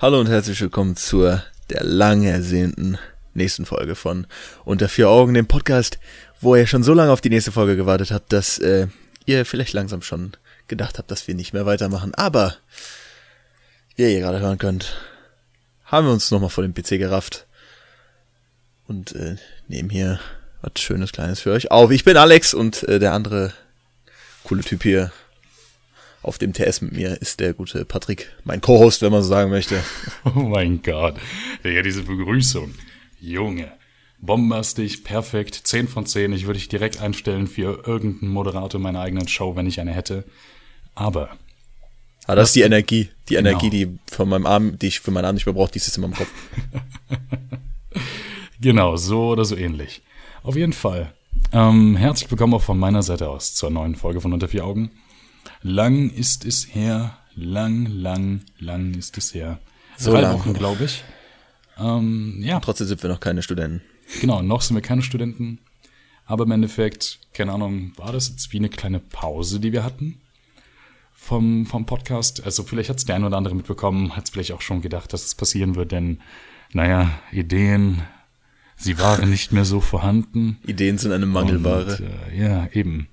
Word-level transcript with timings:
Hallo 0.00 0.20
und 0.20 0.28
herzlich 0.28 0.60
willkommen 0.60 0.94
zur 0.94 1.42
der 1.70 1.82
lang 1.82 2.22
ersehnten 2.22 2.98
nächsten 3.34 3.66
Folge 3.66 3.96
von 3.96 4.28
Unter 4.64 4.88
vier 4.88 5.08
Augen, 5.08 5.34
dem 5.34 5.48
Podcast, 5.48 5.98
wo 6.40 6.54
ihr 6.54 6.68
schon 6.68 6.84
so 6.84 6.94
lange 6.94 7.10
auf 7.10 7.20
die 7.20 7.30
nächste 7.30 7.50
Folge 7.50 7.74
gewartet 7.74 8.12
habt, 8.12 8.32
dass 8.32 8.60
äh, 8.60 8.86
ihr 9.26 9.44
vielleicht 9.44 9.72
langsam 9.72 10.02
schon 10.02 10.36
gedacht 10.68 10.98
habt, 10.98 11.10
dass 11.10 11.26
wir 11.26 11.34
nicht 11.34 11.52
mehr 11.52 11.66
weitermachen. 11.66 12.14
Aber, 12.14 12.54
wie 13.96 14.02
ihr 14.04 14.20
gerade 14.20 14.38
hören 14.38 14.58
könnt, 14.58 14.94
haben 15.84 16.06
wir 16.06 16.12
uns 16.12 16.30
nochmal 16.30 16.50
vor 16.50 16.62
dem 16.62 16.74
PC 16.74 16.90
gerafft 16.90 17.48
und 18.86 19.16
äh, 19.16 19.34
nehmen 19.66 19.90
hier 19.90 20.20
was 20.62 20.80
Schönes, 20.80 21.10
Kleines 21.10 21.40
für 21.40 21.50
euch 21.50 21.72
auf. 21.72 21.90
Ich 21.90 22.04
bin 22.04 22.16
Alex 22.16 22.54
und 22.54 22.84
äh, 22.84 23.00
der 23.00 23.14
andere 23.14 23.52
coole 24.44 24.62
Typ 24.62 24.84
hier 24.84 25.10
auf 26.22 26.38
dem 26.38 26.52
TS 26.52 26.80
mit 26.80 26.92
mir 26.92 27.20
ist 27.20 27.40
der 27.40 27.54
gute 27.54 27.84
Patrick, 27.84 28.30
mein 28.44 28.60
Co-Host, 28.60 29.02
wenn 29.02 29.12
man 29.12 29.22
so 29.22 29.28
sagen 29.28 29.50
möchte. 29.50 29.82
Oh 30.24 30.40
mein 30.40 30.82
Gott. 30.82 31.16
Ja, 31.64 31.82
diese 31.82 32.02
Begrüßung. 32.02 32.74
Junge. 33.20 33.72
Bombastisch, 34.20 34.98
perfekt, 34.98 35.60
10 35.62 35.86
von 35.86 36.04
10. 36.04 36.32
Ich 36.32 36.46
würde 36.46 36.58
dich 36.58 36.68
direkt 36.68 37.00
einstellen 37.00 37.46
für 37.46 37.86
irgendeinen 37.86 38.32
Moderator 38.32 38.80
meiner 38.80 39.00
eigenen 39.00 39.28
Show, 39.28 39.54
wenn 39.54 39.66
ich 39.66 39.80
eine 39.80 39.92
hätte. 39.92 40.24
Aber. 40.94 41.30
Aber 42.26 42.36
das 42.36 42.48
ist 42.48 42.56
die 42.56 42.62
Energie. 42.62 43.10
Die 43.28 43.34
genau. 43.34 43.50
Energie, 43.50 43.70
die 43.70 43.98
von 44.10 44.28
meinem 44.28 44.46
Arm, 44.46 44.78
die 44.78 44.88
ich 44.88 45.00
für 45.00 45.12
meinen 45.12 45.24
Arm 45.24 45.34
nicht 45.36 45.46
mehr 45.46 45.54
brauche, 45.54 45.70
die 45.70 45.78
ist 45.78 45.96
immer 45.96 46.08
im 46.08 46.14
Kopf. 46.14 46.30
genau, 48.60 48.96
so 48.96 49.28
oder 49.28 49.44
so 49.44 49.56
ähnlich. 49.56 50.02
Auf 50.42 50.56
jeden 50.56 50.72
Fall. 50.72 51.12
Ähm, 51.52 51.96
herzlich 51.96 52.30
willkommen 52.30 52.54
auch 52.54 52.62
von 52.62 52.78
meiner 52.78 53.02
Seite 53.02 53.30
aus 53.30 53.54
zur 53.54 53.70
neuen 53.70 53.94
Folge 53.94 54.20
von 54.20 54.32
Unter 54.32 54.48
vier 54.48 54.64
Augen. 54.64 54.90
Lang 55.62 56.10
ist 56.10 56.44
es 56.44 56.74
her, 56.74 57.18
lang, 57.34 57.86
lang, 57.86 58.42
lang 58.58 58.94
ist 58.94 59.18
es 59.18 59.34
her. 59.34 59.58
So 59.96 60.12
Drei 60.12 60.20
lang. 60.20 60.34
Wochen, 60.34 60.52
glaube 60.54 60.84
ich. 60.84 61.02
Ähm, 61.78 62.40
ja. 62.42 62.60
Trotzdem 62.60 62.86
sind 62.86 63.02
wir 63.02 63.10
noch 63.10 63.20
keine 63.20 63.42
Studenten. 63.42 63.82
Genau, 64.20 64.42
noch 64.42 64.62
sind 64.62 64.76
wir 64.76 64.82
keine 64.82 65.02
Studenten. 65.02 65.58
Aber 66.24 66.44
im 66.44 66.50
Endeffekt, 66.50 67.20
keine 67.32 67.52
Ahnung, 67.52 67.92
war 67.96 68.12
das 68.12 68.28
jetzt 68.28 68.52
wie 68.52 68.58
eine 68.58 68.68
kleine 68.68 69.00
Pause, 69.00 69.60
die 69.60 69.72
wir 69.72 69.82
hatten 69.82 70.20
vom, 71.14 71.66
vom 71.66 71.86
Podcast? 71.86 72.44
Also 72.44 72.62
vielleicht 72.62 72.90
hat 72.90 72.98
es 72.98 73.04
der 73.06 73.16
ein 73.16 73.24
oder 73.24 73.36
andere 73.36 73.54
mitbekommen, 73.54 74.14
hat 74.14 74.24
es 74.24 74.30
vielleicht 74.30 74.52
auch 74.52 74.60
schon 74.60 74.82
gedacht, 74.82 75.12
dass 75.12 75.24
es 75.24 75.34
passieren 75.34 75.74
wird, 75.74 75.92
denn, 75.92 76.20
naja, 76.72 77.18
Ideen, 77.32 78.02
sie 78.76 78.98
waren 78.98 79.30
nicht 79.30 79.52
mehr 79.52 79.64
so 79.64 79.80
vorhanden. 79.80 80.58
Ideen 80.66 80.98
sind 80.98 81.12
eine 81.12 81.26
Mangelware. 81.26 81.96
Und, 81.96 82.00
äh, 82.32 82.38
ja, 82.38 82.68
eben. 82.72 83.08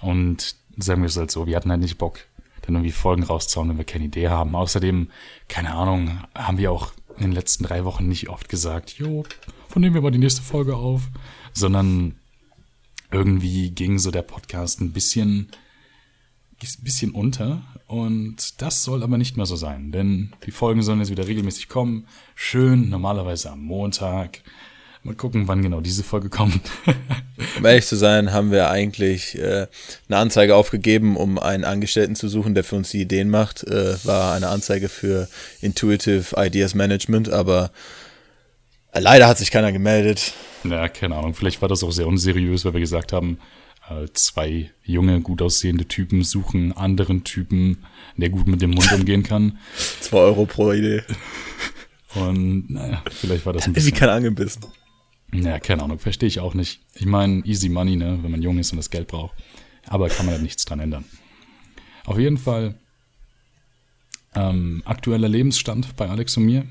Und 0.00 0.56
sagen 0.76 1.02
wir 1.02 1.06
es 1.06 1.16
halt 1.16 1.30
so, 1.30 1.46
wir 1.46 1.56
hatten 1.56 1.70
halt 1.70 1.80
nicht 1.80 1.98
Bock, 1.98 2.20
dann 2.62 2.74
irgendwie 2.76 2.92
Folgen 2.92 3.24
rauszuhauen, 3.24 3.68
wenn 3.68 3.78
wir 3.78 3.84
keine 3.84 4.04
Idee 4.04 4.28
haben. 4.28 4.54
Außerdem, 4.54 5.10
keine 5.48 5.74
Ahnung, 5.74 6.22
haben 6.34 6.58
wir 6.58 6.72
auch 6.72 6.92
in 7.16 7.22
den 7.22 7.32
letzten 7.32 7.64
drei 7.64 7.84
Wochen 7.84 8.08
nicht 8.08 8.28
oft 8.28 8.48
gesagt, 8.48 8.98
jo, 8.98 9.24
von 9.68 9.82
nehmen 9.82 9.94
wir 9.94 10.02
mal 10.02 10.10
die 10.10 10.18
nächste 10.18 10.42
Folge 10.42 10.76
auf, 10.76 11.10
sondern 11.52 12.14
irgendwie 13.10 13.70
ging 13.70 13.98
so 13.98 14.10
der 14.10 14.22
Podcast 14.22 14.80
ein 14.80 14.92
bisschen, 14.92 15.50
ein 16.60 16.84
bisschen 16.84 17.12
unter. 17.12 17.62
Und 17.86 18.62
das 18.62 18.84
soll 18.84 19.02
aber 19.02 19.18
nicht 19.18 19.36
mehr 19.36 19.46
so 19.46 19.56
sein, 19.56 19.92
denn 19.92 20.32
die 20.46 20.50
Folgen 20.50 20.82
sollen 20.82 21.00
jetzt 21.00 21.10
wieder 21.10 21.28
regelmäßig 21.28 21.68
kommen, 21.68 22.06
schön, 22.34 22.88
normalerweise 22.88 23.50
am 23.50 23.62
Montag, 23.62 24.42
Mal 25.04 25.16
gucken, 25.16 25.48
wann 25.48 25.62
genau 25.62 25.80
diese 25.80 26.04
Folge 26.04 26.28
kommt. 26.28 26.60
um 27.58 27.64
ehrlich 27.66 27.86
zu 27.86 27.96
sein, 27.96 28.32
haben 28.32 28.52
wir 28.52 28.70
eigentlich 28.70 29.36
äh, 29.36 29.66
eine 30.08 30.18
Anzeige 30.18 30.54
aufgegeben, 30.54 31.16
um 31.16 31.40
einen 31.40 31.64
Angestellten 31.64 32.14
zu 32.14 32.28
suchen, 32.28 32.54
der 32.54 32.62
für 32.62 32.76
uns 32.76 32.90
die 32.90 33.00
Ideen 33.00 33.28
macht. 33.28 33.64
Äh, 33.64 33.96
war 34.04 34.34
eine 34.34 34.48
Anzeige 34.48 34.88
für 34.88 35.28
Intuitive 35.60 36.36
Ideas 36.36 36.74
Management, 36.76 37.30
aber 37.30 37.72
äh, 38.92 39.00
leider 39.00 39.26
hat 39.26 39.38
sich 39.38 39.50
keiner 39.50 39.72
gemeldet. 39.72 40.34
Ja, 40.62 40.88
keine 40.88 41.16
Ahnung. 41.16 41.34
Vielleicht 41.34 41.60
war 41.62 41.68
das 41.68 41.82
auch 41.82 41.90
sehr 41.90 42.06
unseriös, 42.06 42.64
weil 42.64 42.74
wir 42.74 42.80
gesagt 42.80 43.12
haben, 43.12 43.38
äh, 43.90 44.06
zwei 44.14 44.70
junge, 44.84 45.20
gut 45.20 45.42
aussehende 45.42 45.86
Typen 45.86 46.22
suchen 46.22 46.72
anderen 46.72 47.24
Typen, 47.24 47.84
der 48.16 48.30
gut 48.30 48.46
mit 48.46 48.62
dem 48.62 48.70
Mund 48.70 48.92
umgehen 48.94 49.24
kann. 49.24 49.58
Zwei 50.00 50.18
Euro 50.18 50.46
pro 50.46 50.72
Idee. 50.72 51.02
Und 52.14 52.70
naja, 52.70 53.02
vielleicht 53.10 53.46
war 53.46 53.52
das 53.52 53.66
ein 53.66 53.72
bisschen. 53.72 53.96
Wie 53.96 53.98
kein 53.98 54.08
angebissen. 54.10 54.62
Ja, 55.34 55.58
keine 55.60 55.82
Ahnung, 55.82 55.98
verstehe 55.98 56.26
ich 56.26 56.40
auch 56.40 56.54
nicht. 56.54 56.80
Ich 56.94 57.06
meine, 57.06 57.44
easy 57.44 57.68
money, 57.68 57.96
ne, 57.96 58.18
wenn 58.22 58.30
man 58.30 58.42
jung 58.42 58.58
ist 58.58 58.72
und 58.72 58.76
das 58.76 58.90
Geld 58.90 59.08
braucht. 59.08 59.36
Aber 59.86 60.08
kann 60.08 60.26
man 60.26 60.34
da 60.34 60.40
nichts 60.40 60.64
dran 60.64 60.80
ändern. 60.80 61.04
Auf 62.04 62.18
jeden 62.18 62.36
Fall, 62.36 62.78
ähm, 64.34 64.82
aktueller 64.84 65.28
Lebensstand 65.28 65.96
bei 65.96 66.08
Alex 66.08 66.36
und 66.36 66.44
mir, 66.44 66.66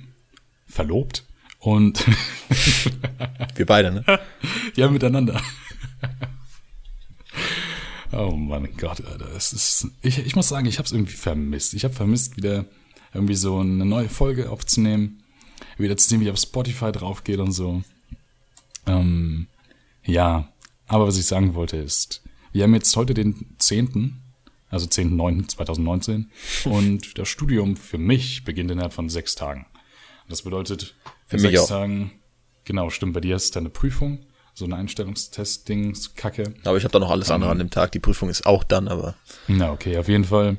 verlobt 0.67 1.25
und 1.59 2.05
wir 3.55 3.65
beide, 3.65 3.91
ne? 3.91 4.05
ja, 4.75 4.89
miteinander. 4.89 5.41
oh 8.11 8.31
mein 8.31 8.75
Gott, 8.77 9.03
Alter, 9.05 9.29
es 9.35 9.53
ist, 9.53 9.87
ich, 10.01 10.19
ich 10.19 10.35
muss 10.35 10.49
sagen, 10.49 10.67
ich 10.67 10.77
habe 10.77 10.85
es 10.85 10.91
irgendwie 10.91 11.15
vermisst. 11.15 11.73
Ich 11.73 11.83
habe 11.83 11.93
vermisst, 11.93 12.37
wieder 12.37 12.65
irgendwie 13.13 13.35
so 13.35 13.59
eine 13.59 13.85
neue 13.85 14.09
Folge 14.09 14.49
aufzunehmen, 14.49 15.23
wieder 15.77 15.97
zu 15.97 16.07
sehen, 16.07 16.21
wie 16.21 16.31
auf 16.31 16.39
Spotify 16.39 16.91
drauf 16.91 17.23
geht 17.23 17.39
und 17.39 17.51
so. 17.51 17.83
Ähm, 18.85 19.47
ja, 20.03 20.51
aber 20.87 21.07
was 21.07 21.17
ich 21.17 21.25
sagen 21.25 21.53
wollte 21.53 21.77
ist, 21.77 22.23
wir 22.51 22.63
haben 22.63 22.73
jetzt 22.73 22.95
heute 22.95 23.13
den 23.13 23.55
10., 23.59 24.21
also 24.69 24.87
10.9.2019 24.87 26.25
und 26.65 27.17
das 27.17 27.27
Studium 27.27 27.75
für 27.75 27.97
mich 27.97 28.43
beginnt 28.43 28.71
innerhalb 28.71 28.93
von 28.93 29.09
sechs 29.09 29.35
Tagen. 29.35 29.65
Das 30.29 30.43
bedeutet, 30.43 30.95
für 31.27 31.37
mich 31.37 31.51
sechs 31.51 31.63
auch. 31.63 31.67
Tagen, 31.67 32.11
genau, 32.63 32.89
stimmt, 32.89 33.13
bei 33.13 33.19
dir 33.19 33.35
ist 33.35 33.55
deine 33.55 33.69
Prüfung, 33.69 34.25
so 34.53 34.65
eine 34.65 34.75
Einstellungstest-Dings, 34.77 36.15
Kacke. 36.15 36.53
Aber 36.63 36.77
ich 36.77 36.83
habe 36.83 36.93
da 36.93 36.99
noch 36.99 37.11
alles 37.11 37.31
andere 37.31 37.51
an 37.51 37.59
dem 37.59 37.69
Tag, 37.69 37.91
die 37.91 37.99
Prüfung 37.99 38.29
ist 38.29 38.45
auch 38.45 38.63
dann, 38.63 38.87
aber. 38.87 39.15
Na, 39.47 39.71
okay, 39.71 39.97
auf 39.97 40.07
jeden 40.07 40.25
Fall. 40.25 40.57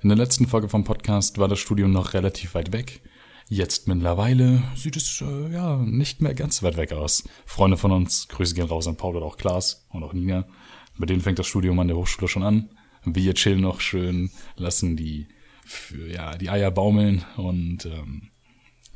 In 0.00 0.08
der 0.10 0.18
letzten 0.18 0.46
Folge 0.46 0.68
vom 0.68 0.84
Podcast 0.84 1.38
war 1.38 1.48
das 1.48 1.58
Studium 1.58 1.90
noch 1.90 2.12
relativ 2.12 2.54
weit 2.54 2.72
weg. 2.72 3.00
Jetzt 3.48 3.88
mittlerweile 3.88 4.62
sieht 4.74 4.96
es 4.96 5.20
äh, 5.20 5.52
ja 5.52 5.76
nicht 5.76 6.22
mehr 6.22 6.34
ganz 6.34 6.62
weit 6.62 6.76
weg 6.76 6.92
aus. 6.92 7.24
Freunde 7.44 7.76
von 7.76 7.92
uns, 7.92 8.28
Grüße 8.28 8.54
gehen 8.54 8.66
raus 8.66 8.86
an 8.86 8.96
Paul 8.96 9.16
und 9.16 9.22
auch 9.22 9.36
Klaas 9.36 9.86
und 9.90 10.02
auch 10.02 10.12
Nina. 10.12 10.46
Mit 10.96 11.10
denen 11.10 11.20
fängt 11.20 11.38
das 11.38 11.46
Studium 11.46 11.78
an 11.78 11.88
der 11.88 11.96
Hochschule 11.96 12.28
schon 12.28 12.42
an. 12.42 12.70
Wir 13.04 13.34
chillen 13.34 13.60
noch 13.60 13.80
schön, 13.80 14.30
lassen 14.56 14.96
die 14.96 15.28
für, 15.64 16.08
ja 16.10 16.36
die 16.36 16.48
Eier 16.48 16.70
baumeln 16.70 17.24
und 17.36 17.84
ähm, 17.84 18.30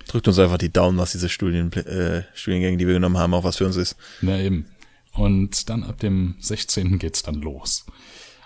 drückt 0.06 0.28
uns 0.28 0.38
einfach 0.38 0.58
die 0.58 0.72
Daumen, 0.72 0.98
was 0.98 1.12
diese 1.12 1.28
Studien, 1.28 1.70
äh, 1.72 2.22
Studiengänge, 2.34 2.78
die 2.78 2.86
wir 2.86 2.94
genommen 2.94 3.18
haben, 3.18 3.34
auch 3.34 3.44
was 3.44 3.58
für 3.58 3.66
uns 3.66 3.76
ist. 3.76 3.96
Na 4.22 4.40
eben. 4.40 4.66
Und 5.12 5.68
dann 5.68 5.82
ab 5.82 5.98
dem 5.98 6.36
16. 6.40 6.98
geht's 6.98 7.22
dann 7.22 7.36
los. 7.36 7.84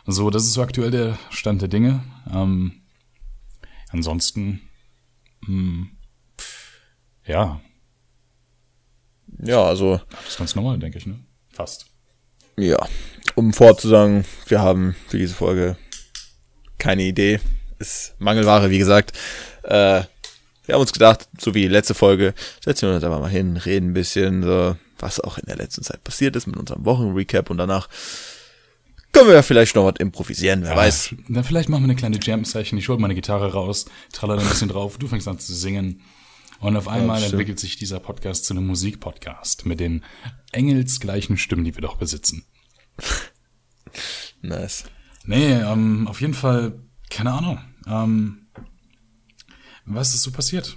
So, 0.07 0.31
das 0.31 0.45
ist 0.45 0.55
so 0.55 0.63
aktuell 0.63 0.91
der 0.91 1.19
Stand 1.31 1.61
der 1.61 1.69
Dinge. 1.69 2.03
Ähm, 2.33 2.83
ansonsten 3.91 4.63
hm. 5.47 5.91
Ja. 7.27 7.61
Ja, 9.43 9.65
also. 9.65 10.01
Das 10.11 10.29
ist 10.29 10.39
ganz 10.39 10.55
normal, 10.55 10.79
denke 10.79 10.99
ich, 10.99 11.07
ne? 11.07 11.19
Fast. 11.53 11.87
Ja. 12.57 12.79
Um 13.35 13.53
vorzusagen, 13.53 14.25
wir 14.47 14.61
haben 14.61 14.95
für 15.09 15.19
diese 15.19 15.35
Folge 15.35 15.77
keine 16.79 17.03
Idee. 17.03 17.41
Ist 17.79 18.15
Mangelware, 18.19 18.71
wie 18.71 18.79
gesagt. 18.79 19.17
Äh, 19.63 20.03
wir 20.65 20.75
haben 20.75 20.81
uns 20.81 20.93
gedacht, 20.93 21.29
so 21.39 21.55
wie 21.55 21.63
die 21.63 21.69
letzte 21.69 21.95
Folge, 21.95 22.35
setzen 22.65 22.89
wir 22.89 22.95
uns 22.95 23.05
einfach 23.05 23.21
mal 23.21 23.31
hin, 23.31 23.57
reden 23.57 23.91
ein 23.91 23.95
bisschen, 23.95 24.43
so, 24.43 24.77
was 24.99 25.19
auch 25.19 25.39
in 25.39 25.47
der 25.47 25.57
letzten 25.57 25.83
Zeit 25.83 26.05
passiert 26.05 26.37
ist 26.37 26.47
mit 26.47 26.57
unserem 26.57 26.85
Wochenrecap 26.85 27.51
und 27.51 27.59
danach 27.59 27.89
können 29.13 29.29
wir 29.29 29.35
ja 29.35 29.43
vielleicht 29.43 29.77
noch 29.77 29.85
was 29.85 29.95
improvisieren, 29.99 30.63
wer 30.63 30.71
ja, 30.71 30.77
weiß. 30.77 31.15
Dann 31.29 31.45
vielleicht 31.45 31.69
machen 31.69 31.83
wir 31.83 31.91
eine 31.91 31.97
kleine 31.97 32.19
Jam-Session. 32.21 32.79
Ich 32.79 32.89
hole 32.89 32.99
meine 32.99 33.15
Gitarre 33.15 33.53
raus, 33.53 33.85
traller 34.13 34.39
ein 34.39 34.49
bisschen 34.49 34.69
drauf, 34.69 34.99
du 34.99 35.07
fängst 35.07 35.29
an 35.29 35.39
zu 35.39 35.55
singen. 35.55 36.03
Und 36.61 36.77
auf 36.77 36.87
einmal 36.87 37.21
ja, 37.21 37.27
entwickelt 37.27 37.59
sich 37.59 37.77
dieser 37.77 37.99
Podcast 37.99 38.45
zu 38.45 38.55
einem 38.55 38.67
Musikpodcast 38.67 39.67
mit 39.67 39.81
den 39.81 40.05
engelsgleichen 40.53 41.37
Stimmen, 41.37 41.65
die 41.65 41.75
wir 41.75 41.83
doch 41.83 41.97
besitzen. 41.97 42.45
nice. 44.43 44.85
Nee, 45.25 45.55
ähm, 45.55 46.07
auf 46.07 46.21
jeden 46.21 46.35
Fall, 46.35 46.79
keine 47.11 47.33
Ahnung. 47.33 47.59
Ähm, 47.87 48.47
was 49.85 50.15
ist 50.15 50.23
so 50.23 50.31
passiert? 50.31 50.77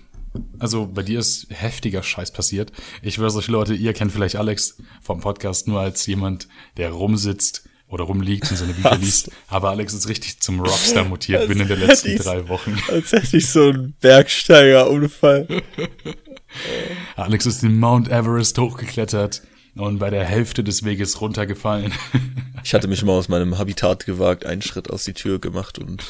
Also 0.59 0.87
bei 0.87 1.03
dir 1.03 1.19
ist 1.19 1.47
heftiger 1.49 2.03
Scheiß 2.03 2.33
passiert. 2.33 2.71
Ich 3.01 3.19
weiß 3.19 3.35
euch 3.35 3.47
Leute, 3.47 3.75
ihr 3.75 3.93
kennt 3.93 4.11
vielleicht 4.11 4.35
Alex 4.35 4.77
vom 5.01 5.21
Podcast 5.21 5.67
nur 5.67 5.79
als 5.79 6.05
jemand, 6.07 6.47
der 6.77 6.91
rumsitzt, 6.91 7.69
oder 7.95 8.03
rumliegt 8.03 8.51
und 8.51 8.57
seine 8.57 8.73
Bücher 8.73 8.91
Was? 8.91 8.99
liest. 8.99 9.31
Aber 9.47 9.69
Alex 9.69 9.93
ist 9.93 10.09
richtig 10.09 10.41
zum 10.41 10.59
Rockstar 10.59 11.05
mutiert 11.05 11.39
als 11.39 11.47
binnen 11.47 11.65
der 11.65 11.77
letzten 11.77 12.17
drei 12.17 12.49
Wochen. 12.49 12.77
Als 12.89 13.13
hätte 13.13 13.37
ich 13.37 13.47
so 13.47 13.69
einen 13.69 13.93
Bergsteigerunfall. 14.01 15.47
Alex 17.15 17.45
ist 17.45 17.63
den 17.63 17.79
Mount 17.79 18.09
Everest 18.09 18.57
hochgeklettert 18.57 19.43
und 19.75 19.99
bei 19.99 20.09
der 20.09 20.25
Hälfte 20.25 20.61
des 20.61 20.83
Weges 20.83 21.21
runtergefallen. 21.21 21.93
ich 22.65 22.73
hatte 22.73 22.89
mich 22.89 23.01
mal 23.03 23.13
aus 23.13 23.29
meinem 23.29 23.57
Habitat 23.57 24.05
gewagt, 24.05 24.45
einen 24.45 24.61
Schritt 24.61 24.89
aus 24.89 25.05
die 25.05 25.13
Tür 25.13 25.39
gemacht 25.39 25.79
und 25.79 26.03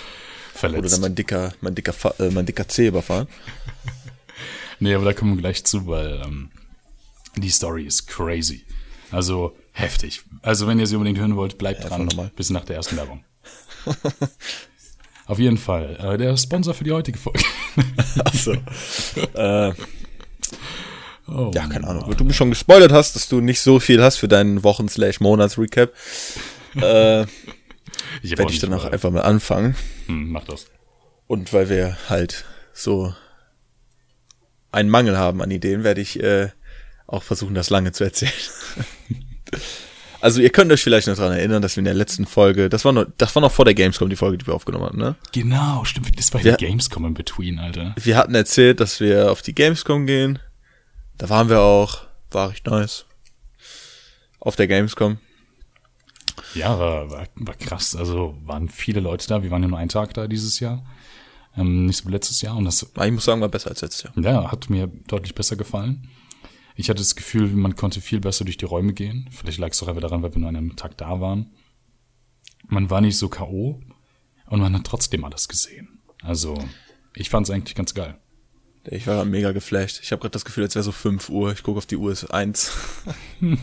verletzt. 0.56 0.82
Wurde 0.82 0.90
dann 0.90 1.02
mein 1.02 1.14
dicker, 1.14 1.54
mein 1.62 1.76
dicker, 1.76 1.94
äh, 2.20 2.32
mein 2.32 2.48
dicker 2.48 2.68
Zeh 2.68 2.88
überfahren. 2.88 3.28
Nee, 4.80 4.96
aber 4.96 5.06
da 5.06 5.14
kommen 5.14 5.36
wir 5.36 5.42
gleich 5.42 5.64
zu, 5.64 5.86
weil 5.86 6.20
ähm, 6.26 6.50
die 7.36 7.50
Story 7.52 7.84
ist 7.84 8.08
crazy. 8.08 8.64
Also 9.12 9.56
heftig. 9.75 10.22
Also 10.42 10.68
wenn 10.68 10.80
ihr 10.80 10.88
sie 10.88 10.95
unbedingt 10.95 11.19
hören 11.19 11.36
wollt, 11.36 11.57
bleibt 11.57 11.83
Ja, 11.83 11.89
dran 11.89 12.06
normal. 12.06 12.31
bis 12.36 12.50
nach 12.50 12.66
der 12.66 12.77
ersten 12.77 12.98
Werbung. 12.98 13.24
Auf 15.27 15.39
jeden 15.39 15.57
Fall. 15.57 15.95
Äh, 16.00 16.18
der 16.18 16.38
Sponsor 16.38 16.74
für 16.74 16.83
die 16.83 16.92
heutige 16.92 17.18
Folge. 17.18 17.44
Achso. 18.24 18.54
äh, 19.33 19.74
Oh, 21.27 21.50
ja, 21.56 21.66
keine 21.66 21.88
Ahnung. 21.88 22.04
Weil 22.07 22.13
du 22.16 22.24
mich 22.24 22.36
schon 22.36 22.51
gespoilert 22.51 22.92
hast, 22.92 23.16
dass 23.16 23.27
du 23.27 23.42
nicht 23.42 23.60
so 23.60 23.80
viel 23.80 24.00
hast 24.04 24.18
für 24.18 24.27
deinen 24.27 24.63
Wochen-Monats-Recap, 24.63 25.92
äh, 26.75 27.24
Ich 27.24 27.27
werde 28.31 28.44
ich 28.44 28.48
nicht 28.50 28.63
dann 28.63 28.74
auch 28.74 28.83
mal- 28.83 28.92
einfach 28.94 29.10
mal 29.10 29.22
anfangen. 29.22 29.75
Hm, 30.06 30.30
mach 30.30 30.44
das. 30.44 30.68
Und 31.25 31.51
weil 31.51 31.68
wir 31.69 31.98
halt 32.10 32.45
so 32.74 33.16
einen 34.72 34.89
Mangel 34.92 35.18
haben 35.18 35.42
an 35.42 35.50
Ideen, 35.50 35.83
werde 35.83 36.01
ich 36.01 36.22
äh, 36.22 36.50
auch 37.07 37.24
versuchen, 37.24 37.56
das 37.56 37.72
lange 37.72 37.92
zu 37.92 38.04
erzählen. 38.04 38.31
Also 40.25 40.42
ihr 40.42 40.50
könnt 40.50 40.72
euch 40.72 40.81
vielleicht 40.83 41.07
noch 41.07 41.16
dran 41.16 41.31
erinnern, 41.31 41.62
dass 41.62 41.75
wir 41.75 41.81
in 41.81 41.86
der 41.86 41.94
letzten 41.94 42.25
Folge, 42.25 42.68
das 42.68 42.83
war 42.83 42.92
noch, 42.92 43.06
das 43.18 43.33
war 43.36 43.42
noch 43.42 43.51
vor 43.51 43.63
der 43.66 43.74
Gamescom, 43.75 44.10
die 44.10 44.16
Folge, 44.16 44.38
die 44.39 44.48
wir 44.48 44.56
aufgenommen 44.56 44.86
haben, 44.86 44.98
ne? 44.98 45.16
Genau, 45.31 45.83
stimmt. 45.86 46.18
Das 46.18 46.33
war 46.33 46.42
Ja. 46.42 46.56
die 46.57 46.66
Gamescom 46.66 47.06
in 47.06 47.13
Between, 47.13 47.60
Alter. 47.60 47.94
Wir 48.01 48.18
hatten 48.18 48.33
erzählt, 48.36 48.80
dass 48.80 49.00
wir 49.00 49.31
auf 49.31 49.42
die 49.42 49.54
Gamescom 49.54 50.06
gehen. 50.07 50.39
Da 51.18 51.30
waren 51.30 51.48
wir 51.50 51.62
auch, 51.62 52.00
war 52.31 52.50
recht 52.50 52.66
nice. 52.66 53.06
Auf 54.39 54.56
der 54.56 54.68
Gamescom. 54.68 55.18
Ja, 56.54 56.77
war, 56.80 57.10
war, 57.12 57.27
war 57.36 57.56
krass. 57.56 57.95
Also 57.95 58.36
waren 58.44 58.68
viele 58.69 59.00
Leute 59.00 59.27
da. 59.27 59.44
Wir 59.44 59.51
waren 59.51 59.62
ja 59.62 59.68
nur 59.69 59.80
einen 59.80 59.89
Tag 59.89 60.13
da 60.16 60.27
dieses 60.27 60.60
Jahr. 60.60 60.83
Ähm, 61.57 61.86
nicht 61.86 61.98
so 62.04 62.07
wie 62.10 62.12
letztes 62.12 62.42
Jahr. 62.42 62.56
Und 62.57 62.66
das 62.66 62.81
Ich 62.83 63.12
muss 63.12 63.25
sagen, 63.25 63.42
war 63.42 63.50
besser 63.50 63.69
als 63.69 63.81
letztes 63.81 64.04
Jahr. 64.04 64.13
ja, 64.18 64.51
hat 64.51 64.69
mir 64.69 64.88
deutlich 65.07 65.36
besser 65.36 65.56
gefallen. 65.56 66.10
Ich 66.75 66.89
hatte 66.89 67.00
das 67.00 67.16
Gefühl, 67.16 67.48
man 67.48 67.77
konnte 67.77 68.01
viel 68.01 68.19
besser 68.19 68.44
durch 68.44 68.57
die 68.57 68.66
Räume 68.66 68.94
gehen. 68.94 69.30
Vielleicht 69.31 69.60
lag 69.60 69.72
es 69.72 69.81
auch 69.81 69.88
einfach 69.88 70.01
daran, 70.01 70.22
weil 70.22 70.33
wir 70.33 70.39
nur 70.39 70.50
an 70.50 70.57
einem 70.57 70.75
Tag 70.75 70.98
da 70.98 71.22
waren. 71.22 71.51
Man 72.68 72.89
war 72.89 73.00
nicht 73.00 73.18
so 73.18 73.30
K.O. 73.30 73.81
und 74.48 74.60
man 74.60 74.75
hat 74.75 74.83
trotzdem 74.83 75.24
alles 75.24 75.48
gesehen. 75.48 76.00
Also, 76.22 76.57
ich 77.16 77.30
fand 77.30 77.48
es 77.48 77.51
eigentlich 77.51 77.75
ganz 77.75 77.94
geil. 77.94 78.19
Ich 78.83 79.07
war 79.07 79.24
mega 79.24 79.54
geflasht. 79.54 80.01
Ich 80.04 80.12
habe 80.12 80.19
gerade 80.19 80.33
das 80.33 80.44
Gefühl, 80.44 80.63
als 80.63 80.75
wäre 80.75 80.83
so 80.83 80.92
5 80.92 81.30
Uhr. 81.30 81.54
Ich 81.54 81.63
gucke 81.63 81.77
auf 81.77 81.86
die 81.86 81.95
Uhr, 81.95 82.12
es 82.12 82.24
ist 82.24 82.31
1. 82.31 82.72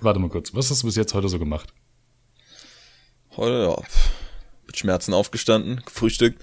Warte 0.00 0.18
mal 0.18 0.30
kurz, 0.30 0.54
was 0.54 0.70
hast 0.70 0.82
du 0.82 0.86
bis 0.86 0.96
jetzt 0.96 1.14
heute 1.14 1.28
so 1.28 1.38
gemacht? 1.38 1.72
Heute, 3.36 3.64
ja, 3.64 3.82
mit 4.66 4.78
Schmerzen 4.78 5.12
aufgestanden, 5.12 5.82
gefrühstückt. 5.84 6.42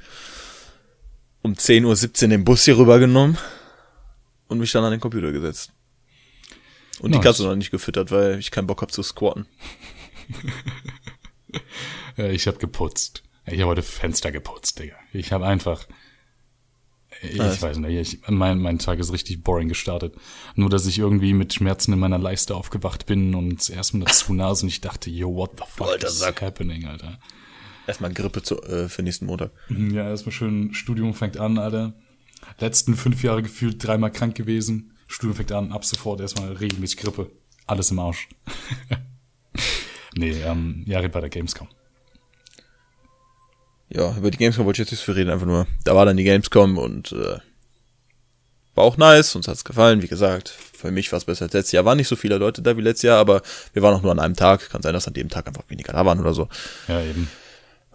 Um 1.41 1.53
10.17 1.53 2.23
Uhr 2.23 2.29
den 2.29 2.43
Bus 2.43 2.65
hier 2.65 2.77
rübergenommen 2.77 3.37
und 4.47 4.59
mich 4.59 4.71
dann 4.71 4.83
an 4.83 4.91
den 4.91 4.99
Computer 4.99 5.31
gesetzt. 5.31 5.71
Und 6.99 7.11
die 7.11 7.17
Nice. 7.17 7.25
Katze 7.25 7.43
noch 7.43 7.55
nicht 7.55 7.71
gefüttert, 7.71 8.11
weil 8.11 8.39
ich 8.39 8.49
keinen 8.51 8.67
Bock 8.67 8.81
hab 8.81 8.91
zu 8.91 9.03
squatten. 9.03 9.45
Ja, 12.17 12.25
ich 12.29 12.47
habe 12.47 12.57
geputzt. 12.57 13.23
Ich 13.45 13.59
habe 13.59 13.67
heute 13.69 13.83
Fenster 13.83 14.31
geputzt, 14.31 14.79
Digga. 14.79 14.95
Ich 15.13 15.31
habe 15.31 15.45
einfach. 15.45 15.85
Ich 17.21 17.39
Was? 17.39 17.61
weiß 17.61 17.77
nicht, 17.77 17.95
ich, 17.95 18.27
mein, 18.29 18.59
mein 18.59 18.79
Tag 18.79 18.99
ist 18.99 19.13
richtig 19.13 19.43
boring 19.43 19.69
gestartet. 19.69 20.15
Nur, 20.55 20.69
dass 20.69 20.85
ich 20.85 20.99
irgendwie 20.99 21.33
mit 21.33 21.53
Schmerzen 21.53 21.93
in 21.93 21.99
meiner 21.99 22.17
Leiste 22.19 22.55
aufgewacht 22.55 23.05
bin 23.05 23.33
und 23.33 23.69
erstmal 23.69 24.05
dazu 24.05 24.33
Nase 24.33 24.63
und 24.63 24.69
ich 24.69 24.81
dachte, 24.81 25.09
yo, 25.09 25.33
what 25.33 25.51
the 25.57 25.63
fuck 25.67 25.87
Alter 25.87 26.07
is 26.07 26.19
Sack. 26.19 26.41
happening, 26.41 26.85
Alter? 26.85 27.19
Erstmal 27.87 28.13
Grippe 28.13 28.43
zu, 28.43 28.61
äh, 28.63 28.89
für 28.89 29.01
nächsten 29.01 29.25
Montag. 29.25 29.51
Ja, 29.69 30.09
erstmal 30.09 30.33
schön, 30.33 30.73
Studium 30.73 31.13
fängt 31.13 31.37
an, 31.37 31.57
Alter. 31.57 31.93
Letzten 32.59 32.95
fünf 32.95 33.23
Jahre 33.23 33.43
gefühlt 33.43 33.85
dreimal 33.85 34.11
krank 34.11 34.35
gewesen. 34.35 34.93
Studium 35.07 35.35
fängt 35.35 35.51
an, 35.51 35.71
ab 35.71 35.85
sofort 35.85 36.19
erstmal 36.19 36.53
regelmäßig 36.53 36.97
Grippe. 36.97 37.31
Alles 37.65 37.91
im 37.91 37.99
Arsch. 37.99 38.27
nee, 40.15 40.31
ähm, 40.41 40.83
ja, 40.87 40.99
red 40.99 41.11
bei 41.11 41.21
der 41.21 41.29
Gamescom. 41.29 41.67
Ja, 43.89 44.15
über 44.17 44.31
die 44.31 44.37
Gamescom 44.37 44.65
wollte 44.65 44.81
ich 44.81 44.87
jetzt 44.87 44.91
nicht 44.91 44.99
so 44.99 45.05
viel 45.05 45.15
reden, 45.15 45.29
einfach 45.29 45.45
nur. 45.45 45.65
Da 45.83 45.95
war 45.95 46.05
dann 46.05 46.17
die 46.17 46.23
Gamescom 46.23 46.77
und 46.77 47.13
äh, 47.13 47.37
war 48.75 48.83
auch 48.83 48.97
nice, 48.97 49.35
uns 49.35 49.47
hat's 49.47 49.63
gefallen, 49.63 50.01
wie 50.01 50.07
gesagt. 50.07 50.49
Für 50.49 50.91
mich 50.91 51.11
war 51.11 51.17
es 51.17 51.25
besser 51.25 51.45
als 51.45 51.53
letztes 51.53 51.71
Jahr. 51.71 51.85
Waren 51.85 51.97
nicht 51.97 52.07
so 52.07 52.15
viele 52.15 52.37
Leute 52.37 52.61
da 52.61 52.77
wie 52.77 52.81
letztes 52.81 53.03
Jahr, 53.03 53.17
aber 53.17 53.41
wir 53.73 53.81
waren 53.81 53.95
auch 53.95 54.03
nur 54.03 54.11
an 54.11 54.19
einem 54.19 54.35
Tag. 54.35 54.69
Kann 54.69 54.83
sein, 54.83 54.93
dass 54.93 55.07
an 55.07 55.13
dem 55.13 55.29
Tag 55.29 55.47
einfach 55.47 55.63
weniger 55.69 55.93
da 55.93 56.05
waren 56.05 56.19
oder 56.19 56.33
so. 56.33 56.47
Ja, 56.87 57.01
eben. 57.01 57.29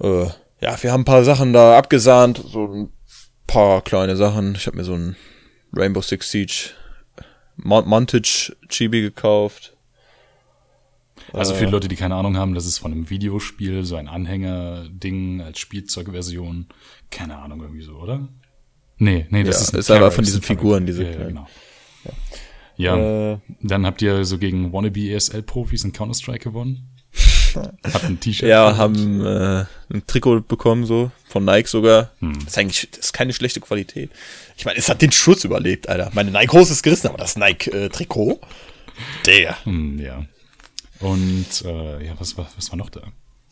Äh, 0.00 0.26
ja, 0.60 0.82
wir 0.82 0.92
haben 0.92 1.02
ein 1.02 1.04
paar 1.04 1.24
Sachen 1.24 1.52
da 1.52 1.78
abgesahnt, 1.78 2.42
so 2.44 2.66
ein 2.66 2.92
paar 3.52 3.82
kleine 3.82 4.16
Sachen. 4.16 4.54
Ich 4.54 4.66
habe 4.66 4.76
mir 4.76 4.84
so 4.84 4.94
ein 4.94 5.16
Rainbow 5.74 6.00
Six 6.02 6.30
Siege 6.30 6.70
Mon 7.56 7.86
Montage 7.86 8.56
Chibi 8.68 9.02
gekauft. 9.02 9.76
Also 11.32 11.52
Äh. 11.54 11.56
für 11.58 11.66
die 11.66 11.70
Leute, 11.72 11.88
die 11.88 11.96
keine 11.96 12.14
Ahnung 12.14 12.36
haben, 12.36 12.54
das 12.54 12.66
ist 12.66 12.78
von 12.78 12.92
einem 12.92 13.10
Videospiel, 13.10 13.84
so 13.84 13.96
ein 13.96 14.08
Anhänger-Ding 14.08 15.40
als 15.42 15.58
Spielzeugversion. 15.58 16.66
Keine 17.10 17.38
Ahnung, 17.38 17.60
irgendwie 17.60 17.82
so, 17.82 17.92
oder? 17.96 18.28
Nee, 18.98 19.26
nee, 19.30 19.42
das 19.44 19.56
Ja, 19.56 19.62
ist, 19.62 19.74
ein 19.74 19.78
ist 19.80 19.90
aber 19.90 20.10
von 20.10 20.24
diesen. 20.24 20.42
Figuren, 20.42 20.86
diese 20.86 21.04
ja, 21.04 21.10
ja, 21.10 21.26
genau. 21.28 21.46
Ja, 22.76 23.32
Äh, 23.34 23.38
dann 23.60 23.84
habt 23.86 24.00
ihr 24.02 24.24
so 24.24 24.38
gegen 24.38 24.72
Wannabe 24.72 25.10
ESL-Profis 25.12 25.84
in 25.84 25.92
Counter-Strike 25.92 26.44
gewonnen. 26.44 26.88
Habt 27.56 28.04
ein 28.04 28.20
T-Shirt. 28.20 28.48
ja, 28.48 28.76
haben 28.76 29.24
äh, 29.24 29.64
ein 29.92 30.06
Trikot 30.06 30.42
bekommen, 30.42 30.84
so 30.86 31.10
von 31.28 31.44
Nike 31.44 31.68
sogar. 31.68 32.10
Hm. 32.20 32.34
Das 32.34 32.48
ist 32.48 32.58
eigentlich 32.58 32.88
das 32.90 33.06
ist 33.06 33.12
keine 33.12 33.32
schlechte 33.32 33.60
Qualität. 33.60 34.10
Ich 34.56 34.64
meine, 34.64 34.78
es 34.78 34.88
hat 34.88 35.02
den 35.02 35.12
Schutz 35.12 35.44
überlebt, 35.44 35.88
Alter. 35.88 36.10
Meine 36.14 36.30
Nike 36.30 36.52
Hose 36.52 36.72
ist 36.72 36.82
gerissen, 36.82 37.08
aber 37.08 37.18
das 37.18 37.36
Nike 37.36 37.68
äh, 37.72 37.88
Trikot, 37.88 38.40
der. 39.26 39.64
Hm, 39.64 39.98
ja. 39.98 40.24
Und 41.00 41.64
äh, 41.64 42.06
ja, 42.06 42.14
was 42.18 42.36
war, 42.36 42.48
was 42.56 42.70
war 42.70 42.76
noch 42.76 42.90
da? 42.90 43.02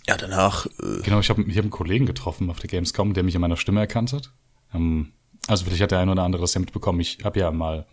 Ja, 0.06 0.16
danach. 0.16 0.66
Äh, 0.66 1.02
Genau, 1.02 1.20
ich 1.20 1.30
habe 1.30 1.42
ich 1.42 1.56
hab 1.56 1.64
einen 1.64 1.70
Kollegen 1.70 2.06
getroffen 2.06 2.50
auf 2.50 2.60
der 2.60 2.68
Gamescom, 2.70 3.14
der 3.14 3.22
mich 3.22 3.34
an 3.34 3.40
meiner 3.40 3.56
Stimme 3.56 3.80
erkannt 3.80 4.12
hat. 4.12 4.30
Ähm, 4.74 5.12
also 5.48 5.64
vielleicht 5.64 5.82
hat 5.82 5.90
der 5.90 5.98
ein 5.98 6.08
oder 6.08 6.22
andere 6.22 6.42
das 6.42 6.54
ja 6.54 6.60
mitbekommen. 6.60 7.00
Ich 7.00 7.18
habe 7.24 7.40
ja 7.40 7.50
mal, 7.50 7.86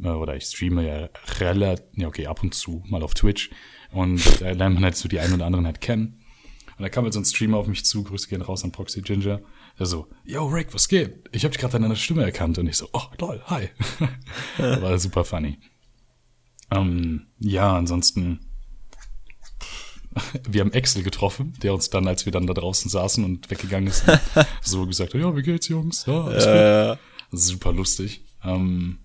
oder 0.00 0.36
ich 0.36 0.44
streame 0.44 0.86
ja 0.86 1.08
relativ, 1.40 1.84
ja 1.94 2.08
okay, 2.08 2.26
ab 2.26 2.42
und 2.42 2.54
zu 2.54 2.82
mal 2.86 3.02
auf 3.02 3.14
Twitch. 3.14 3.50
Und 3.92 4.40
da 4.40 4.50
lernt 4.50 4.74
man 4.74 4.84
halt 4.84 4.96
so 4.96 5.08
die 5.08 5.20
einen 5.20 5.34
oder 5.34 5.46
anderen 5.46 5.66
halt 5.66 5.80
kennen. 5.80 6.22
Und 6.76 6.82
da 6.82 6.88
kam 6.90 7.04
halt 7.04 7.14
so 7.14 7.20
ein 7.20 7.24
Streamer 7.24 7.56
auf 7.56 7.66
mich 7.66 7.86
zu, 7.86 8.04
Grüße 8.04 8.28
gehen 8.28 8.42
raus 8.42 8.62
an 8.62 8.72
Proxy 8.72 9.00
Ginger. 9.00 9.40
Der 9.78 9.86
so, 9.86 10.08
yo 10.24 10.46
Rick, 10.46 10.74
was 10.74 10.88
geht? 10.88 11.28
Ich 11.32 11.44
habe 11.44 11.52
dich 11.52 11.60
gerade 11.60 11.76
an 11.76 11.82
deiner 11.82 11.96
Stimme 11.96 12.22
erkannt. 12.22 12.58
Und 12.58 12.66
ich 12.66 12.76
so, 12.76 12.88
oh 12.92 13.04
lol, 13.18 13.42
hi. 13.46 13.68
War 14.58 14.98
super 14.98 15.24
funny. 15.24 15.58
Ähm, 16.70 17.28
ja, 17.38 17.76
ansonsten 17.76 18.40
wir 20.48 20.62
haben 20.62 20.72
Axel 20.72 21.02
getroffen, 21.02 21.54
der 21.62 21.74
uns 21.74 21.90
dann, 21.90 22.06
als 22.06 22.24
wir 22.24 22.32
dann 22.32 22.46
da 22.46 22.54
draußen 22.54 22.90
saßen 22.90 23.24
und 23.24 23.50
weggegangen 23.50 23.88
ist, 23.88 24.04
so 24.62 24.86
gesagt 24.86 25.14
hat, 25.14 25.20
ja, 25.20 25.36
wie 25.36 25.42
geht's, 25.42 25.68
Jungs? 25.68 26.06
Ja, 26.06 26.92
äh, 26.92 26.96
Super 27.32 27.72
lustig. 27.72 28.24
Ähm, 28.44 28.98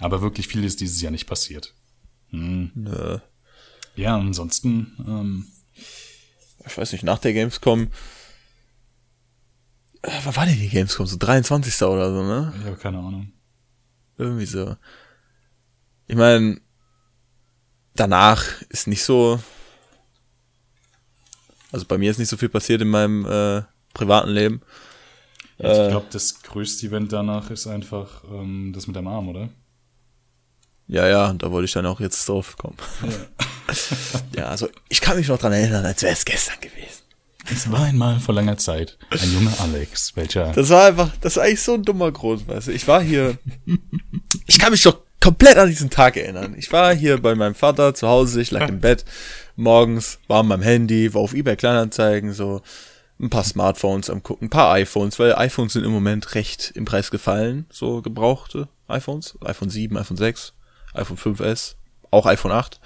aber 0.00 0.20
wirklich 0.22 0.48
viel 0.48 0.64
ist 0.64 0.80
dieses 0.80 1.00
Jahr 1.00 1.12
nicht 1.12 1.26
passiert. 1.26 1.74
äh, 2.32 3.18
Ja, 3.96 4.16
ansonsten, 4.16 4.92
ähm, 5.06 5.46
ich 6.66 6.76
weiß 6.76 6.92
nicht, 6.92 7.04
nach 7.04 7.18
der 7.18 7.32
Gamescom. 7.32 7.88
Äh, 10.02 10.10
wann 10.24 10.36
war 10.36 10.46
denn 10.46 10.58
die 10.58 10.68
Gamescom? 10.68 11.06
So 11.06 11.16
23. 11.18 11.82
oder 11.82 12.10
so, 12.12 12.22
ne? 12.24 12.52
ich 12.58 12.64
habe 12.66 12.76
keine 12.76 12.98
Ahnung. 12.98 13.32
Irgendwie 14.16 14.46
so. 14.46 14.76
Ich 16.06 16.16
meine, 16.16 16.60
danach 17.94 18.44
ist 18.68 18.86
nicht 18.86 19.02
so. 19.04 19.40
Also 21.72 21.86
bei 21.86 21.98
mir 21.98 22.10
ist 22.10 22.18
nicht 22.18 22.28
so 22.28 22.36
viel 22.36 22.48
passiert 22.48 22.82
in 22.82 22.88
meinem 22.88 23.24
äh, 23.26 23.62
privaten 23.94 24.30
Leben. 24.30 24.60
Ich 25.58 25.64
Äh. 25.66 25.88
glaube, 25.90 26.06
das 26.10 26.42
größte 26.42 26.86
Event 26.86 27.12
danach 27.12 27.50
ist 27.50 27.66
einfach 27.66 28.24
ähm, 28.24 28.72
das 28.74 28.86
mit 28.86 28.96
dem 28.96 29.06
Arm, 29.06 29.28
oder? 29.28 29.50
Ja, 30.90 31.06
ja, 31.06 31.32
da 31.34 31.52
wollte 31.52 31.66
ich 31.66 31.72
dann 31.72 31.86
auch 31.86 32.00
jetzt 32.00 32.28
drauf 32.28 32.56
kommen. 32.56 32.76
ja, 34.36 34.46
also 34.48 34.68
ich 34.88 35.00
kann 35.00 35.16
mich 35.16 35.28
noch 35.28 35.38
dran 35.38 35.52
erinnern, 35.52 35.86
als 35.86 36.02
wäre 36.02 36.12
es 36.12 36.24
gestern 36.24 36.60
gewesen. 36.60 37.04
Es 37.50 37.70
war 37.70 37.84
einmal 37.84 38.18
vor 38.18 38.34
langer 38.34 38.58
Zeit 38.58 38.98
ein 39.08 39.32
junger 39.32 39.54
Alex, 39.60 40.16
welcher 40.16 40.52
Das 40.52 40.68
war 40.68 40.86
einfach, 40.86 41.10
das 41.20 41.36
war 41.36 41.44
eigentlich 41.44 41.62
so 41.62 41.74
ein 41.74 41.84
dummer 41.84 42.10
Grund, 42.10 42.46
weißt 42.48 42.68
du. 42.68 42.72
Ich 42.72 42.88
war 42.88 43.00
hier, 43.02 43.38
ich 44.46 44.58
kann 44.58 44.72
mich 44.72 44.82
doch 44.82 44.98
komplett 45.20 45.58
an 45.58 45.68
diesen 45.68 45.90
Tag 45.90 46.16
erinnern. 46.16 46.54
Ich 46.58 46.72
war 46.72 46.92
hier 46.92 47.22
bei 47.22 47.36
meinem 47.36 47.54
Vater 47.54 47.94
zu 47.94 48.08
Hause, 48.08 48.40
ich 48.40 48.50
lag 48.50 48.68
im 48.68 48.80
Bett 48.80 49.04
morgens, 49.54 50.18
war 50.26 50.40
an 50.40 50.48
meinem 50.48 50.62
Handy, 50.62 51.14
war 51.14 51.22
auf 51.22 51.34
eBay 51.34 51.56
Kleinanzeigen, 51.56 52.32
so 52.32 52.62
ein 53.20 53.30
paar 53.30 53.44
Smartphones 53.44 54.10
am 54.10 54.24
gucken, 54.24 54.48
ein 54.48 54.50
paar 54.50 54.72
iPhones, 54.72 55.20
weil 55.20 55.34
iPhones 55.36 55.74
sind 55.74 55.84
im 55.84 55.92
Moment 55.92 56.34
recht 56.34 56.72
im 56.74 56.84
Preis 56.84 57.12
gefallen, 57.12 57.66
so 57.70 58.02
gebrauchte 58.02 58.68
iPhones, 58.88 59.38
iPhone 59.44 59.70
7, 59.70 59.96
iPhone 59.96 60.16
6, 60.16 60.52
iPhone 60.94 61.16
5S, 61.16 61.74
auch 62.10 62.26
iPhone 62.26 62.52
8. 62.52 62.80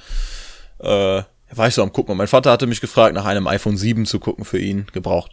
Äh, 0.80 1.22
war 1.56 1.68
ich 1.68 1.74
so 1.74 1.82
am 1.82 1.92
gucken 1.92 2.12
und 2.12 2.18
mein 2.18 2.26
Vater 2.28 2.50
hatte 2.50 2.66
mich 2.66 2.80
gefragt, 2.80 3.14
nach 3.14 3.24
einem 3.24 3.46
iPhone 3.46 3.76
7 3.76 4.06
zu 4.06 4.18
gucken 4.18 4.44
für 4.44 4.58
ihn, 4.58 4.86
gebraucht. 4.92 5.32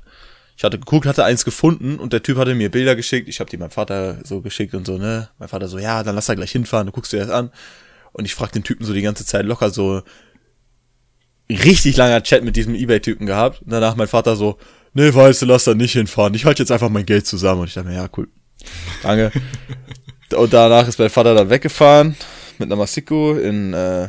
Ich 0.58 0.64
hatte 0.64 0.78
geguckt, 0.78 1.08
hatte 1.08 1.26
eins 1.26 1.46
gefunden 1.46 1.98
und 1.98 2.14
der 2.14 2.22
Typ 2.22 2.38
hatte 2.38 2.54
mir 2.54 2.70
Bilder 2.70 2.96
geschickt. 2.96 3.28
Ich 3.28 3.40
habe 3.40 3.50
die 3.50 3.58
meinem 3.58 3.72
Vater 3.72 4.20
so 4.24 4.42
geschickt 4.42 4.76
und 4.76 4.86
so, 4.86 4.98
ne? 4.98 5.30
Mein 5.40 5.50
Vater 5.50 5.68
so, 5.68 5.80
ja, 5.80 6.04
dann 6.04 6.16
lass 6.16 6.28
da 6.28 6.36
gleich 6.36 6.52
hinfahren, 6.52 6.86
du 6.86 6.92
guckst 6.92 7.12
dir 7.14 7.20
das 7.20 7.30
an. 7.30 7.52
Und 8.12 8.26
ich 8.26 8.36
frag 8.36 8.52
den 8.52 8.64
Typen 8.64 8.86
so 8.86 8.94
die 8.94 9.02
ganze 9.02 9.26
Zeit 9.26 9.46
locker 9.46 9.72
so 9.72 10.04
richtig 11.50 11.98
langer 11.98 12.22
Chat 12.22 12.44
mit 12.44 12.56
diesem 12.56 12.76
Ebay-Typen 12.76 13.26
gehabt. 13.26 13.62
Und 13.62 13.72
danach 13.72 13.96
mein 13.96 14.08
Vater 14.08 14.36
so, 14.36 14.58
nee, 14.94 15.14
weißt 15.14 15.42
du, 15.42 15.46
lass 15.48 15.64
da 15.64 15.74
nicht 15.74 15.94
hinfahren. 15.94 16.34
Ich 16.34 16.46
halte 16.46 16.62
jetzt 16.62 16.72
einfach 16.72 16.90
mein 16.90 17.06
Geld 17.06 17.26
zusammen. 17.26 17.62
Und 17.62 17.68
ich 17.68 17.74
dachte 17.74 17.88
mir, 17.88 17.96
ja, 17.96 18.08
cool. 18.18 18.28
Danke. 19.02 19.32
und 20.36 20.54
danach 20.54 20.88
ist 20.88 21.00
mein 21.00 21.10
Vater 21.10 21.34
dann 21.34 21.50
weggefahren 21.50 22.16
mit 22.62 22.70
einer 22.70 22.78
Masiko 22.78 23.34
in, 23.34 23.74
äh, 23.74 24.08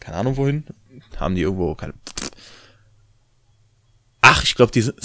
keine 0.00 0.16
Ahnung 0.16 0.36
wohin. 0.36 0.64
Haben 1.18 1.34
die 1.34 1.42
irgendwo, 1.42 1.74
keine, 1.74 1.94
Ach, 4.20 4.44
ich 4.44 4.54
glaube, 4.54 4.72
die 4.72 4.82
sind, 4.82 4.96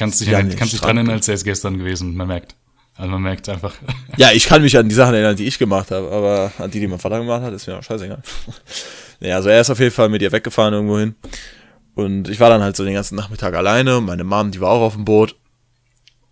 Kannst 0.00 0.20
dich, 0.20 0.28
Ja, 0.28 0.42
kannst 0.42 0.72
dich 0.72 0.80
dran 0.80 0.96
erinnern, 0.96 1.16
als 1.16 1.28
wäre 1.28 1.36
es 1.36 1.44
gestern 1.44 1.76
gewesen. 1.76 2.16
Man 2.16 2.28
merkt. 2.28 2.54
Also 2.96 3.10
man 3.12 3.20
merkt 3.20 3.48
einfach. 3.50 3.74
Ja, 4.16 4.32
ich 4.32 4.46
kann 4.46 4.62
mich 4.62 4.76
an 4.78 4.88
die 4.88 4.94
Sachen 4.94 5.12
erinnern, 5.12 5.36
die 5.36 5.46
ich 5.46 5.58
gemacht 5.58 5.90
habe, 5.90 6.10
aber 6.10 6.52
an 6.58 6.70
die, 6.70 6.80
die 6.80 6.86
mein 6.86 6.98
Vater 6.98 7.18
gemacht 7.18 7.42
hat, 7.42 7.52
ist 7.52 7.66
mir 7.66 7.78
auch 7.78 7.82
scheißegal. 7.82 8.22
ja, 9.20 9.36
also 9.36 9.50
er 9.50 9.60
ist 9.60 9.68
auf 9.68 9.78
jeden 9.78 9.92
Fall 9.92 10.08
mit 10.08 10.22
ihr 10.22 10.32
weggefahren 10.32 10.72
irgendwo 10.72 10.98
hin. 10.98 11.14
Und 11.94 12.28
ich 12.30 12.40
war 12.40 12.48
dann 12.48 12.62
halt 12.62 12.76
so 12.76 12.84
den 12.84 12.94
ganzen 12.94 13.16
Nachmittag 13.16 13.54
alleine 13.54 14.00
meine 14.00 14.24
Mom, 14.24 14.50
die 14.50 14.60
war 14.60 14.70
auch 14.70 14.80
auf 14.80 14.94
dem 14.94 15.04
Boot. 15.04 15.36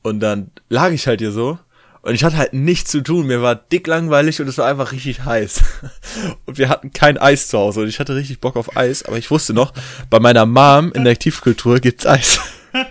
Und 0.03 0.21
dann 0.21 0.51
lag 0.71 0.91
ich 0.91 1.07
halt 1.07 1.21
hier 1.21 1.33
so 1.33 1.59
und 2.03 2.15
ich 2.15 2.25
hatte 2.25 2.37
halt 2.37 2.53
nichts 2.53 2.91
zu 2.91 3.03
tun. 3.03 3.27
Mir 3.27 3.43
war 3.43 3.55
dick 3.55 3.87
langweilig 3.87 4.41
und 4.41 4.49
es 4.49 4.59
war 4.59 4.67
einfach 4.67 4.93
richtig 4.93 5.25
heiß. 5.25 5.63
Und 6.47 6.59
wir 6.59 6.69
hatten 6.69 6.93
kein 6.93 7.19
Eis 7.19 7.49
zu 7.49 7.59
Hause 7.59 7.81
und 7.81 7.89
ich 7.89 8.01
hatte 8.01 8.15
richtig 8.15 8.41
Bock 8.41 8.57
auf 8.57 8.77
Eis, 8.77 9.03
aber 9.03 9.19
ich 9.19 9.31
wusste 9.31 9.53
noch, 9.53 9.73
bei 10.11 10.19
meiner 10.19 10.47
Mom 10.47 10.93
in 10.93 11.05
der 11.05 11.19
Tiefkultur 11.19 11.81
gibt's 11.81 12.07
Eis. 12.07 12.41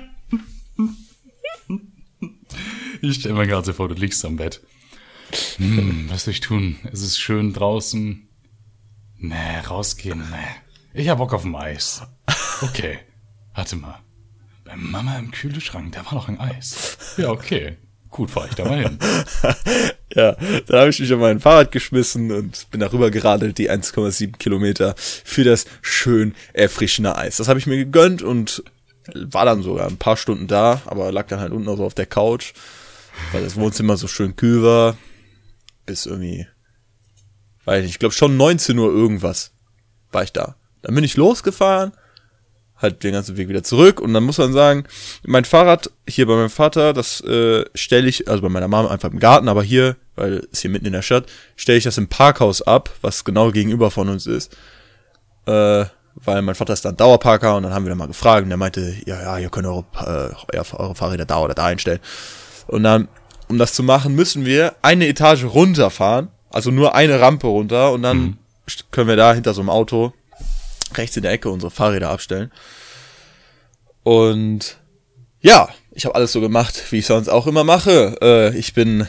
Ich 2.99 3.17
stelle 3.17 3.35
mir 3.35 3.45
gerade 3.45 3.63
so 3.63 3.73
vor, 3.73 3.87
du 3.89 3.93
liegst 3.93 4.25
am 4.25 4.37
Bett. 4.37 4.61
Hm, 5.57 6.07
was 6.09 6.23
soll 6.23 6.31
ich 6.31 6.39
tun? 6.39 6.77
Es 6.91 7.01
ist 7.01 7.19
schön 7.19 7.53
draußen. 7.53 8.27
Nee, 9.17 9.59
rausgehen, 9.69 10.19
nee. 10.31 10.99
Ich 10.99 11.07
hab 11.09 11.19
Bock 11.19 11.33
auf 11.33 11.45
ein 11.45 11.55
Eis. 11.55 12.01
Okay, 12.61 12.97
warte 13.53 13.75
mal. 13.75 13.99
Bei 14.65 14.75
Mama 14.75 15.17
im 15.19 15.29
Kühlschrank, 15.29 15.91
da 15.93 16.05
war 16.05 16.15
noch 16.15 16.27
ein 16.27 16.39
Eis. 16.39 16.97
Ja, 17.17 17.29
okay. 17.29 17.77
Gut, 18.09 18.31
fahr 18.31 18.47
ich 18.49 18.55
da 18.55 18.65
mal 18.65 18.81
hin. 18.81 18.99
Ja, 20.15 20.35
dann 20.65 20.79
habe 20.79 20.89
ich 20.89 20.99
mich 20.99 21.13
auf 21.13 21.19
mein 21.19 21.39
Fahrrad 21.39 21.71
geschmissen 21.71 22.31
und 22.31 22.71
bin 22.71 22.79
darüber 22.79 23.11
geradelt, 23.11 23.59
die 23.59 23.69
1,7 23.69 24.37
Kilometer 24.37 24.95
für 24.97 25.43
das 25.43 25.65
schön 25.83 26.33
erfrischende 26.53 27.15
Eis. 27.15 27.37
Das 27.37 27.49
habe 27.49 27.59
ich 27.59 27.67
mir 27.67 27.77
gegönnt 27.77 28.23
und 28.23 28.63
war 29.13 29.45
dann 29.45 29.61
sogar 29.61 29.87
ein 29.87 29.97
paar 29.97 30.17
Stunden 30.17 30.47
da, 30.47 30.81
aber 30.85 31.11
lag 31.11 31.27
dann 31.27 31.39
halt 31.39 31.51
unten 31.51 31.69
auch 31.69 31.77
so 31.77 31.85
auf 31.85 31.93
der 31.93 32.07
Couch, 32.07 32.53
weil 33.31 33.43
das 33.43 33.57
Wohnzimmer 33.57 33.95
so 33.95 34.07
schön 34.07 34.35
kühl 34.35 34.63
war. 34.63 34.97
Bis 35.85 36.07
irgendwie, 36.07 36.47
weiß 37.65 37.83
nicht, 37.83 37.91
ich 37.91 37.99
glaube 37.99 38.15
schon 38.15 38.37
19 38.37 38.79
Uhr 38.79 38.89
irgendwas 38.89 39.51
war 40.11 40.23
ich 40.23 40.33
da. 40.33 40.55
Dann 40.81 40.95
bin 40.95 41.03
ich 41.03 41.15
losgefahren, 41.15 41.91
halt 42.79 43.03
den 43.03 43.13
ganzen 43.13 43.37
Weg 43.37 43.49
wieder 43.49 43.63
zurück 43.63 43.99
und 43.99 44.13
dann 44.13 44.23
muss 44.23 44.37
man 44.37 44.53
sagen, 44.53 44.85
mein 45.25 45.45
Fahrrad 45.45 45.89
hier 46.07 46.27
bei 46.27 46.35
meinem 46.35 46.49
Vater, 46.49 46.93
das 46.93 47.21
äh, 47.21 47.65
stelle 47.73 48.07
ich, 48.07 48.27
also 48.27 48.41
bei 48.41 48.49
meiner 48.49 48.67
Mama 48.67 48.89
einfach 48.89 49.11
im 49.11 49.19
Garten, 49.19 49.47
aber 49.47 49.63
hier, 49.63 49.95
weil 50.15 50.47
es 50.51 50.61
hier 50.61 50.69
mitten 50.69 50.85
in 50.85 50.93
der 50.93 51.01
Stadt, 51.01 51.25
stelle 51.55 51.77
ich 51.77 51.83
das 51.83 51.97
im 51.97 52.07
Parkhaus 52.07 52.61
ab, 52.61 52.91
was 53.01 53.23
genau 53.23 53.51
gegenüber 53.51 53.89
von 53.89 54.09
uns 54.09 54.27
ist. 54.27 54.55
Äh, 55.45 55.85
weil 56.23 56.41
mein 56.41 56.55
Vater 56.55 56.73
ist 56.73 56.83
dann 56.83 56.97
Dauerparker 56.97 57.55
und 57.55 57.63
dann 57.63 57.73
haben 57.73 57.85
wir 57.85 57.89
dann 57.89 57.97
mal 57.97 58.07
gefragt 58.07 58.43
und 58.43 58.49
der 58.49 58.57
meinte, 58.57 58.95
ja, 59.05 59.21
ja, 59.21 59.37
ihr 59.37 59.49
könnt 59.49 59.67
eure, 59.67 59.85
äh, 60.51 60.57
eure 60.73 60.95
Fahrräder 60.95 61.25
da 61.25 61.39
oder 61.39 61.53
da 61.53 61.65
einstellen. 61.65 61.99
Und 62.67 62.83
dann, 62.83 63.07
um 63.47 63.57
das 63.57 63.73
zu 63.73 63.83
machen, 63.83 64.15
müssen 64.15 64.45
wir 64.45 64.75
eine 64.81 65.07
Etage 65.07 65.45
runterfahren, 65.45 66.29
also 66.49 66.71
nur 66.71 66.95
eine 66.95 67.19
Rampe 67.19 67.47
runter 67.47 67.91
und 67.91 68.01
dann 68.01 68.37
können 68.91 69.07
wir 69.07 69.15
da 69.15 69.33
hinter 69.33 69.53
so 69.53 69.61
einem 69.61 69.69
Auto 69.69 70.13
rechts 70.95 71.17
in 71.17 71.23
der 71.23 71.31
Ecke 71.31 71.49
unsere 71.49 71.71
Fahrräder 71.71 72.09
abstellen. 72.09 72.51
Und 74.03 74.77
ja, 75.41 75.69
ich 75.91 76.05
habe 76.05 76.15
alles 76.15 76.31
so 76.31 76.41
gemacht, 76.41 76.91
wie 76.91 76.99
ich 76.99 77.05
sonst 77.05 77.27
auch 77.29 77.47
immer 77.47 77.63
mache. 77.63 78.17
Äh, 78.21 78.57
ich 78.57 78.73
bin 78.73 79.07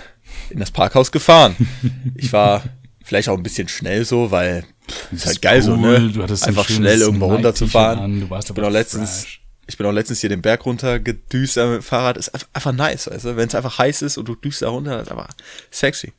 in 0.50 0.58
das 0.58 0.70
Parkhaus 0.70 1.12
gefahren. 1.12 1.56
Ich 2.16 2.32
war 2.32 2.64
vielleicht 3.04 3.28
auch 3.28 3.37
ein 3.37 3.42
bisschen 3.42 3.68
schnell 3.68 4.04
so, 4.04 4.30
weil 4.30 4.64
pff, 4.90 5.12
ist 5.12 5.26
halt 5.26 5.42
geil 5.42 5.62
so, 5.62 5.73
cool, 5.75 6.00
ne? 6.00 6.12
du 6.12 6.23
hattest 6.23 6.44
ein 6.44 6.49
Einfach 6.49 6.66
schönes 6.66 6.78
schnell 6.78 7.00
irgendwo 7.00 7.26
runterzufahren. 7.26 8.20
du 8.20 8.30
warst 8.30 8.49
ich 8.49 8.54
bin 8.54 8.64
auch 8.64 8.70
letztens, 8.70 9.20
fresh. 9.23 9.42
ich 9.66 9.76
bin 9.76 9.87
auch 9.87 9.92
letztens 9.92 10.20
hier 10.20 10.30
den 10.30 10.42
Berg 10.42 10.66
runter 10.66 10.99
gedüst 10.99 11.56
mit 11.56 11.66
dem 11.66 11.82
Fahrrad. 11.82 12.16
Ist 12.16 12.35
einfach, 12.35 12.49
einfach 12.52 12.73
nice, 12.73 13.08
weißt 13.08 13.25
du? 13.26 13.37
Wenn 13.37 13.49
es 13.49 13.54
einfach 13.54 13.78
heiß 13.78 14.02
ist 14.02 14.18
und 14.18 14.26
du 14.28 14.35
düst 14.35 14.62
da 14.62 14.68
runter, 14.68 15.00
ist 15.00 15.11
einfach 15.11 15.28
sexy. 15.70 16.12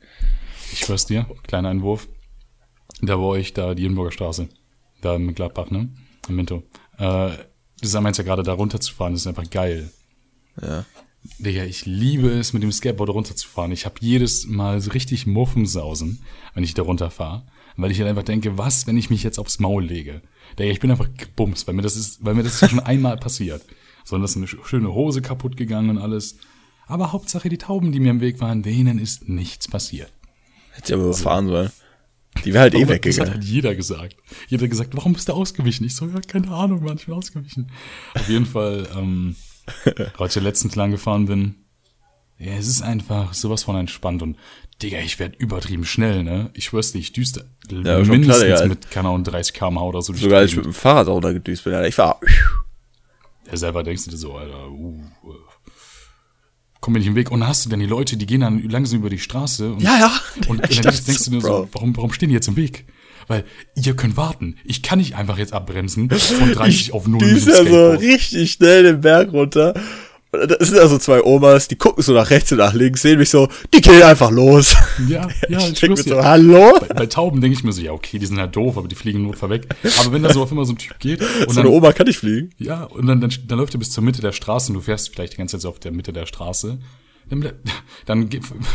Ich 0.72 0.80
schwör's 0.80 1.06
dir, 1.06 1.26
kleiner 1.46 1.68
Einwurf. 1.68 2.08
Da 3.02 3.18
war 3.18 3.36
ich 3.36 3.52
da, 3.52 3.74
die 3.74 3.82
Jenburger 3.82 4.12
Straße. 4.12 4.48
Da 5.00 5.16
in 5.16 5.34
Gladbach, 5.34 5.70
ne? 5.70 5.88
Im 6.28 6.36
Minto. 6.36 6.62
Äh, 6.98 7.30
du 7.80 8.00
meinst 8.00 8.18
ja 8.18 8.24
gerade 8.24 8.42
da 8.42 8.52
runterzufahren, 8.52 9.14
das 9.14 9.22
ist 9.22 9.26
einfach 9.26 9.48
geil. 9.50 9.90
Ja. 10.60 10.84
Digga, 11.38 11.64
ich 11.64 11.84
liebe 11.86 12.28
es, 12.30 12.52
mit 12.52 12.62
dem 12.62 12.72
Skateboard 12.72 13.10
runterzufahren. 13.10 13.72
Ich 13.72 13.84
habe 13.84 13.96
jedes 14.00 14.46
Mal 14.46 14.80
so 14.80 14.90
richtig 14.92 15.26
Muffensausen, 15.26 16.22
wenn 16.54 16.64
ich 16.64 16.74
da 16.74 16.82
runterfahre. 16.82 17.46
Weil 17.76 17.90
ich 17.90 17.98
dann 17.98 18.08
einfach 18.08 18.22
denke, 18.24 18.58
was, 18.58 18.86
wenn 18.86 18.96
ich 18.96 19.10
mich 19.10 19.22
jetzt 19.22 19.38
aufs 19.38 19.58
Maul 19.58 19.84
lege? 19.84 20.22
Digga, 20.58 20.70
ich 20.70 20.80
bin 20.80 20.90
einfach 20.90 21.08
gebumst, 21.16 21.66
weil 21.66 21.74
mir 21.74 21.82
das 21.82 21.96
ist, 21.96 22.24
weil 22.24 22.34
mir 22.34 22.42
das 22.42 22.58
schon 22.58 22.80
einmal 22.80 23.16
passiert. 23.16 23.62
Sondern 24.04 24.22
das 24.22 24.32
ist 24.32 24.36
eine 24.38 24.46
sch- 24.46 24.64
schöne 24.66 24.92
Hose 24.92 25.22
kaputt 25.22 25.56
gegangen 25.56 25.90
und 25.90 25.98
alles. 25.98 26.36
Aber 26.86 27.12
Hauptsache 27.12 27.48
die 27.48 27.58
Tauben, 27.58 27.92
die 27.92 28.00
mir 28.00 28.10
im 28.10 28.20
Weg 28.20 28.40
waren, 28.40 28.62
denen 28.62 28.98
ist 28.98 29.28
nichts 29.28 29.68
passiert. 29.68 30.12
Hätte 30.72 30.88
ich 30.88 30.94
aber 30.94 31.04
überfahren 31.04 31.48
sollen. 31.48 31.70
Die 32.44 32.52
wäre 32.54 32.62
halt 32.62 32.74
eh 32.74 32.82
Aber 32.84 32.86
Das 32.86 32.96
hat 32.96 33.04
weggegangen. 33.04 33.32
halt 33.34 33.44
jeder 33.44 33.74
gesagt. 33.74 34.16
Jeder 34.48 34.62
hat 34.64 34.70
gesagt, 34.70 34.96
warum 34.96 35.12
bist 35.12 35.28
du 35.28 35.32
ausgewichen? 35.32 35.84
Ich 35.84 35.94
so, 35.96 36.06
ja, 36.06 36.20
keine 36.26 36.50
Ahnung, 36.50 36.82
Mann, 36.84 36.96
ich 36.96 37.06
bin 37.06 37.14
ausgewichen. 37.14 37.70
Auf 38.14 38.28
jeden 38.28 38.46
Fall, 38.46 38.88
ähm, 38.96 39.36
als 40.18 40.36
ich 40.36 40.42
letztens 40.42 40.74
lang 40.76 40.90
gefahren 40.90 41.26
bin, 41.26 41.56
ja, 42.38 42.52
es 42.52 42.66
ist 42.68 42.80
einfach 42.82 43.34
sowas 43.34 43.64
von 43.64 43.76
entspannt 43.76 44.22
und, 44.22 44.36
Digga, 44.80 44.98
ich 45.00 45.18
werd 45.18 45.36
übertrieben 45.36 45.84
schnell, 45.84 46.22
ne? 46.24 46.50
Ich 46.54 46.64
schwör's 46.66 46.92
dir, 46.92 47.00
ich 47.00 47.12
düste 47.12 47.50
Ja, 47.70 47.98
mindestens 47.98 48.38
klar, 48.46 48.56
Digga. 48.58 48.66
mit, 48.66 48.90
keine 48.90 49.08
Ahnung, 49.08 49.24
30 49.24 49.52
km/h 49.52 49.82
oder 49.84 50.00
so. 50.00 50.14
Sogar 50.14 50.38
als 50.38 50.52
ich 50.52 50.56
mit 50.56 50.64
dem 50.64 50.72
Fahrrad 50.72 51.08
auch 51.08 51.20
da 51.20 51.32
gedüst 51.32 51.64
bin. 51.64 51.74
Alter. 51.74 51.88
Ich 51.88 51.98
war, 51.98 52.18
Ja, 53.50 53.56
selber 53.58 53.82
denkst 53.82 54.04
du 54.04 54.10
dir 54.12 54.16
so, 54.16 54.34
Alter, 54.36 54.70
uh, 54.70 55.02
uh, 55.24 55.34
komm 56.80 56.94
mir 56.94 56.98
nicht 56.98 57.08
im 57.08 57.14
Weg. 57.14 57.30
Und 57.30 57.40
dann 57.40 57.48
hast 57.48 57.64
du 57.64 57.70
denn 57.70 57.80
die 57.80 57.86
Leute, 57.86 58.16
die 58.16 58.26
gehen 58.26 58.40
dann 58.40 58.62
langsam 58.68 59.00
über 59.00 59.10
die 59.10 59.18
Straße 59.18 59.72
und 59.72 59.82
ja, 59.82 59.98
ja. 59.98 60.12
Und 60.48 60.62
Ich 60.70 60.80
dann 60.80 60.94
denkst 60.94 61.24
du 61.24 61.30
dir 61.30 61.40
so, 61.40 61.68
warum, 61.72 61.96
warum 61.96 62.12
stehen 62.12 62.28
die 62.28 62.34
jetzt 62.34 62.48
im 62.48 62.56
Weg? 62.56 62.84
Weil 63.28 63.44
ihr 63.76 63.94
könnt 63.94 64.16
warten. 64.16 64.56
Ich 64.64 64.82
kann 64.82 64.98
nicht 64.98 65.14
einfach 65.14 65.38
jetzt 65.38 65.52
abbremsen 65.52 66.10
von 66.10 66.52
30 66.52 66.92
auf 66.92 67.06
0 67.06 67.20
Die 67.20 67.26
ist 67.26 67.46
ja 67.46 67.64
so 67.64 67.90
richtig 67.90 68.52
schnell 68.52 68.82
den 68.82 69.00
Berg 69.00 69.32
runter. 69.32 69.74
Und 70.32 70.48
da 70.48 70.64
sind 70.64 70.78
also 70.78 70.96
zwei 70.98 71.22
Omas, 71.24 71.66
die 71.66 71.76
gucken 71.76 72.02
so 72.04 72.12
nach 72.12 72.30
rechts 72.30 72.52
und 72.52 72.58
nach 72.58 72.72
links, 72.72 73.02
sehen 73.02 73.18
mich 73.18 73.30
so, 73.30 73.48
die 73.74 73.80
gehen 73.80 74.02
einfach 74.02 74.30
los. 74.30 74.76
Ja, 75.08 75.28
ja, 75.48 75.58
ich 75.58 75.72
ich 75.72 75.80
denk 75.80 75.96
mir 75.96 76.02
so, 76.02 76.22
hallo? 76.22 76.72
Bei, 76.80 76.94
bei 76.94 77.06
Tauben 77.06 77.40
denke 77.40 77.56
ich 77.56 77.64
mir 77.64 77.72
so, 77.72 77.82
ja, 77.82 77.90
okay, 77.92 78.18
die 78.20 78.26
sind 78.26 78.38
halt 78.38 78.54
doof, 78.54 78.78
aber 78.78 78.86
die 78.86 78.94
fliegen 78.94 79.22
notfall 79.22 79.50
weg. 79.50 79.66
Aber 80.00 80.12
wenn 80.12 80.22
da 80.22 80.32
so 80.32 80.42
auf 80.42 80.52
immer 80.52 80.64
so 80.64 80.72
ein 80.72 80.78
Typ 80.78 80.98
geht 81.00 81.20
und 81.40 81.48
So 81.48 81.54
dann, 81.56 81.66
eine 81.66 81.70
Oma 81.70 81.92
kann 81.92 82.06
nicht 82.06 82.18
fliegen. 82.18 82.50
ja, 82.58 82.84
und 82.84 83.06
dann, 83.06 83.20
dann, 83.20 83.32
dann 83.48 83.58
läuft 83.58 83.74
er 83.74 83.78
bis 83.78 83.90
zur 83.90 84.04
Mitte 84.04 84.20
der 84.20 84.32
Straße 84.32 84.68
und 84.68 84.74
du 84.74 84.80
fährst 84.80 85.12
vielleicht 85.12 85.32
die 85.32 85.36
ganze 85.38 85.56
Zeit 85.56 85.62
so 85.62 85.68
auf 85.68 85.80
der 85.80 85.90
Mitte 85.90 86.12
der 86.12 86.26
Straße. 86.26 86.78
Dann, 87.28 87.44
dann 88.06 88.30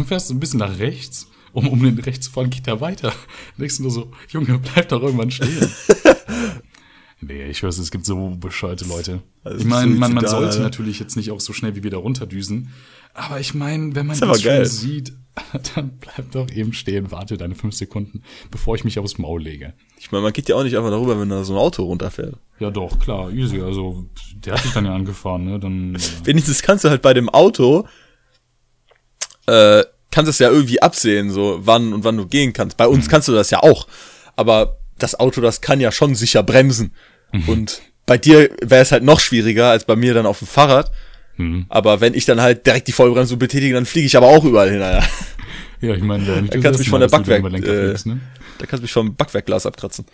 fährst 0.06 0.30
du 0.30 0.34
ein 0.34 0.40
bisschen 0.42 0.60
nach 0.60 0.78
rechts, 0.80 1.28
um, 1.54 1.70
um 1.70 1.82
den 1.82 1.98
rechts 2.00 2.26
zu 2.26 2.32
fahren, 2.34 2.50
geht 2.50 2.68
er 2.68 2.82
weiter. 2.82 3.10
Dann 3.10 3.60
denkst 3.60 3.78
du 3.78 3.84
nur 3.84 3.92
so, 3.92 4.12
Junge, 4.30 4.60
bleib 4.60 4.90
doch 4.90 5.02
irgendwann 5.02 5.32
stehen. 5.32 5.72
Nee, 7.22 7.46
ich 7.46 7.64
weiß, 7.64 7.78
es 7.78 7.92
gibt 7.92 8.06
so 8.06 8.36
bescheuerte 8.40 8.86
Leute. 8.86 9.22
Also 9.44 9.60
ich 9.60 9.66
meine, 9.66 9.92
man, 9.96 10.14
man 10.14 10.28
sollte 10.28 10.60
natürlich 10.60 11.00
jetzt 11.00 11.16
nicht 11.16 11.32
auch 11.32 11.40
so 11.40 11.54
schnell 11.54 11.76
wie 11.76 11.84
wir 11.84 11.92
da 11.92 11.98
runterdüsen. 11.98 12.72
Aber 13.14 13.40
ich 13.40 13.54
meine, 13.54 13.96
wenn 13.96 14.06
man 14.08 14.18
aber 14.22 14.34
das 14.34 14.42
schon 14.42 14.52
geil. 14.52 14.66
sieht, 14.66 15.14
dann 15.76 15.98
bleib 16.00 16.32
doch 16.32 16.50
eben 16.52 16.74
stehen, 16.74 17.12
warte 17.12 17.38
deine 17.38 17.56
fünf 17.56 17.74
Sekunden, 17.76 18.22
bevor 18.52 18.76
ich 18.76 18.84
mich 18.84 19.00
aufs 19.00 19.18
Maul 19.18 19.42
lege. 19.42 19.74
Ich 19.98 20.12
meine, 20.12 20.24
man 20.24 20.34
geht 20.34 20.50
ja 20.50 20.56
auch 20.58 20.64
nicht 20.64 20.76
einfach 20.78 20.90
darüber, 20.92 21.20
wenn 21.20 21.30
da 21.30 21.44
so 21.46 21.54
ein 21.54 21.60
Auto 21.60 21.84
runterfährt. 21.84 22.36
Ja 22.60 22.70
doch, 22.70 23.00
klar, 23.00 23.32
easy. 23.32 23.62
Also, 23.62 24.06
der 24.36 24.54
hat 24.56 24.64
dich 24.66 24.74
dann 24.74 24.86
ja 24.86 24.94
angefahren, 24.94 25.46
ne? 25.46 25.60
Dann, 25.60 25.96
äh, 25.96 26.00
Wenigstens 26.26 26.62
kannst 26.62 26.84
du 26.84 26.90
halt 26.90 27.02
bei 27.02 27.14
dem 27.14 27.30
Auto, 27.30 27.88
äh, 29.48 29.84
kannst 30.12 30.28
du 30.28 30.32
es 30.32 30.40
ja 30.40 30.50
irgendwie 30.50 30.82
absehen, 30.82 31.32
so 31.32 31.60
wann 31.62 31.94
und 31.94 32.04
wann 32.04 32.18
du 32.18 32.26
gehen 32.28 32.54
kannst. 32.54 32.78
Bei 32.78 32.88
Mhm. 32.88 32.94
uns 32.96 33.10
kannst 33.10 33.28
du 33.28 33.32
das 33.34 33.50
ja 33.52 33.62
auch. 33.64 33.88
Aber 34.36 34.78
das 34.98 35.20
Auto, 35.20 35.42
das 35.42 35.62
kann 35.62 35.80
ja 35.80 35.92
schon 35.92 36.16
sicher 36.16 36.44
bremsen. 36.44 36.94
Mhm. 37.32 37.50
Und 37.50 37.82
bei 38.06 38.18
dir 38.18 38.50
wäre 38.62 38.82
es 38.82 38.92
halt 38.92 39.04
noch 39.04 39.20
schwieriger 39.20 39.70
als 39.70 39.86
bei 39.86 39.96
mir 39.96 40.14
dann 40.14 40.26
auf 40.26 40.40
dem 40.40 40.48
Fahrrad. 40.48 40.92
Mhm. 41.38 41.66
Aber 41.70 42.02
wenn 42.02 42.14
ich 42.14 42.26
dann 42.26 42.42
halt 42.42 42.66
direkt 42.66 42.88
die 42.88 42.92
Vollbremsung 42.92 43.40
betätige, 43.40 43.74
dann 43.74 43.86
fliege 43.86 44.08
ich 44.08 44.16
aber 44.16 44.28
auch 44.28 44.44
überall 44.44 44.70
hin, 44.70 44.82
Alter. 44.82 45.06
ja, 45.82 45.94
ich 45.94 46.04
meine, 46.04 46.26
da 46.26 46.36
Dann 46.36 46.62
kannst 46.62 46.80
du 46.80 46.84
mich 46.84 46.90
von 46.90 47.02
der 47.02 47.10
Backwerk, 47.10 47.44
äh, 47.46 47.88
fliegst, 47.88 48.06
ne? 48.06 48.22
da 48.58 48.66
kannst 48.66 48.82
du 48.82 48.84
mich 48.84 48.94
vom 48.94 49.16
Backwerkglas 49.16 49.66
abkratzen. 49.66 50.06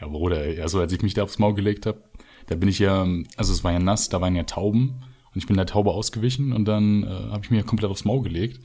Ja, 0.00 0.06
Bruder, 0.06 0.42
also 0.62 0.80
als 0.80 0.92
ich 0.92 1.02
mich 1.02 1.14
da 1.14 1.24
aufs 1.24 1.38
Maul 1.38 1.54
gelegt 1.54 1.86
habe, 1.86 2.02
da 2.46 2.54
bin 2.54 2.68
ich 2.68 2.78
ja, 2.78 3.06
also 3.36 3.52
es 3.52 3.64
war 3.64 3.72
ja 3.72 3.80
nass, 3.80 4.08
da 4.08 4.20
waren 4.20 4.36
ja 4.36 4.44
Tauben 4.44 5.02
Und 5.34 5.40
ich 5.40 5.46
bin 5.46 5.56
der 5.56 5.66
Taube 5.66 5.90
ausgewichen 5.90 6.52
und 6.52 6.66
dann 6.66 7.02
äh, 7.02 7.06
habe 7.08 7.40
ich 7.42 7.50
mir 7.50 7.64
komplett 7.64 7.90
aufs 7.90 8.04
Maul 8.04 8.22
gelegt. 8.22 8.60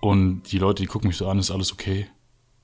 Und 0.00 0.42
die 0.50 0.58
Leute, 0.58 0.82
die 0.82 0.88
gucken 0.88 1.08
mich 1.08 1.16
so 1.16 1.28
an, 1.28 1.38
ist 1.38 1.50
alles 1.50 1.72
okay? 1.72 2.08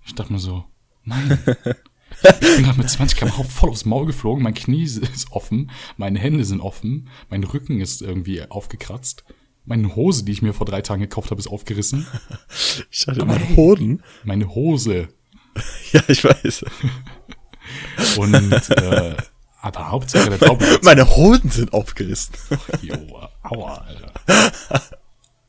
Ich 0.05 0.15
dachte 0.15 0.33
mir 0.33 0.41
so, 0.41 0.65
nein. 1.05 1.39
Ich 2.23 2.57
bin 2.57 2.65
gerade 2.65 2.79
mit 2.79 2.91
20 2.91 3.19
km 3.19 3.45
voll 3.45 3.71
aufs 3.71 3.85
Maul 3.85 4.07
geflogen, 4.07 4.43
mein 4.43 4.55
Knie 4.55 4.83
ist 4.85 5.31
offen, 5.31 5.71
meine 5.97 6.19
Hände 6.19 6.45
sind 6.45 6.61
offen, 6.61 7.09
mein 7.31 7.45
Rücken 7.45 7.81
ist 7.81 8.03
irgendwie 8.03 8.43
aufgekratzt. 8.51 9.25
Meine 9.65 9.95
Hose, 9.95 10.25
die 10.25 10.33
ich 10.33 10.43
mir 10.43 10.53
vor 10.53 10.67
drei 10.67 10.83
Tagen 10.83 11.03
gekauft 11.03 11.31
habe, 11.31 11.41
ist 11.41 11.47
aufgerissen. 11.47 12.07
Ich 12.91 13.07
hatte 13.07 13.25
meinen 13.25 13.57
Hoden. 13.57 14.03
Meine 14.25 14.49
Hose. 14.55 15.09
Ja, 15.93 16.03
ich 16.09 16.25
weiß. 16.25 16.65
Und 18.17 18.35
äh, 18.71 19.17
aber 19.61 19.91
Hauptsache 19.91 20.31
der 20.31 20.39
Taube. 20.39 20.65
Meine 20.83 21.09
Hoden 21.09 21.51
sind 21.51 21.73
aufgerissen. 21.73 22.35
Jo, 22.83 22.97
aua, 23.43 23.75
Alter. 23.75 24.13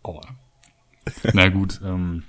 Aua. 0.04 0.22
Na 1.34 1.50
gut, 1.50 1.80
ähm, 1.84 2.24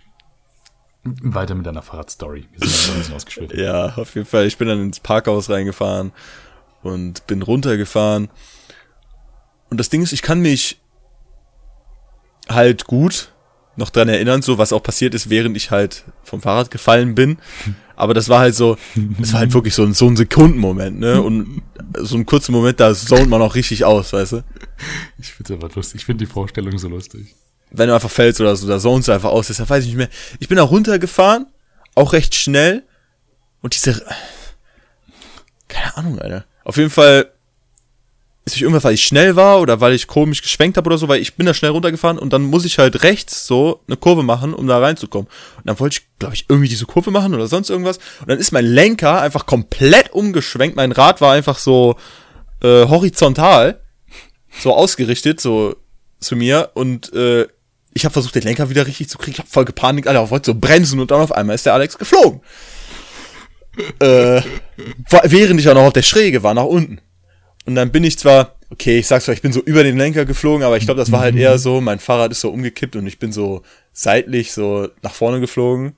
weiter 1.05 1.55
mit 1.55 1.67
deiner 1.67 1.83
Fahrradstory. 1.83 2.47
Wir 2.53 2.69
sind 2.69 2.87
ja 2.87 2.93
ein 2.93 2.99
bisschen 2.99 3.15
ausgeschwitzt. 3.15 3.55
Ja, 3.57 3.95
auf 3.97 4.15
jeden 4.15 4.27
Fall. 4.27 4.47
Ich 4.47 4.57
bin 4.57 4.69
dann 4.69 4.81
ins 4.81 5.01
Parkhaus 5.01 5.51
reingefahren 5.51 6.13
und 6.83 7.27
bin 7.27 7.43
runtergefahren. 7.43 8.29
Und 9.71 9.79
das 9.79 9.89
Ding 9.89 10.03
ist, 10.03 10.13
ich 10.13 10.23
kann 10.23 10.41
mich 10.41 10.81
halt 12.49 12.85
gut 12.87 13.33
noch 13.77 13.91
dran 13.91 14.09
erinnern, 14.09 14.43
so 14.43 14.59
was 14.59 14.73
auch 14.73 14.83
passiert 14.83 15.15
ist, 15.15 15.31
während 15.31 15.57
ich 15.57 15.71
halt 15.71 16.05
vom 16.23 16.43
Fahrrad 16.43 16.71
gefallen 16.71 17.15
bin. 17.15 17.39
Aber 17.97 18.15
das 18.15 18.29
war 18.29 18.41
halt 18.41 18.55
so, 18.55 18.77
es 19.21 19.33
war 19.33 19.41
halt 19.41 19.55
wirklich 19.55 19.75
so 19.75 19.85
ein, 19.85 19.95
so 19.95 20.09
ein 20.09 20.17
Sekundenmoment, 20.17 20.99
ne? 20.99 21.23
Und 21.23 21.63
so 21.99 22.17
einen 22.17 22.27
kurzen 22.27 22.53
Moment, 22.53 22.81
da 22.81 22.93
zont 22.95 23.29
man 23.29 23.41
auch 23.43 23.55
richtig 23.55 23.85
aus, 23.85 24.13
weißt 24.13 24.33
du? 24.33 24.45
Ich 25.19 25.33
find's 25.33 25.51
aber 25.53 25.69
lustig. 25.69 26.01
Ich 26.01 26.05
finde 26.07 26.25
die 26.25 26.31
Vorstellung 26.31 26.77
so 26.79 26.89
lustig. 26.89 27.37
Wenn 27.75 27.89
du 27.89 27.95
einfach 27.95 28.11
fällst 28.11 28.41
oder 28.41 28.55
so, 28.55 28.69
da 28.69 28.79
zonst 28.79 29.09
einfach 29.09 29.31
aus, 29.31 29.47
deshalb 29.47 29.71
weiß 29.71 29.85
ich 29.85 29.89
nicht 29.89 29.97
mehr. 29.97 30.09
Ich 30.41 30.49
bin 30.49 30.57
da 30.57 30.63
runtergefahren, 30.63 31.47
auch 31.95 32.13
recht 32.13 32.35
schnell. 32.35 32.85
Und 33.63 33.75
diese, 33.75 34.05
keine 35.69 35.97
Ahnung, 35.97 36.19
Alter. 36.19 36.45
Auf 36.65 36.77
jeden 36.77 36.91
Fall 36.91 37.33
ist 38.45 38.55
mich 38.55 38.63
irgendwas, 38.63 38.85
weil 38.85 38.95
ich 38.95 39.05
schnell 39.05 39.37
war 39.37 39.61
oder 39.61 39.81
weil 39.81 39.93
ich 39.93 40.09
komisch 40.09 40.43
geschwenkt 40.43 40.77
habe 40.77 40.89
oder 40.89 40.99
so, 40.99 41.07
weil 41.07 41.21
ich 41.21 41.35
bin 41.35 41.47
da 41.47 41.55
schnell 41.55 41.71
runtergefahren 41.71 42.19
und 42.19 42.33
dann 42.33 42.43
muss 42.43 42.65
ich 42.65 42.79
halt 42.79 43.05
rechts 43.05 43.47
so 43.47 43.81
eine 43.87 43.97
Kurve 43.97 44.25
machen, 44.25 44.53
um 44.53 44.67
da 44.67 44.79
reinzukommen. 44.79 45.29
Und 45.59 45.67
dann 45.67 45.79
wollte 45.79 45.99
ich, 46.01 46.19
glaube 46.19 46.35
ich, 46.35 46.47
irgendwie 46.49 46.69
diese 46.69 46.87
Kurve 46.87 47.13
machen 47.13 47.35
oder 47.35 47.47
sonst 47.47 47.71
irgendwas. 47.71 47.99
Und 48.21 48.31
dann 48.31 48.39
ist 48.39 48.53
mein 48.53 48.67
Lenker 48.67 49.21
einfach 49.21 49.47
komplett 49.47 50.13
umgeschwenkt. 50.13 50.77
Mein 50.77 50.91
Rad 50.91 51.21
war 51.21 51.33
einfach 51.33 51.59
so 51.59 51.97
äh, 52.63 52.87
horizontal, 52.89 53.81
so 54.59 54.75
ausgerichtet, 54.75 55.41
so 55.41 55.77
zu 56.19 56.35
mir. 56.35 56.73
Und 56.75 57.13
äh, 57.13 57.47
ich 57.95 58.05
habe 58.05 58.13
versucht, 58.13 58.35
den 58.35 58.43
Lenker 58.43 58.71
wieder 58.71 58.87
richtig 58.87 59.09
zu 59.09 59.19
kriegen. 59.19 59.33
Ich 59.33 59.39
habe 59.39 59.49
voll 59.49 59.65
gepanikt, 59.65 60.09
Alter, 60.09 60.31
wollte 60.31 60.53
so 60.53 60.59
bremsen 60.59 61.01
und 61.01 61.11
dann 61.11 61.21
auf 61.21 61.33
einmal 61.33 61.55
ist 61.55 61.67
der 61.67 61.75
Alex 61.75 61.99
geflogen. 61.99 62.41
äh, 64.01 64.43
während 65.25 65.61
ich 65.61 65.69
auch 65.69 65.75
noch 65.75 65.83
auf 65.83 65.93
der 65.93 66.03
Schräge 66.03 66.43
war, 66.43 66.55
nach 66.55 66.65
unten. 66.65 67.01
Und 67.65 67.75
dann 67.75 67.93
bin 67.93 68.05
ich 68.05 68.19
zwar, 68.19 68.57
okay, 68.71 68.99
ich 68.99 69.07
sag's 69.07 69.27
zwar, 69.27 69.35
ich 69.35 69.43
bin 69.43 69.53
so 69.53 69.61
über 69.61 69.85
den 69.85 69.97
Lenker 69.97 70.25
geflogen, 70.25 70.65
aber 70.65 70.77
ich 70.77 70.85
glaube, 70.85 70.99
das 70.99 71.13
war 71.13 71.21
halt 71.21 71.37
eher 71.37 71.59
so, 71.59 71.81
mein 71.81 72.01
Fahrrad 72.01 72.33
ist 72.33 72.41
so 72.41 72.51
umgekippt 72.51 72.97
und 72.97 73.07
ich 73.07 73.19
bin 73.19 73.33
so 73.33 73.63
seitlich 73.93 74.53
so 74.53 74.89
nach 75.03 75.15
vorne 75.15 75.41
geflogen. 75.41 75.95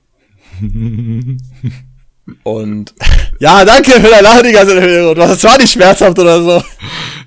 Und 2.43 2.93
ja, 3.39 3.65
danke 3.65 3.91
für 3.91 4.09
dein 4.09 4.23
Lachen 4.23 4.43
die 4.43 4.51
ganze. 4.51 5.15
Das 5.15 5.43
war 5.43 5.57
nicht 5.57 5.73
schmerzhaft 5.73 6.17
oder 6.19 6.41
so. 6.41 6.63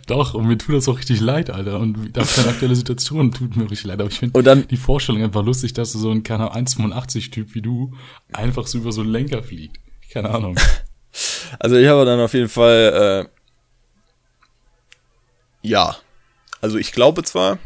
Doch, 0.08 0.32
und 0.32 0.46
mir 0.46 0.56
tut 0.56 0.74
das 0.74 0.88
auch 0.88 0.98
richtig 0.98 1.20
leid, 1.20 1.50
Alter. 1.50 1.78
Und 1.78 2.16
das 2.16 2.34
deine 2.34 2.48
aktuelle 2.48 2.74
Situation 2.74 3.30
tut 3.30 3.56
mir 3.56 3.70
richtig 3.70 3.86
leid. 3.86 4.00
Aber 4.00 4.10
ich 4.10 4.18
finde 4.18 4.62
die 4.64 4.76
Vorstellung 4.78 5.22
einfach 5.22 5.44
lustig, 5.44 5.74
dass 5.74 5.92
du 5.92 5.98
so 5.98 6.10
ein, 6.10 6.22
keine 6.22 6.50
Ahnung, 6.50 6.66
1,85-Typ 6.66 7.54
wie 7.54 7.60
du 7.60 7.92
einfach 8.32 8.66
so 8.66 8.78
über 8.78 8.90
so 8.90 9.02
einen 9.02 9.10
Lenker 9.10 9.42
fliegt. 9.42 9.76
Keine 10.10 10.30
Ahnung. 10.30 10.56
Also 11.58 11.76
ich 11.76 11.88
habe 11.88 12.04
dann 12.04 12.20
auf 12.20 12.34
jeden 12.34 12.50
Fall, 12.50 13.26
äh, 15.64 15.66
ja, 15.66 15.96
also 16.60 16.76
ich 16.76 16.92
glaube 16.92 17.22
zwar, 17.22 17.58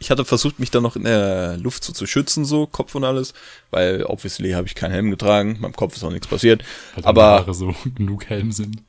ich 0.00 0.10
hatte 0.10 0.24
versucht, 0.24 0.58
mich 0.58 0.70
dann 0.72 0.82
noch 0.82 0.96
in 0.96 1.04
der 1.04 1.56
Luft 1.56 1.84
so 1.84 1.92
zu 1.92 2.06
schützen, 2.06 2.44
so 2.44 2.66
Kopf 2.66 2.94
und 2.96 3.04
alles, 3.04 3.32
weil 3.70 4.04
obviously 4.04 4.50
habe 4.50 4.66
ich 4.66 4.74
keinen 4.74 4.90
Helm 4.92 5.10
getragen, 5.10 5.58
meinem 5.60 5.74
Kopf 5.74 5.96
ist 5.96 6.02
auch 6.02 6.10
nichts 6.10 6.26
passiert, 6.26 6.64
Weil 6.96 7.04
aber 7.04 7.54
so 7.54 7.74
genug 7.94 8.26
Helm 8.28 8.50
sind. 8.50 8.82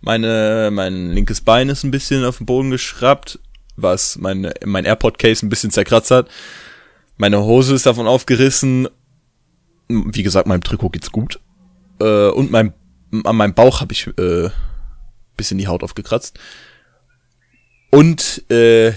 Meine, 0.00 0.70
mein 0.72 1.12
linkes 1.12 1.40
Bein 1.40 1.68
ist 1.68 1.84
ein 1.84 1.90
bisschen 1.90 2.24
auf 2.24 2.38
den 2.38 2.46
Boden 2.46 2.70
geschraubt, 2.70 3.38
was 3.76 4.16
meine, 4.16 4.54
mein 4.64 4.84
AirPod-Case 4.84 5.44
ein 5.44 5.48
bisschen 5.48 5.70
zerkratzt 5.70 6.10
hat. 6.10 6.28
Meine 7.16 7.42
Hose 7.42 7.74
ist 7.74 7.86
davon 7.86 8.06
aufgerissen. 8.06 8.88
Wie 9.88 10.22
gesagt, 10.22 10.46
meinem 10.46 10.62
Trikot 10.62 10.90
geht's 10.90 11.12
gut. 11.12 11.40
Äh, 12.00 12.28
und 12.28 12.50
mein, 12.50 12.74
an 13.24 13.36
meinem 13.36 13.54
Bauch 13.54 13.80
habe 13.80 13.92
ich 13.92 14.06
äh, 14.18 14.50
bisschen 15.36 15.58
die 15.58 15.68
Haut 15.68 15.82
aufgekratzt. 15.82 16.38
Und 17.90 18.50
äh, 18.50 18.92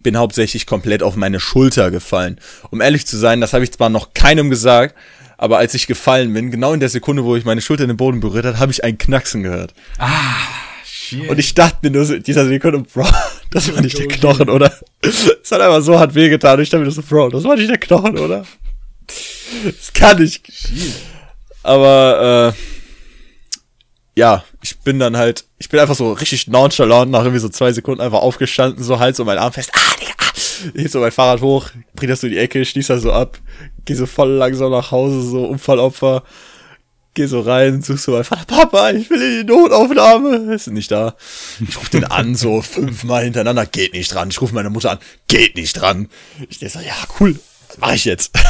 bin 0.00 0.16
hauptsächlich 0.16 0.66
komplett 0.66 1.02
auf 1.02 1.16
meine 1.16 1.40
Schulter 1.40 1.90
gefallen. 1.90 2.40
Um 2.70 2.80
ehrlich 2.80 3.06
zu 3.06 3.16
sein, 3.16 3.40
das 3.40 3.52
habe 3.52 3.64
ich 3.64 3.72
zwar 3.72 3.88
noch 3.88 4.14
keinem 4.14 4.50
gesagt, 4.50 4.96
aber 5.42 5.58
als 5.58 5.74
ich 5.74 5.88
gefallen 5.88 6.32
bin, 6.32 6.52
genau 6.52 6.72
in 6.72 6.78
der 6.78 6.88
Sekunde, 6.88 7.24
wo 7.24 7.34
ich 7.34 7.44
meine 7.44 7.60
Schulter 7.60 7.82
in 7.82 7.88
den 7.88 7.96
Boden 7.96 8.20
berührt 8.20 8.44
hat, 8.44 8.60
habe 8.60 8.70
ich 8.70 8.84
ein 8.84 8.96
Knacksen 8.96 9.42
gehört. 9.42 9.74
Shit. 10.84 11.28
Und 11.28 11.36
ich 11.36 11.52
dachte 11.52 11.78
mir 11.82 11.90
nur 11.90 12.04
so 12.04 12.14
in 12.14 12.22
dieser 12.22 12.46
Sekunde, 12.46 12.78
Bro, 12.78 13.08
das 13.50 13.74
war 13.74 13.82
nicht 13.82 13.98
der. 13.98 14.06
Knochen, 14.06 14.48
oder? 14.48 14.72
Es 15.00 15.50
hat 15.50 15.60
einfach 15.60 15.82
so 15.82 15.98
hart 15.98 16.14
wehgetan. 16.14 16.58
Und 16.58 16.62
ich 16.62 16.70
dachte 16.70 16.78
mir 16.78 16.84
nur 16.84 16.92
so, 16.92 17.02
Bro, 17.02 17.30
das 17.30 17.42
war 17.42 17.56
nicht 17.56 17.68
der 17.68 17.78
Knochen, 17.78 18.16
oder? 18.20 18.46
Das 19.64 19.92
kann 19.92 20.20
nicht. 20.20 20.48
Aber, 21.64 22.54
äh, 22.54 22.81
ja, 24.14 24.44
ich 24.62 24.78
bin 24.80 24.98
dann 24.98 25.16
halt, 25.16 25.46
ich 25.58 25.68
bin 25.68 25.80
einfach 25.80 25.94
so 25.94 26.12
richtig 26.12 26.46
nonchalant 26.46 27.10
nach 27.10 27.20
irgendwie 27.20 27.38
so 27.38 27.48
zwei 27.48 27.72
Sekunden 27.72 28.02
einfach 28.02 28.20
aufgestanden, 28.20 28.84
so 28.84 28.98
halt 28.98 29.16
so 29.16 29.24
mein 29.24 29.38
Arm 29.38 29.52
fest. 29.52 29.70
Ah, 29.74 29.96
Digga, 30.00 30.12
ah. 30.18 30.32
Ich 30.74 30.82
heb 30.82 30.90
so 30.90 31.00
mein 31.00 31.12
Fahrrad 31.12 31.40
hoch, 31.40 31.70
bring 31.94 32.08
das 32.08 32.20
so 32.20 32.26
in 32.26 32.34
die 32.34 32.38
Ecke, 32.38 32.64
schließ 32.64 32.88
das 32.88 33.02
so 33.02 33.12
ab, 33.12 33.38
geh 33.84 33.94
so 33.94 34.06
voll 34.06 34.30
langsam 34.30 34.70
nach 34.70 34.90
Hause, 34.90 35.22
so 35.22 35.44
Unfallopfer. 35.44 36.22
Geh 37.14 37.26
so 37.26 37.40
rein, 37.40 37.82
suchst 37.82 38.04
so 38.04 38.12
mein 38.12 38.24
Vater, 38.24 38.46
Papa, 38.46 38.90
ich 38.92 39.10
will 39.10 39.20
in 39.20 39.46
die 39.46 39.52
Notaufnahme. 39.52 40.54
Ist 40.54 40.68
nicht 40.68 40.90
da. 40.90 41.14
Ich 41.60 41.76
ruf 41.76 41.90
den 41.90 42.04
an, 42.04 42.34
so 42.36 42.62
fünfmal 42.62 43.24
hintereinander, 43.24 43.66
geht 43.66 43.92
nicht 43.92 44.14
dran. 44.14 44.30
Ich 44.30 44.40
rufe 44.40 44.54
meine 44.54 44.70
Mutter 44.70 44.92
an, 44.92 44.98
geht 45.28 45.56
nicht 45.56 45.74
dran. 45.74 46.08
Ich 46.48 46.58
denk 46.58 46.72
so, 46.72 46.78
ja, 46.78 46.94
cool, 47.20 47.38
was 47.68 47.78
mach 47.78 47.92
ich 47.92 48.04
jetzt? 48.04 48.32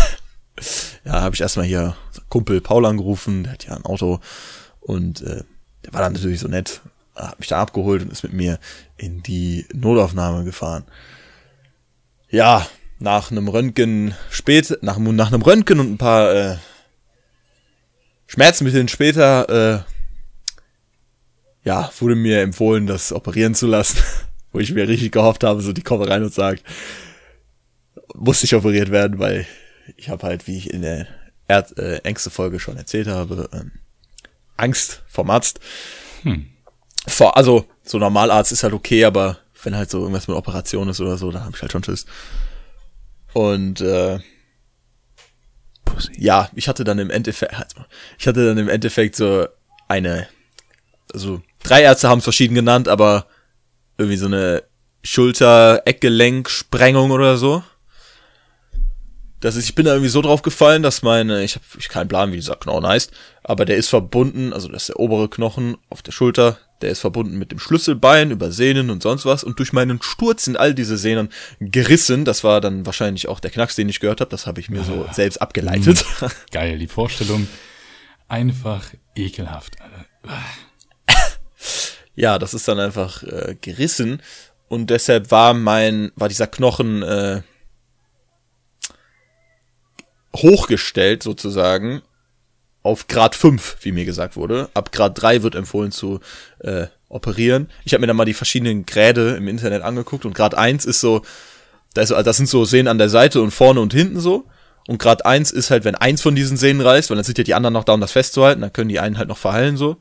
Ja, 1.05 1.23
habe 1.23 1.35
ich 1.35 1.41
erstmal 1.41 1.67
hier 1.67 1.97
Kumpel 2.29 2.61
Paul 2.61 2.87
angerufen, 2.87 3.43
der 3.43 3.55
hat 3.55 3.65
ja 3.65 3.75
ein 3.75 3.85
Auto 3.85 4.21
und 4.81 5.23
äh, 5.23 5.43
der 5.85 5.93
war 5.93 6.01
dann 6.01 6.13
natürlich 6.13 6.41
so 6.41 6.49
nett, 6.49 6.81
hat 7.15 7.39
mich 7.39 7.49
da 7.49 7.61
abgeholt 7.61 8.03
und 8.03 8.13
ist 8.13 8.23
mit 8.23 8.33
mir 8.33 8.59
in 8.97 9.23
die 9.23 9.67
Notaufnahme 9.73 10.45
gefahren. 10.45 10.85
Ja, 12.31 12.67
nach 12.99 13.31
einem 13.31 13.49
Röntgen 13.49 14.15
spät, 14.31 14.79
nach, 14.81 14.99
nach 14.99 15.33
einem 15.33 15.43
Röntgen 15.43 15.81
und 15.81 15.93
ein 15.93 15.99
paar 15.99 16.35
äh, 16.35 16.57
Schmerzmitteln 18.27 18.89
später, 18.89 19.49
äh, 19.77 19.83
ja, 21.65 21.91
wurde 21.99 22.15
mir 22.15 22.41
empfohlen, 22.41 22.87
das 22.87 23.13
operieren 23.13 23.55
zu 23.55 23.67
lassen, 23.67 23.99
wo 24.53 24.61
ich 24.61 24.73
mir 24.73 24.89
richtig 24.89 25.13
gehofft 25.13 25.45
habe, 25.45 25.61
so 25.61 25.73
die 25.73 25.83
kommen 25.83 26.05
rein 26.05 26.23
und 26.23 26.33
sagt, 26.33 26.63
muss 28.15 28.43
nicht 28.43 28.55
operiert 28.55 28.91
werden, 28.91 29.19
weil 29.19 29.47
ich 29.97 30.09
habe 30.09 30.27
halt, 30.27 30.47
wie 30.47 30.57
ich 30.57 30.73
in 30.73 30.83
der 30.83 31.07
Erd 31.49 31.77
äh, 31.79 31.99
Ängste-Folge 31.99 32.61
schon 32.61 32.77
erzählt 32.77 33.09
habe, 33.09 33.51
ähm, 33.53 33.73
Angst 34.63 35.03
vom 35.09 35.31
Arzt. 35.31 35.61
Vor, 37.07 37.37
also, 37.37 37.67
so 37.85 37.99
Normalarzt 37.99 38.53
ist 38.53 38.63
halt 38.63 38.73
okay, 38.73 39.05
aber 39.05 39.39
wenn 39.63 39.77
halt 39.77 39.91
so 39.91 40.01
irgendwas 40.01 40.29
mit 40.29 40.37
Operation 40.37 40.89
ist 40.89 41.01
oder 41.01 41.19
so, 41.19 41.31
dann 41.31 41.45
habe 41.45 41.55
ich 41.55 41.63
halt 41.63 41.73
schon 41.73 41.85
Schiss. 41.85 42.07
Und 43.33 43.81
äh, 43.81 44.19
ja, 46.17 46.49
ich 46.55 46.69
hatte 46.69 46.85
dann 46.85 46.99
im 46.99 47.11
Endeffekt, 47.11 47.59
halt 47.59 47.75
ich 48.19 48.27
hatte 48.27 48.47
dann 48.47 48.59
im 48.59 48.69
Endeffekt 48.69 49.17
so 49.17 49.47
eine, 49.89 50.29
also 51.13 51.43
drei 51.63 51.83
Ärzte 51.83 52.09
haben 52.09 52.19
es 52.19 52.25
verschieden 52.25 52.55
genannt, 52.55 52.89
aber 52.89 53.27
irgendwie 53.99 54.17
so 54.17 54.27
eine 54.27 54.63
Schulter-Eckgelenk-Sprengung 55.03 57.11
oder 57.11 57.37
so. 57.37 57.63
Das 59.43 59.57
ist, 59.57 59.65
ich 59.65 59.75
bin 59.75 59.85
da 59.85 59.93
irgendwie 59.93 60.09
so 60.09 60.23
drauf 60.23 60.43
gefallen, 60.43 60.85
dass 60.85 61.03
meine, 61.03 61.43
ich 61.43 61.57
habe 61.57 61.65
ich 61.77 61.89
keinen 61.89 62.07
Plan, 62.07 62.31
wie 62.31 62.37
dieser 62.37 62.55
Knochen 62.55 62.87
heißt, 62.87 63.11
aber 63.43 63.65
der 63.65 63.77
ist 63.77 63.89
verbunden, 63.89 64.53
also 64.53 64.69
das 64.69 64.83
ist 64.83 64.89
der 64.91 65.01
obere 65.01 65.29
Knochen 65.29 65.77
auf 65.91 66.01
der 66.01 66.13
Schulter, 66.13 66.59
der 66.81 66.91
ist 66.91 67.01
verbunden 67.01 67.39
mit 67.39 67.51
dem 67.51 67.59
Schlüsselbein 67.59 68.31
über 68.31 68.53
Sehnen 68.53 68.89
und 68.89 69.03
sonst 69.03 69.27
was 69.27 69.43
und 69.43 69.59
durch 69.59 69.73
meinen 69.73 70.01
Sturz 70.01 70.45
sind 70.45 70.57
all 70.57 70.75
diese 70.75 70.97
Sehnen 70.97 71.29
gerissen. 71.59 72.25
Das 72.25 72.45
war 72.45 72.61
dann 72.61 72.87
wahrscheinlich 72.87 73.27
auch 73.27 73.41
der 73.41 73.51
Knacks, 73.51 73.75
den 73.75 73.89
ich 73.89 73.99
gehört 73.99 74.21
habe. 74.21 74.31
Das 74.31 74.47
habe 74.47 74.61
ich 74.61 74.71
mir 74.71 74.85
so 74.85 75.07
selbst 75.13 75.39
abgeleitet. 75.43 76.05
Geil, 76.53 76.79
die 76.79 76.87
Vorstellung. 76.87 77.49
Einfach 78.29 78.85
ekelhaft. 79.17 79.77
Ja, 82.15 82.39
das 82.39 82.53
ist 82.53 82.69
dann 82.69 82.79
einfach 82.79 83.23
äh, 83.23 83.57
gerissen 83.59 84.21
und 84.69 84.91
deshalb 84.91 85.31
war 85.31 85.55
mein, 85.55 86.13
war 86.15 86.29
dieser 86.29 86.47
Knochen 86.47 87.03
äh, 87.03 87.41
hochgestellt 90.37 91.23
sozusagen 91.23 92.03
auf 92.83 93.07
Grad 93.07 93.35
5, 93.35 93.77
wie 93.83 93.93
mir 93.93 94.05
gesagt 94.05 94.37
wurde. 94.37 94.69
Ab 94.75 94.93
Grad 94.93 95.21
3 95.21 95.43
wird 95.43 95.55
empfohlen 95.55 95.93
zu 95.93 96.21
äh, 96.61 96.87
operieren. 97.09 97.71
Ich 97.85 97.93
habe 97.93 98.01
mir 98.01 98.07
dann 98.07 98.17
mal 98.17 98.25
die 98.25 98.35
verschiedenen 98.35 98.87
Gräde 98.87 99.37
im 99.37 99.47
Internet 99.47 99.83
angeguckt 99.83 100.25
und 100.25 100.35
Grad 100.35 100.55
1 100.55 100.85
ist 100.85 101.01
so, 101.01 101.23
das, 101.95 102.09
sind 102.09 102.49
so 102.49 102.65
Sehnen 102.65 102.89
an 102.89 102.99
der 102.99 103.11
Seite 103.11 103.43
und 103.43 103.51
vorne 103.51 103.81
und 103.81 103.93
hinten 103.93 104.19
so. 104.19 104.47
Und 104.89 104.99
Grad 104.99 105.25
1 105.25 105.53
ist 105.53 105.71
halt, 105.71 105.85
wenn 105.85 105.95
eins 105.95 106.23
von 106.23 106.35
diesen 106.35 106.57
Sehnen 106.57 106.81
reißt, 106.81 107.11
weil 107.11 107.17
dann 107.17 107.25
sind 107.25 107.39
ja 107.39 107.45
die 107.45 107.55
anderen 107.55 107.75
noch 107.75 107.85
da, 107.85 107.93
um 107.93 108.01
das 108.01 108.13
festzuhalten, 108.13 108.63
dann 108.63 108.73
können 108.73 108.89
die 108.89 108.99
einen 108.99 109.19
halt 109.19 109.29
noch 109.29 109.39
verheilen 109.39 109.77
so. 109.77 109.99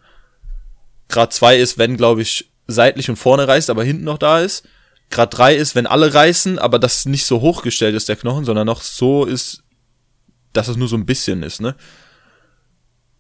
Grad 1.10 1.34
2 1.34 1.58
ist, 1.58 1.78
wenn, 1.78 1.98
glaube 1.98 2.22
ich, 2.22 2.52
seitlich 2.68 3.10
und 3.10 3.18
vorne 3.18 3.48
reißt, 3.48 3.70
aber 3.70 3.84
hinten 3.84 4.06
noch 4.06 4.18
da 4.18 4.40
ist. 4.40 4.66
Grad 5.12 5.38
3 5.38 5.56
ist, 5.56 5.76
wenn 5.76 5.86
alle 5.86 6.14
reißen, 6.14 6.58
aber 6.58 6.80
das 6.80 7.06
nicht 7.06 7.26
so 7.26 7.42
hochgestellt 7.42 7.96
ist, 7.96 8.10
der 8.10 8.16
Knochen, 8.16 8.46
sondern 8.46 8.66
noch 8.66 8.82
so 8.82 9.26
ist, 9.26 9.64
dass 10.54 10.68
es 10.68 10.78
nur 10.78 10.88
so 10.88 10.96
ein 10.96 11.06
bisschen 11.06 11.44
ist, 11.44 11.62
ne? 11.62 11.76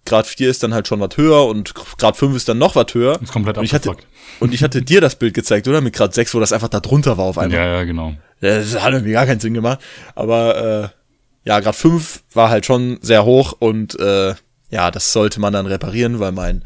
Grad 0.05 0.27
4 0.27 0.49
ist 0.49 0.63
dann 0.63 0.73
halt 0.73 0.87
schon 0.87 0.99
was 0.99 1.15
höher 1.15 1.45
und 1.45 1.75
Grad 1.75 2.17
5 2.17 2.35
ist 2.35 2.49
dann 2.49 2.57
noch 2.57 2.75
was 2.75 2.93
höher. 2.93 3.21
Ist 3.21 3.31
komplett 3.31 3.57
und 3.57 3.63
ich, 3.63 3.73
hatte, 3.73 3.95
und 4.39 4.53
ich 4.53 4.63
hatte 4.63 4.81
dir 4.81 4.99
das 4.99 5.15
Bild 5.15 5.33
gezeigt, 5.33 5.67
oder? 5.67 5.79
Mit 5.79 5.93
Grad 5.93 6.13
6, 6.13 6.33
wo 6.33 6.39
das 6.39 6.51
einfach 6.51 6.69
da 6.69 6.79
drunter 6.79 7.17
war 7.17 7.25
auf 7.25 7.37
einmal. 7.37 7.57
Ja, 7.57 7.65
ja, 7.65 7.83
genau. 7.83 8.15
Das 8.39 8.81
hat 8.81 8.93
irgendwie 8.93 9.13
gar 9.13 9.27
keinen 9.27 9.39
Sinn 9.39 9.53
gemacht. 9.53 9.79
Aber 10.15 10.91
äh, 10.93 11.47
ja, 11.47 11.59
Grad 11.59 11.75
5 11.75 12.23
war 12.33 12.49
halt 12.49 12.65
schon 12.65 12.97
sehr 13.01 13.25
hoch 13.25 13.53
und 13.59 13.99
äh, 13.99 14.33
ja, 14.69 14.89
das 14.89 15.13
sollte 15.13 15.39
man 15.39 15.53
dann 15.53 15.67
reparieren, 15.67 16.19
weil 16.19 16.31
mein 16.31 16.63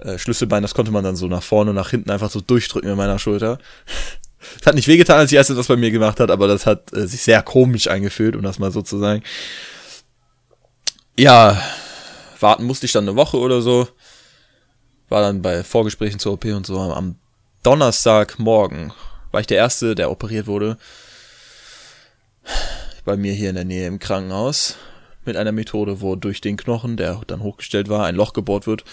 äh, 0.00 0.18
Schlüsselbein, 0.18 0.62
das 0.62 0.74
konnte 0.74 0.90
man 0.90 1.04
dann 1.04 1.16
so 1.16 1.26
nach 1.26 1.42
vorne 1.42 1.70
und 1.70 1.76
nach 1.76 1.90
hinten 1.90 2.10
einfach 2.10 2.30
so 2.30 2.40
durchdrücken 2.40 2.90
in 2.90 2.96
meiner 2.96 3.18
Schulter. 3.18 3.58
Es 4.58 4.66
hat 4.66 4.74
nicht 4.74 4.88
wehgetan, 4.88 5.18
als 5.18 5.30
die 5.30 5.36
erste 5.36 5.54
das 5.54 5.66
bei 5.66 5.76
mir 5.76 5.90
gemacht 5.90 6.18
hat, 6.18 6.30
aber 6.30 6.48
das 6.48 6.64
hat 6.64 6.94
äh, 6.94 7.06
sich 7.06 7.20
sehr 7.22 7.42
komisch 7.42 7.88
eingefühlt, 7.88 8.36
um 8.36 8.42
das 8.42 8.58
mal 8.58 8.70
so 8.70 8.80
zu 8.80 8.98
sagen. 8.98 9.22
Ja, 11.18 11.60
warten 12.38 12.64
musste 12.64 12.86
ich 12.86 12.92
dann 12.92 13.08
eine 13.08 13.16
Woche 13.16 13.38
oder 13.38 13.60
so. 13.62 13.88
War 15.08 15.22
dann 15.22 15.42
bei 15.42 15.64
Vorgesprächen 15.64 16.18
zur 16.18 16.34
OP 16.34 16.44
und 16.46 16.66
so. 16.66 16.78
Am 16.78 17.16
Donnerstagmorgen 17.62 18.92
war 19.32 19.40
ich 19.40 19.46
der 19.46 19.58
Erste, 19.58 19.94
der 19.94 20.10
operiert 20.10 20.46
wurde. 20.46 20.78
Bei 23.04 23.16
mir 23.16 23.32
hier 23.32 23.50
in 23.50 23.56
der 23.56 23.64
Nähe 23.64 23.86
im 23.86 23.98
Krankenhaus. 23.98 24.76
Mit 25.26 25.36
einer 25.36 25.52
Methode, 25.52 26.00
wo 26.00 26.16
durch 26.16 26.40
den 26.40 26.56
Knochen, 26.56 26.96
der 26.96 27.20
dann 27.26 27.42
hochgestellt 27.42 27.88
war, 27.88 28.06
ein 28.06 28.14
Loch 28.16 28.32
gebohrt 28.32 28.66
wird. 28.66 28.84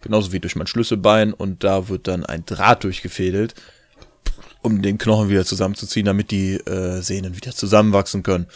Genauso 0.00 0.32
wie 0.32 0.40
durch 0.40 0.56
mein 0.56 0.66
Schlüsselbein. 0.66 1.32
Und 1.32 1.62
da 1.62 1.88
wird 1.88 2.08
dann 2.08 2.26
ein 2.26 2.44
Draht 2.44 2.82
durchgefädelt, 2.82 3.54
um 4.62 4.82
den 4.82 4.98
Knochen 4.98 5.28
wieder 5.28 5.44
zusammenzuziehen, 5.44 6.06
damit 6.06 6.32
die 6.32 6.54
äh, 6.54 7.00
Sehnen 7.02 7.36
wieder 7.36 7.52
zusammenwachsen 7.52 8.22
können. 8.22 8.46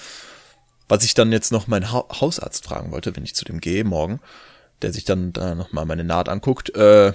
Was 0.90 1.05
ich 1.05 1.14
dann 1.14 1.31
jetzt 1.31 1.53
noch 1.53 1.68
meinen 1.68 1.92
ha 1.92 2.05
Hausarzt 2.20 2.64
fragen 2.64 2.90
wollte, 2.90 3.14
wenn 3.14 3.22
ich 3.22 3.37
zu 3.37 3.44
dem 3.44 3.61
gehe 3.61 3.85
morgen, 3.85 4.18
der 4.83 4.92
sich 4.92 5.05
dann 5.05 5.33
da 5.33 5.55
nochmal 5.55 5.87
meine 5.87 6.03
Naht 6.03 6.29
anguckt, 6.29 6.74
äh, 6.74 7.12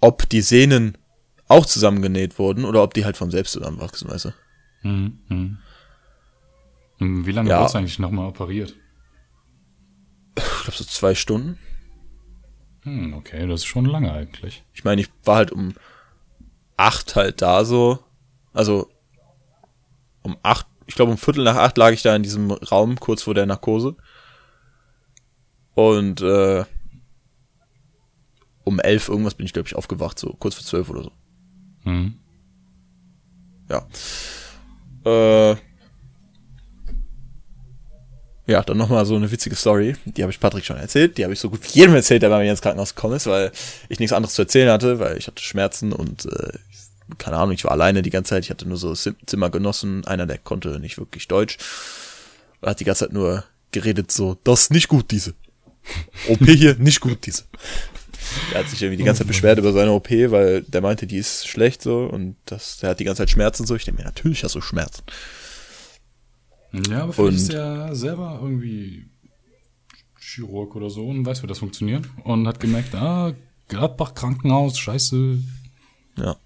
ob 0.00 0.28
die 0.28 0.40
Sehnen 0.40 0.98
auch 1.46 1.64
zusammengenäht 1.64 2.40
wurden 2.40 2.64
oder 2.64 2.82
ob 2.82 2.92
die 2.92 3.04
halt 3.04 3.16
von 3.16 3.30
selbst 3.30 3.52
zusammenwachsen, 3.52 4.10
weißt 4.10 4.24
du? 4.24 4.30
Hm, 4.80 5.18
hm. 5.28 5.58
Wie 6.98 7.30
lange 7.30 7.50
Ja. 7.50 7.58
wurdest 7.58 7.74
du 7.74 7.78
eigentlich 7.78 7.98
nochmal 8.00 8.28
operiert? 8.28 8.74
Ich 10.36 10.62
glaube 10.64 10.76
so 10.76 10.84
zwei 10.84 11.14
Stunden. 11.14 11.60
Hm, 12.82 13.14
okay, 13.14 13.46
das 13.46 13.60
ist 13.60 13.66
schon 13.66 13.84
lange 13.84 14.12
eigentlich. 14.12 14.64
Ich 14.72 14.82
meine, 14.82 15.02
ich 15.02 15.08
war 15.22 15.36
halt 15.36 15.52
um 15.52 15.74
acht 16.76 17.14
halt 17.14 17.42
da 17.42 17.64
so. 17.64 18.00
Also 18.52 18.90
um 20.22 20.36
acht, 20.42 20.66
ich 20.86 20.94
glaube 20.94 21.12
um 21.12 21.18
Viertel 21.18 21.44
nach 21.44 21.56
acht 21.56 21.78
lag 21.78 21.92
ich 21.92 22.02
da 22.02 22.14
in 22.14 22.22
diesem 22.22 22.50
Raum, 22.50 22.98
kurz 22.98 23.22
vor 23.22 23.34
der 23.34 23.46
Narkose. 23.46 23.96
Und 25.74 26.20
äh, 26.20 26.64
um 28.64 28.80
elf 28.80 29.08
irgendwas 29.08 29.34
bin 29.34 29.46
ich, 29.46 29.52
glaube 29.52 29.68
ich, 29.68 29.76
aufgewacht, 29.76 30.18
so 30.18 30.34
kurz 30.38 30.54
vor 30.54 30.64
zwölf 30.64 30.88
oder 30.90 31.04
so. 31.04 31.12
Hm. 31.84 32.14
Ja. 33.68 33.86
Äh, 35.04 35.56
ja, 38.46 38.62
dann 38.62 38.76
nochmal 38.76 39.06
so 39.06 39.16
eine 39.16 39.30
witzige 39.30 39.56
Story. 39.56 39.96
Die 40.04 40.22
habe 40.22 40.30
ich 40.30 40.38
Patrick 40.38 40.64
schon 40.66 40.76
erzählt. 40.76 41.16
Die 41.16 41.24
habe 41.24 41.32
ich 41.32 41.40
so 41.40 41.48
gut 41.48 41.62
wie 41.62 41.78
jedem 41.78 41.94
erzählt, 41.94 42.22
der 42.22 42.28
bei 42.28 42.42
mir 42.42 42.50
ins 42.50 42.60
Krankenhaus 42.60 42.94
gekommen 42.94 43.14
ist, 43.14 43.26
weil 43.26 43.52
ich 43.88 44.00
nichts 44.00 44.12
anderes 44.12 44.34
zu 44.34 44.42
erzählen 44.42 44.70
hatte, 44.70 44.98
weil 44.98 45.16
ich 45.16 45.26
hatte 45.26 45.42
Schmerzen 45.42 45.92
und 45.92 46.26
äh, 46.26 46.58
keine 47.18 47.36
Ahnung, 47.36 47.52
ich 47.52 47.64
war 47.64 47.72
alleine 47.72 48.02
die 48.02 48.10
ganze 48.10 48.30
Zeit. 48.30 48.44
Ich 48.44 48.50
hatte 48.50 48.66
nur 48.68 48.76
so 48.78 48.94
Zimmergenossen. 48.94 50.06
Einer, 50.06 50.26
der 50.26 50.38
konnte 50.38 50.78
nicht 50.80 50.98
wirklich 50.98 51.28
Deutsch. 51.28 51.58
Er 52.60 52.70
hat 52.70 52.80
die 52.80 52.84
ganze 52.84 53.04
Zeit 53.06 53.12
nur 53.12 53.44
geredet 53.72 54.10
so, 54.12 54.38
das 54.44 54.62
ist 54.62 54.70
nicht 54.70 54.88
gut, 54.88 55.10
diese. 55.10 55.34
OP 56.28 56.44
hier, 56.46 56.76
nicht 56.76 57.00
gut, 57.00 57.26
diese. 57.26 57.44
Der 58.52 58.60
hat 58.60 58.70
sich 58.70 58.80
irgendwie 58.80 58.96
die 58.96 59.04
ganze 59.04 59.18
Zeit 59.20 59.28
beschwert 59.28 59.58
über 59.58 59.72
seine 59.72 59.92
OP, 59.92 60.08
weil 60.10 60.62
der 60.62 60.80
meinte, 60.80 61.06
die 61.06 61.18
ist 61.18 61.46
schlecht 61.46 61.82
so 61.82 62.04
und 62.06 62.36
das, 62.46 62.78
der 62.78 62.90
hat 62.90 63.00
die 63.00 63.04
ganze 63.04 63.18
Zeit 63.22 63.30
Schmerzen 63.30 63.66
so. 63.66 63.74
Ich 63.76 63.84
denke 63.84 64.00
mir, 64.00 64.06
natürlich 64.06 64.44
hast 64.44 64.54
du 64.54 64.60
Schmerzen. 64.62 65.02
Ja, 66.72 67.02
aber 67.02 67.12
vielleicht 67.12 67.28
Und- 67.28 67.36
ist 67.36 67.52
er 67.52 67.94
selber 67.94 68.38
irgendwie 68.42 69.10
Chirurg 70.18 70.74
oder 70.74 70.88
so 70.90 71.06
und 71.06 71.24
weiß, 71.26 71.42
wie 71.42 71.46
das 71.46 71.58
funktioniert. 71.58 72.06
Und 72.24 72.46
hat 72.48 72.60
gemerkt, 72.60 72.94
ah, 72.94 73.34
Gladbach 73.68 74.14
Krankenhaus, 74.14 74.78
scheiße. 74.78 75.38
Ja. 76.18 76.36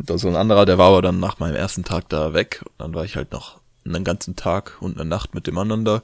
Und 0.00 0.08
da 0.08 0.16
so 0.16 0.28
ein 0.28 0.36
anderer, 0.36 0.64
der 0.64 0.78
war 0.78 0.88
aber 0.88 1.02
dann 1.02 1.20
nach 1.20 1.40
meinem 1.40 1.56
ersten 1.56 1.84
Tag 1.84 2.08
da 2.08 2.32
weg. 2.32 2.62
Und 2.64 2.72
dann 2.78 2.94
war 2.94 3.04
ich 3.04 3.16
halt 3.16 3.32
noch 3.32 3.58
einen 3.84 4.02
ganzen 4.02 4.34
Tag 4.34 4.78
und 4.80 4.98
eine 4.98 5.06
Nacht 5.06 5.34
mit 5.34 5.46
dem 5.46 5.58
anderen 5.58 5.84
da. 5.84 6.02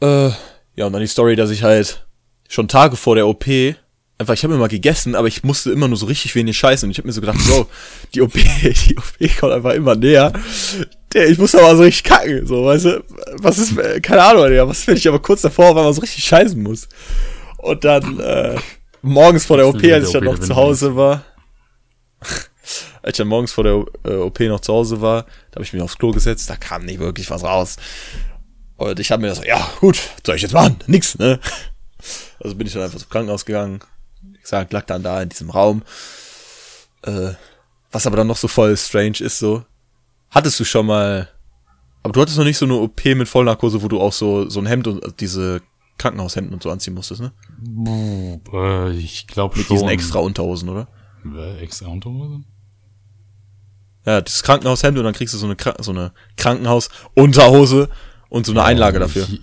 Äh, 0.00 0.30
ja, 0.76 0.86
und 0.86 0.92
dann 0.92 1.00
die 1.00 1.08
Story, 1.08 1.34
dass 1.34 1.50
ich 1.50 1.64
halt 1.64 2.06
schon 2.48 2.68
Tage 2.68 2.94
vor 2.94 3.16
der 3.16 3.26
OP 3.26 3.46
einfach, 4.16 4.34
ich 4.34 4.44
habe 4.44 4.54
immer 4.54 4.68
gegessen, 4.68 5.16
aber 5.16 5.26
ich 5.26 5.42
musste 5.42 5.72
immer 5.72 5.88
nur 5.88 5.96
so 5.96 6.06
richtig 6.06 6.36
wenig 6.36 6.56
scheißen. 6.56 6.86
Und 6.86 6.92
ich 6.92 6.98
habe 6.98 7.08
mir 7.08 7.12
so 7.12 7.20
gedacht, 7.20 7.38
Bro, 7.38 7.66
die 8.14 8.22
OP, 8.22 8.34
die 8.86 8.96
OP 8.96 9.38
kommt 9.40 9.52
einfach 9.52 9.72
immer 9.72 9.96
näher. 9.96 10.32
Der, 11.12 11.28
ich 11.28 11.38
muss 11.38 11.56
aber 11.56 11.74
so 11.74 11.82
richtig 11.82 12.04
kacken, 12.04 12.46
so, 12.46 12.64
weißt 12.64 12.84
du? 12.84 13.04
Was 13.38 13.58
ist, 13.58 13.76
äh, 13.76 14.00
keine 14.00 14.22
Ahnung, 14.22 14.46
Digga, 14.46 14.68
was, 14.68 14.86
wenn 14.86 14.96
ich 14.96 15.08
aber 15.08 15.18
kurz 15.18 15.40
davor 15.40 15.70
auf 15.70 15.76
einmal 15.76 15.94
so 15.94 16.00
richtig 16.00 16.22
scheißen 16.22 16.62
muss. 16.62 16.88
Und 17.56 17.82
dann, 17.82 18.20
äh, 18.20 18.54
morgens 19.02 19.46
vor 19.46 19.56
der 19.56 19.66
OP, 19.66 19.82
als 19.82 20.06
ich 20.06 20.12
dann 20.12 20.24
noch 20.24 20.38
zu 20.38 20.54
Hause 20.54 20.94
war, 20.94 21.24
als 23.02 23.12
ich 23.12 23.16
dann 23.16 23.28
morgens 23.28 23.52
vor 23.52 23.64
der 23.64 23.84
äh, 24.04 24.16
OP 24.16 24.40
noch 24.40 24.60
zu 24.60 24.72
Hause 24.72 25.00
war, 25.00 25.22
da 25.50 25.56
habe 25.56 25.64
ich 25.64 25.72
mich 25.72 25.82
aufs 25.82 25.98
Klo 25.98 26.12
gesetzt, 26.12 26.48
da 26.50 26.56
kam 26.56 26.84
nicht 26.84 27.00
wirklich 27.00 27.30
was 27.30 27.44
raus. 27.44 27.76
Und 28.76 28.98
ich 28.98 29.10
habe 29.10 29.22
mir 29.22 29.28
das 29.28 29.38
so, 29.38 29.44
ja, 29.44 29.70
gut, 29.80 29.96
was 29.96 30.22
soll 30.24 30.36
ich 30.36 30.42
jetzt 30.42 30.54
machen? 30.54 30.78
Nix, 30.86 31.18
ne? 31.18 31.38
Also 32.42 32.56
bin 32.56 32.66
ich 32.66 32.72
dann 32.72 32.82
einfach 32.82 32.98
zum 32.98 33.10
Krankenhaus 33.10 33.44
gegangen. 33.44 33.80
Wie 34.22 34.38
gesagt, 34.38 34.72
lag 34.72 34.86
dann 34.86 35.02
da 35.02 35.20
in 35.20 35.28
diesem 35.28 35.50
Raum. 35.50 35.82
Äh, 37.02 37.32
was 37.90 38.06
aber 38.06 38.16
dann 38.16 38.26
noch 38.26 38.38
so 38.38 38.48
voll 38.48 38.74
strange 38.78 39.20
ist, 39.20 39.38
so. 39.38 39.64
Hattest 40.30 40.58
du 40.58 40.64
schon 40.64 40.86
mal, 40.86 41.28
aber 42.02 42.14
du 42.14 42.22
hattest 42.22 42.38
noch 42.38 42.44
nicht 42.46 42.56
so 42.56 42.64
eine 42.64 42.76
OP 42.76 43.04
mit 43.04 43.28
Vollnarkose, 43.28 43.82
wo 43.82 43.88
du 43.88 44.00
auch 44.00 44.14
so, 44.14 44.48
so 44.48 44.60
ein 44.60 44.64
Hemd 44.66 44.86
und 44.86 45.04
äh, 45.04 45.12
diese 45.20 45.60
Krankenhaushemden 45.98 46.54
und 46.54 46.62
so 46.62 46.70
anziehen 46.70 46.94
musstest, 46.94 47.20
ne? 47.20 47.32
Äh, 48.50 48.92
ich 48.92 49.26
glaube 49.26 49.58
Mit 49.58 49.66
schon. 49.66 49.76
diesen 49.76 49.88
extra 49.90 50.20
Unterhosen, 50.20 50.70
oder? 50.70 50.88
Extra 51.60 51.88
Unterhose? 51.88 52.42
Ja, 54.06 54.20
das 54.20 54.42
Krankenhaushemd 54.42 54.96
und 54.98 55.04
dann 55.04 55.12
kriegst 55.12 55.34
du 55.34 55.38
so 55.38 55.46
eine, 55.46 55.56
so 55.80 55.90
eine 55.90 56.12
Krankenhausunterhose 56.36 57.88
und 58.28 58.46
so 58.46 58.52
eine 58.52 58.64
Einlage 58.64 58.96
Ähm, 58.96 59.02
dafür. 59.02 59.26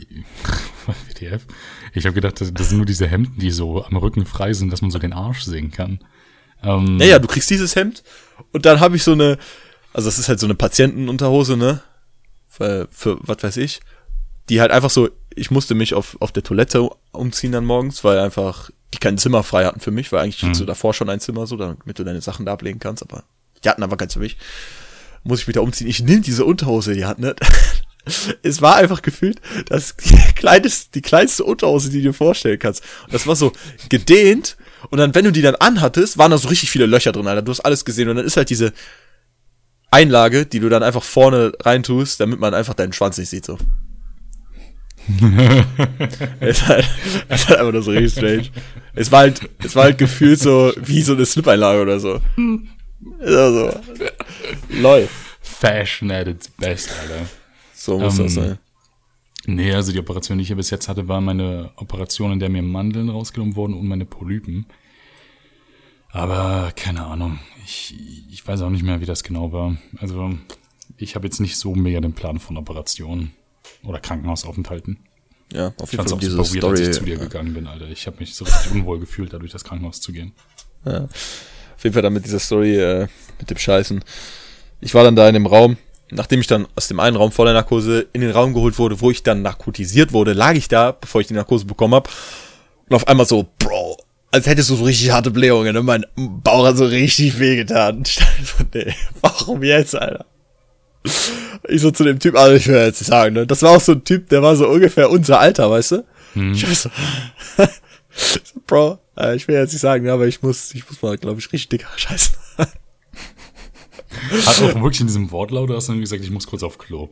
Ich, 0.88 1.22
WTF? 1.22 1.46
Ich 1.94 2.06
habe 2.06 2.14
gedacht, 2.14 2.40
das, 2.40 2.54
das 2.54 2.70
sind 2.70 2.78
nur 2.78 2.86
diese 2.86 3.08
Hemden, 3.08 3.38
die 3.40 3.52
so 3.52 3.84
am 3.84 3.98
Rücken 3.98 4.26
frei 4.26 4.54
sind, 4.54 4.72
dass 4.72 4.82
man 4.82 4.90
so 4.90 5.00
den 5.00 5.12
Arsch 5.12 5.42
sehen 5.42 5.70
kann. 5.72 6.00
Ähm, 6.64 6.98
Ja, 7.00 7.06
ja, 7.08 7.20
du 7.20 7.28
kriegst 7.28 7.50
dieses 7.50 7.76
Hemd 7.76 8.04
und 8.54 8.66
dann 8.66 8.80
habe 8.80 8.96
ich 8.96 9.04
so 9.04 9.12
eine, 9.12 9.38
also 9.94 10.08
das 10.08 10.18
ist 10.18 10.30
halt 10.30 10.40
so 10.40 10.48
eine 10.48 10.56
Patientenunterhose, 10.56 11.58
ne? 11.58 11.82
Für, 12.48 12.88
für 12.90 13.18
was 13.22 13.44
weiß 13.44 13.58
ich. 13.58 13.82
Die 14.50 14.62
halt 14.62 14.72
einfach 14.72 14.90
so, 14.90 15.10
ich 15.36 15.52
musste 15.52 15.76
mich 15.76 15.94
auf, 15.94 16.16
auf 16.22 16.32
der 16.32 16.44
Toilette 16.44 16.90
umziehen 17.12 17.52
dann 17.52 17.66
morgens, 17.66 18.04
weil 18.06 18.18
einfach 18.20 18.70
die 18.94 19.00
kein 19.00 19.18
Zimmer 19.18 19.44
frei 19.44 19.66
hatten 19.66 19.80
für 19.80 19.92
mich, 19.92 20.12
weil 20.12 20.22
eigentlich 20.24 20.42
Mhm. 20.44 20.54
du 20.54 20.66
davor 20.66 20.94
schon 20.94 21.10
ein 21.10 21.20
Zimmer, 21.20 21.46
so, 21.48 21.58
damit 21.58 22.00
du 22.00 22.04
deine 22.04 22.22
Sachen 22.22 22.46
da 22.46 22.54
ablegen 22.54 22.80
kannst, 22.80 23.04
aber 23.04 23.24
die 23.64 23.70
hatten 23.70 23.84
aber 23.84 23.98
keins 23.98 24.14
für 24.14 24.20
mich. 24.20 24.38
Muss 25.24 25.42
ich 25.42 25.48
mich 25.48 25.56
da 25.56 25.62
umziehen. 25.62 25.88
Ich 25.88 26.02
nehme 26.02 26.22
diese 26.22 26.46
Unterhose, 26.46 26.94
die 26.94 27.06
hat, 27.06 27.20
ne? 27.20 27.36
Es 28.42 28.62
war 28.62 28.78
einfach 28.78 29.02
gefühlt 29.02 29.42
das 29.68 29.98
kleines, 30.36 30.92
die 30.92 31.02
kleinste 31.02 31.44
Unterhose, 31.44 31.90
die 31.90 31.98
du 31.98 32.04
dir 32.10 32.14
vorstellen 32.14 32.58
kannst. 32.58 32.82
Und 33.06 33.14
das 33.14 33.28
war 33.28 33.36
so 33.36 33.52
gedehnt. 33.90 34.56
Und 34.90 35.00
dann, 35.00 35.14
wenn 35.14 35.26
du 35.26 35.32
die 35.34 35.42
dann 35.42 35.56
anhattest, 35.56 36.18
waren 36.18 36.32
da 36.32 36.38
so 36.38 36.48
richtig 36.48 36.72
viele 36.72 36.86
Löcher 36.86 37.12
drin, 37.12 37.28
Alter. 37.28 37.42
Du 37.42 37.52
hast 37.52 37.60
alles 37.60 37.84
gesehen. 37.84 38.08
Und 38.08 38.16
dann 38.16 38.26
ist 38.26 38.38
halt 38.38 38.50
diese 38.50 38.72
Einlage, 39.92 40.46
die 40.46 40.62
du 40.62 40.70
dann 40.70 40.84
einfach 40.84 41.04
vorne 41.04 41.52
reintust, 41.62 42.20
damit 42.22 42.40
man 42.40 42.54
einfach 42.54 42.74
deinen 42.76 42.94
Schwanz 42.94 43.18
nicht 43.18 43.30
sieht, 43.30 43.46
so. 43.46 43.58
es, 46.40 46.60
ist 46.60 46.68
halt, 46.68 46.90
es 47.30 47.48
halt 47.48 47.60
einfach 47.60 47.74
nur 47.74 47.82
so 47.82 47.92
richtig 47.92 48.12
strange. 48.12 48.50
Es 48.94 49.12
war 49.12 49.20
halt, 49.20 49.50
es 49.64 49.76
war 49.76 49.86
halt 49.86 49.98
gefühlt 49.98 50.40
so 50.40 50.74
wie 50.78 51.02
so 51.02 51.14
eine 51.14 51.26
Slip-Einlage 51.26 51.82
oder 51.82 52.00
so. 52.00 52.20
Also, 53.20 53.80
lol. 54.70 55.08
Fashion 55.42 56.12
at 56.12 56.28
its 56.28 56.50
best, 56.50 56.92
Alter. 57.02 57.26
So 57.74 58.00
muss 58.00 58.18
Ähm, 58.18 58.26
das 58.26 58.34
sein. 58.34 58.58
Nee, 59.46 59.72
also 59.72 59.94
die 59.94 60.00
Operation, 60.00 60.38
die 60.38 60.42
ich 60.42 60.48
hier 60.48 60.58
bis 60.58 60.72
jetzt 60.72 60.90
hatte, 60.90 61.08
war 61.08 61.22
meine 61.22 61.72
Operation, 61.78 62.34
in 62.34 62.40
der 62.40 62.50
mir 62.50 62.62
Mandeln 62.62 63.10
rausgenommen 63.10 63.56
wurden 63.56 63.74
und 63.74 63.88
meine 63.88 64.06
Polypen. 64.06 64.66
Aber 66.10 66.72
keine 66.76 67.06
Ahnung. 67.06 67.40
Ich, 67.66 67.96
ich 68.30 68.46
weiß 68.46 68.62
auch 68.62 68.70
nicht 68.70 68.84
mehr, 68.84 69.00
wie 69.00 69.06
das 69.06 69.24
genau 69.24 69.54
war. 69.54 69.78
Also 70.00 70.32
ich 70.98 71.16
habe 71.16 71.28
jetzt 71.28 71.40
nicht 71.40 71.58
so 71.58 71.76
mega 71.76 72.02
den 72.02 72.14
Plan 72.14 72.40
von 72.40 72.58
Operationen 72.58 73.32
oder 73.84 74.00
Krankenhausaufenthalten. 74.00 75.00
Ja, 75.54 75.68
auf 75.80 75.86
Ich 75.86 75.92
jeden 75.94 76.04
Fall 76.04 76.14
auch 76.14 76.20
diese 76.20 76.38
weird, 76.38 76.48
als 76.50 76.50
Story. 76.58 76.82
ich 76.84 76.92
zu 76.92 77.04
dir 77.06 77.18
gegangen 77.18 77.54
bin, 77.54 77.68
Alter. 77.68 77.88
Ich 77.88 78.06
habe 78.08 78.18
mich 78.20 78.36
so 78.36 78.44
richtig 78.46 78.72
unwohl 78.74 79.00
gefühlt, 79.00 79.32
da 79.34 79.40
durch 79.40 79.52
das 79.52 79.64
Krankenhaus 79.64 80.02
zu 80.02 80.12
gehen. 80.12 80.34
Ja. 80.86 81.06
Auf 81.06 81.84
jeden 81.84 81.94
Fall 81.94 82.02
dann 82.02 82.14
mit 82.14 82.26
dieser 82.26 82.40
Story, 82.40 82.76
äh, 82.78 83.08
mit 83.40 83.50
dem 83.50 83.58
Scheißen. 83.58 84.04
Ich 84.82 84.94
war 84.94 85.04
dann 85.04 85.16
da 85.16 85.28
in 85.28 85.36
dem 85.36 85.46
Raum, 85.46 85.78
nachdem 86.12 86.42
ich 86.42 86.48
dann 86.48 86.68
aus 86.76 86.88
dem 86.88 87.00
einen 87.00 87.16
Raum 87.16 87.32
voller 87.32 87.54
Narkose 87.54 88.08
in 88.14 88.22
den 88.22 88.32
Raum 88.32 88.54
geholt 88.54 88.78
wurde, 88.78 89.00
wo 89.00 89.10
ich 89.12 89.24
dann 89.24 89.42
narkotisiert 89.42 90.12
wurde, 90.12 90.34
lag 90.34 90.54
ich 90.56 90.68
da, 90.68 90.92
bevor 90.92 91.22
ich 91.22 91.28
die 91.28 91.34
Narkose 91.34 91.66
bekommen 91.66 91.94
habe. 91.96 92.10
Und 92.90 92.96
auf 92.96 93.08
einmal 93.08 93.26
so, 93.26 93.48
Bro, 93.60 93.98
als 94.32 94.48
hättest 94.48 94.70
du 94.70 94.76
so 94.76 94.84
richtig 94.84 95.12
harte 95.12 95.32
Blähungen, 95.32 95.74
ne? 95.74 95.82
Mein 95.84 96.06
Bauch 96.16 96.66
hat 96.66 96.78
so 96.78 96.86
richtig 96.86 97.40
wehgetan. 97.40 98.04
Ich 98.06 98.16
dachte 98.18 98.44
so, 98.44 98.64
nee, 98.74 98.94
warum 99.22 99.64
jetzt, 99.64 99.96
Alter? 99.96 100.26
Ich 101.70 101.82
so 101.82 101.92
zu 101.92 102.04
dem 102.04 102.20
Typ, 102.20 102.36
also 102.36 102.56
ich 102.56 102.68
will 102.68 102.76
jetzt 102.76 103.02
nicht 103.02 103.10
sagen, 103.10 103.34
ne? 103.34 103.46
Das 103.48 103.62
war 103.62 103.72
auch 103.72 103.82
so 103.82 103.94
ein 103.94 104.04
Typ, 104.04 104.30
der 104.30 104.42
war 104.42 104.56
so 104.56 104.68
ungefähr 104.68 105.10
unser 105.10 105.40
Alter, 105.40 105.70
weißt 105.70 105.92
du? 105.92 106.04
Ich 106.54 106.68
war 106.68 106.76
so, 106.76 106.90
so, 108.12 108.40
Bro, 108.68 109.00
äh, 109.18 109.36
ich 109.36 109.48
will 109.48 109.56
jetzt 109.56 109.74
nicht 109.74 109.82
sagen, 109.82 110.06
ne, 110.06 110.12
aber 110.14 110.28
ich 110.28 110.42
muss, 110.44 110.74
ich 110.76 110.88
muss 110.88 111.02
mal, 111.02 111.18
glaube 111.18 111.40
ich, 111.40 111.52
richtig 111.52 111.70
dick 111.70 111.86
scheißen. 111.96 112.36
Also 114.46 114.66
auch 114.68 114.76
wirklich 114.82 115.02
in 115.02 115.08
diesem 115.08 115.32
Wortlaut 115.32 115.70
hast 115.72 115.88
du 115.88 115.94
dann 115.94 116.02
gesagt, 116.02 116.24
ich 116.24 116.32
muss 116.32 116.48
kurz 116.48 116.64
auf 116.64 116.78
Klo. 116.78 117.10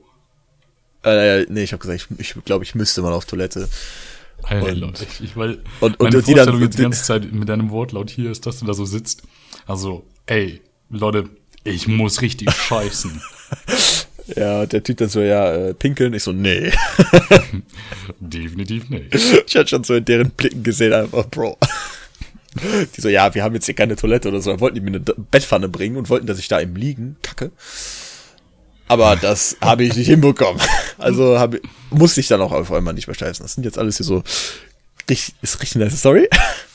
äh, 1.03 1.43
nee, 1.49 1.63
ich 1.63 1.73
habe 1.73 1.81
gesagt, 1.85 2.07
ich, 2.19 2.35
ich 2.35 2.45
glaube, 2.45 2.63
ich 2.63 2.75
müsste 2.75 3.01
mal 3.01 3.13
auf 3.13 3.25
Toilette. 3.25 3.67
Alter, 4.43 4.67
Und- 4.67 4.77
Leute, 4.79 5.05
ich, 5.09 5.23
ich, 5.23 5.37
weil 5.37 5.59
und- 5.79 5.99
und 5.99 6.01
meine 6.11 6.21
die 6.23 6.33
dann- 6.33 6.61
jetzt 6.61 6.77
die- 6.77 6.81
ganze 6.83 7.03
Zeit 7.03 7.31
mit 7.31 7.47
deinem 7.49 7.69
Wortlaut 7.71 8.09
hier 8.09 8.31
ist, 8.31 8.45
dass 8.45 8.59
du 8.59 8.65
da 8.65 8.73
so 8.73 8.85
sitzt. 8.85 9.23
Also, 9.65 10.05
ey, 10.25 10.61
Leute, 10.89 11.29
ich 11.63 11.87
muss 11.87 12.21
richtig 12.21 12.51
scheißen. 12.51 13.21
Ja, 14.35 14.65
der 14.65 14.81
Typ 14.81 14.97
dann 14.97 15.09
so, 15.09 15.21
ja, 15.21 15.53
äh, 15.53 15.73
pinkeln. 15.75 16.13
Ich 16.15 16.23
so, 16.23 16.31
nee. 16.31 16.71
Definitiv 18.19 18.89
nicht. 18.89 19.13
Ich 19.13 19.55
hatte 19.55 19.67
schon 19.67 19.83
so 19.83 19.93
in 19.93 20.03
deren 20.03 20.31
Blicken 20.31 20.63
gesehen, 20.63 20.93
einfach, 20.93 21.27
Bro. 21.27 21.57
Die 22.95 23.01
so, 23.01 23.07
ja, 23.07 23.35
wir 23.35 23.43
haben 23.43 23.53
jetzt 23.53 23.65
hier 23.65 23.75
keine 23.75 23.95
Toilette 23.95 24.29
oder 24.29 24.41
so. 24.41 24.49
Dann 24.49 24.61
wollten 24.61 24.75
die 24.75 24.81
mir 24.81 24.87
eine 24.87 24.99
Bettpfanne 24.99 25.69
bringen 25.69 25.95
und 25.95 26.09
wollten, 26.09 26.25
dass 26.25 26.39
ich 26.39 26.47
da 26.47 26.59
im 26.59 26.75
Liegen 26.75 27.17
kacke. 27.21 27.51
Aber 28.87 29.15
das 29.15 29.57
habe 29.61 29.83
ich 29.83 29.95
nicht 29.95 30.07
hinbekommen. 30.07 30.61
Also 30.97 31.37
hab, 31.37 31.55
musste 31.91 32.19
ich 32.19 32.27
dann 32.27 32.41
auch 32.41 32.51
auf 32.51 32.71
einmal 32.71 32.95
nicht 32.95 33.07
mehr 33.07 33.15
scheißen. 33.15 33.43
Das 33.43 33.53
sind 33.53 33.63
jetzt 33.63 33.77
alles 33.77 33.97
hier 33.97 34.05
so, 34.05 34.23
richtig, 35.09 35.35
ist 35.41 35.61
richtig 35.61 35.81
eine 35.81 35.91
Story. 35.91 36.29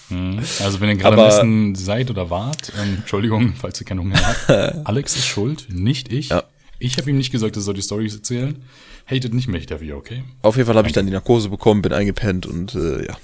Mhm. 0.09 0.41
Also, 0.63 0.81
wenn 0.81 0.89
ihr 0.89 0.97
gerade 0.97 1.21
am 1.21 1.29
Essen 1.29 1.75
seid 1.77 2.11
oder 2.11 2.31
wart, 2.31 2.73
ähm, 2.81 2.97
Entschuldigung, 2.99 3.55
falls 3.61 3.81
ihr 3.81 3.87
keinen 3.87 4.01
Hunger 4.01 4.21
habt, 4.21 4.51
Alex 4.85 5.17
ist 5.17 5.27
schuld, 5.27 5.67
nicht 5.71 6.13
ich. 6.13 6.31
Ja. 6.31 6.45
Ich 6.81 6.97
habe 6.97 7.11
ihm 7.11 7.19
nicht 7.19 7.31
gesagt, 7.31 7.57
er 7.57 7.63
soll 7.63 7.75
die 7.75 7.83
Storys 7.83 8.15
erzählen. 8.15 8.65
Hatet 9.07 9.35
nicht 9.35 9.49
mich 9.49 9.67
dafür, 9.67 9.97
okay? 9.97 10.25
Auf 10.43 10.57
jeden 10.57 10.67
Fall 10.67 10.77
habe 10.77 10.89
ich 10.89 10.95
dann 10.95 11.07
die 11.07 11.13
Narkose 11.13 11.51
bekommen, 11.51 11.83
bin 11.83 11.93
eingepennt 11.93 12.47
und 12.47 12.75
äh, 12.75 13.07
ja. 13.07 13.17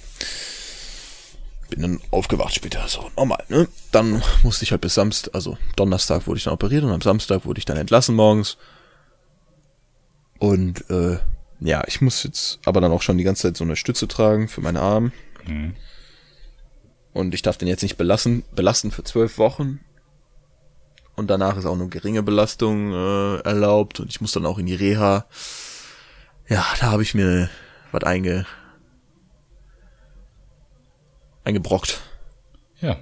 Bin 1.70 1.80
dann 1.82 2.00
aufgewacht 2.10 2.54
später, 2.54 2.86
so 2.86 3.10
normal, 3.16 3.42
ne? 3.48 3.66
Dann 3.90 4.22
musste 4.44 4.64
ich 4.64 4.70
halt 4.70 4.82
bis 4.82 4.94
Samstag, 4.94 5.34
also 5.34 5.58
Donnerstag 5.74 6.26
wurde 6.26 6.38
ich 6.38 6.44
dann 6.44 6.52
operiert 6.52 6.84
und 6.84 6.90
am 6.90 7.00
Samstag 7.00 7.44
wurde 7.44 7.58
ich 7.58 7.64
dann 7.64 7.76
entlassen 7.76 8.14
morgens. 8.14 8.56
Und 10.38 10.88
äh, 10.90 11.18
ja, 11.60 11.82
ich 11.86 12.02
muss 12.02 12.22
jetzt 12.22 12.60
aber 12.66 12.80
dann 12.80 12.92
auch 12.92 13.02
schon 13.02 13.16
die 13.16 13.24
ganze 13.24 13.42
Zeit 13.42 13.56
so 13.56 13.64
eine 13.64 13.76
Stütze 13.76 14.06
tragen 14.06 14.48
für 14.48 14.60
meinen 14.60 14.76
Arm. 14.76 15.12
Mhm. 15.46 15.74
Und 17.14 17.34
ich 17.34 17.40
darf 17.40 17.56
den 17.56 17.68
jetzt 17.68 17.82
nicht 17.82 17.96
belassen, 17.96 18.44
belasten 18.54 18.90
für 18.90 19.02
zwölf 19.02 19.38
Wochen. 19.38 19.80
Und 21.16 21.28
danach 21.28 21.56
ist 21.56 21.64
auch 21.64 21.74
eine 21.74 21.88
geringe 21.88 22.22
Belastung 22.22 22.92
äh, 22.92 23.38
erlaubt 23.40 24.00
und 24.00 24.10
ich 24.10 24.20
muss 24.20 24.32
dann 24.32 24.44
auch 24.44 24.58
in 24.58 24.66
die 24.66 24.74
Reha. 24.74 25.26
Ja, 26.48 26.64
da 26.78 26.92
habe 26.92 27.02
ich 27.02 27.14
mir 27.14 27.48
was 27.90 28.04
einge 28.04 28.46
eingebrockt. 31.44 32.00
Ja. 32.80 32.98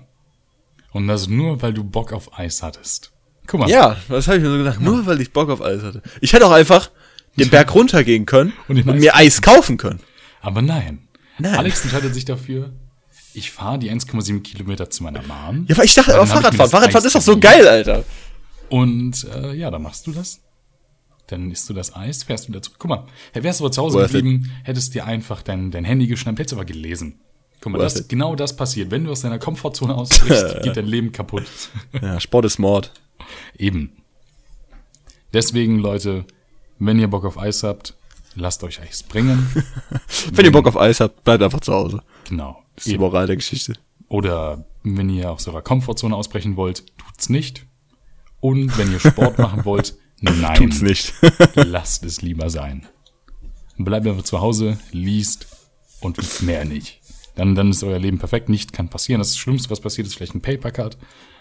Und 0.92 1.08
das 1.08 1.26
nur, 1.26 1.60
weil 1.60 1.74
du 1.74 1.82
Bock 1.82 2.12
auf 2.12 2.38
Eis 2.38 2.62
hattest. 2.62 3.12
Guck 3.46 3.60
mal. 3.60 3.68
Ja, 3.68 3.96
was 4.08 4.28
habe 4.28 4.36
ich 4.38 4.44
mir 4.44 4.50
so 4.50 4.58
gedacht? 4.58 4.80
Nur 4.80 5.06
weil 5.06 5.20
ich 5.20 5.32
Bock 5.32 5.50
auf 5.50 5.60
Eis 5.60 5.82
hatte. 5.82 6.02
Ich 6.20 6.32
hätte 6.32 6.46
auch 6.46 6.52
einfach 6.52 6.90
den 7.36 7.50
Berg 7.50 7.74
runtergehen 7.74 8.26
können 8.26 8.52
Und 8.68 8.86
und, 8.86 8.98
mir 9.00 9.16
Eis 9.16 9.42
kaufen 9.42 9.76
können. 9.76 10.00
Aber 10.40 10.62
nein. 10.62 11.08
Nein. 11.38 11.56
Alex 11.56 11.82
entscheidet 11.82 12.14
sich 12.14 12.24
dafür, 12.24 12.72
ich 13.34 13.50
fahre 13.50 13.78
die 13.78 13.90
1,7 13.90 14.40
Kilometer 14.42 14.90
zu 14.90 15.02
meiner 15.02 15.22
Mom. 15.22 15.66
Ja, 15.68 15.76
weil 15.76 15.86
ich 15.86 15.94
dachte, 15.94 16.14
aber 16.14 16.26
Fahrradfahren, 16.26 16.70
Fahrradfahren 16.70 17.06
ist 17.06 17.14
doch 17.14 17.20
so 17.20 17.38
geil, 17.38 17.66
Alter. 17.66 18.04
Und 18.68 19.26
äh, 19.34 19.54
ja, 19.54 19.70
dann 19.70 19.82
machst 19.82 20.06
du 20.06 20.12
das. 20.12 20.40
Dann 21.26 21.50
isst 21.50 21.68
du 21.68 21.74
das 21.74 21.94
Eis, 21.94 22.22
fährst 22.22 22.48
wieder 22.48 22.62
zurück. 22.62 22.76
Guck 22.78 22.90
mal, 22.90 23.06
wärst 23.32 23.60
du 23.60 23.64
aber 23.64 23.72
zu 23.72 23.82
Hause 23.82 23.98
Worth 23.98 24.10
it. 24.10 24.16
geblieben, 24.16 24.52
hättest 24.62 24.94
dir 24.94 25.06
einfach 25.06 25.42
dein, 25.42 25.70
dein 25.70 25.84
Handy 25.84 26.06
geschnappt, 26.06 26.38
hättest 26.38 26.54
aber 26.54 26.64
gelesen. 26.64 27.20
Guck 27.60 27.72
mal, 27.72 27.78
das, 27.78 27.96
it. 27.96 28.08
genau 28.08 28.36
das 28.36 28.56
passiert. 28.56 28.90
Wenn 28.90 29.04
du 29.04 29.10
aus 29.10 29.22
deiner 29.22 29.38
Komfortzone 29.38 29.94
ausbrichst, 29.94 30.60
geht 30.62 30.76
dein 30.76 30.86
Leben 30.86 31.12
kaputt. 31.12 31.44
Ja, 32.00 32.20
Sport 32.20 32.44
ist 32.44 32.58
Mord. 32.58 32.92
Eben. 33.58 33.92
Deswegen, 35.32 35.78
Leute, 35.78 36.26
wenn 36.78 36.98
ihr 36.98 37.08
Bock 37.08 37.24
auf 37.24 37.38
Eis 37.38 37.62
habt, 37.62 37.94
lasst 38.34 38.62
euch 38.62 38.80
Eis 38.80 39.02
bringen. 39.02 39.50
Wenn 40.32 40.44
ihr 40.44 40.52
Bock 40.52 40.66
auf 40.66 40.76
Eis 40.76 41.00
habt, 41.00 41.24
bleibt 41.24 41.42
einfach 41.42 41.60
zu 41.60 41.72
Hause. 41.72 42.02
Genau. 42.24 42.62
Das 42.74 42.86
ist 42.86 42.92
die. 42.92 42.98
Moral 42.98 43.26
der 43.26 43.36
Geschichte. 43.36 43.74
Oder 44.08 44.66
wenn 44.82 45.08
ihr 45.08 45.30
aus 45.30 45.48
eurer 45.48 45.62
Komfortzone 45.62 46.14
ausbrechen 46.14 46.56
wollt, 46.56 46.84
tut's 46.98 47.28
nicht. 47.28 47.66
Und 48.40 48.76
wenn 48.76 48.92
ihr 48.92 49.00
Sport 49.00 49.38
machen 49.38 49.64
wollt, 49.64 49.96
nein, 50.20 50.56
Tut's 50.56 50.82
nicht. 50.82 51.14
lasst 51.54 52.04
es 52.04 52.22
lieber 52.22 52.50
sein. 52.50 52.86
Bleibt 53.76 54.06
einfach 54.06 54.22
zu 54.22 54.40
Hause, 54.40 54.78
liest 54.92 55.48
und 56.00 56.42
mehr 56.42 56.64
nicht. 56.64 57.00
Dann, 57.34 57.54
dann 57.54 57.70
ist 57.70 57.82
euer 57.82 57.98
Leben 57.98 58.18
perfekt. 58.18 58.48
Nicht 58.48 58.72
kann 58.72 58.88
passieren. 58.88 59.18
Das 59.18 59.36
Schlimmste, 59.36 59.70
was 59.70 59.80
passiert, 59.80 60.06
ist 60.06 60.14
vielleicht 60.14 60.34
ein 60.34 60.42
Papercut. 60.42 60.96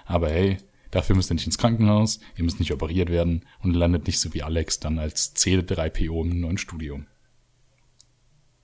Aber 0.05 0.29
hey, 0.29 0.57
dafür 0.91 1.15
müsst 1.15 1.29
ihr 1.29 1.35
nicht 1.35 1.45
ins 1.45 1.57
Krankenhaus, 1.57 2.19
ihr 2.35 2.43
müsst 2.43 2.59
nicht 2.59 2.71
operiert 2.71 3.09
werden 3.09 3.45
und 3.61 3.73
landet 3.73 4.07
nicht 4.07 4.19
so 4.19 4.33
wie 4.33 4.43
Alex 4.43 4.79
dann 4.79 4.99
als 4.99 5.35
C3PO 5.35 6.23
im 6.23 6.39
neuen 6.39 6.57
Studium. 6.57 7.07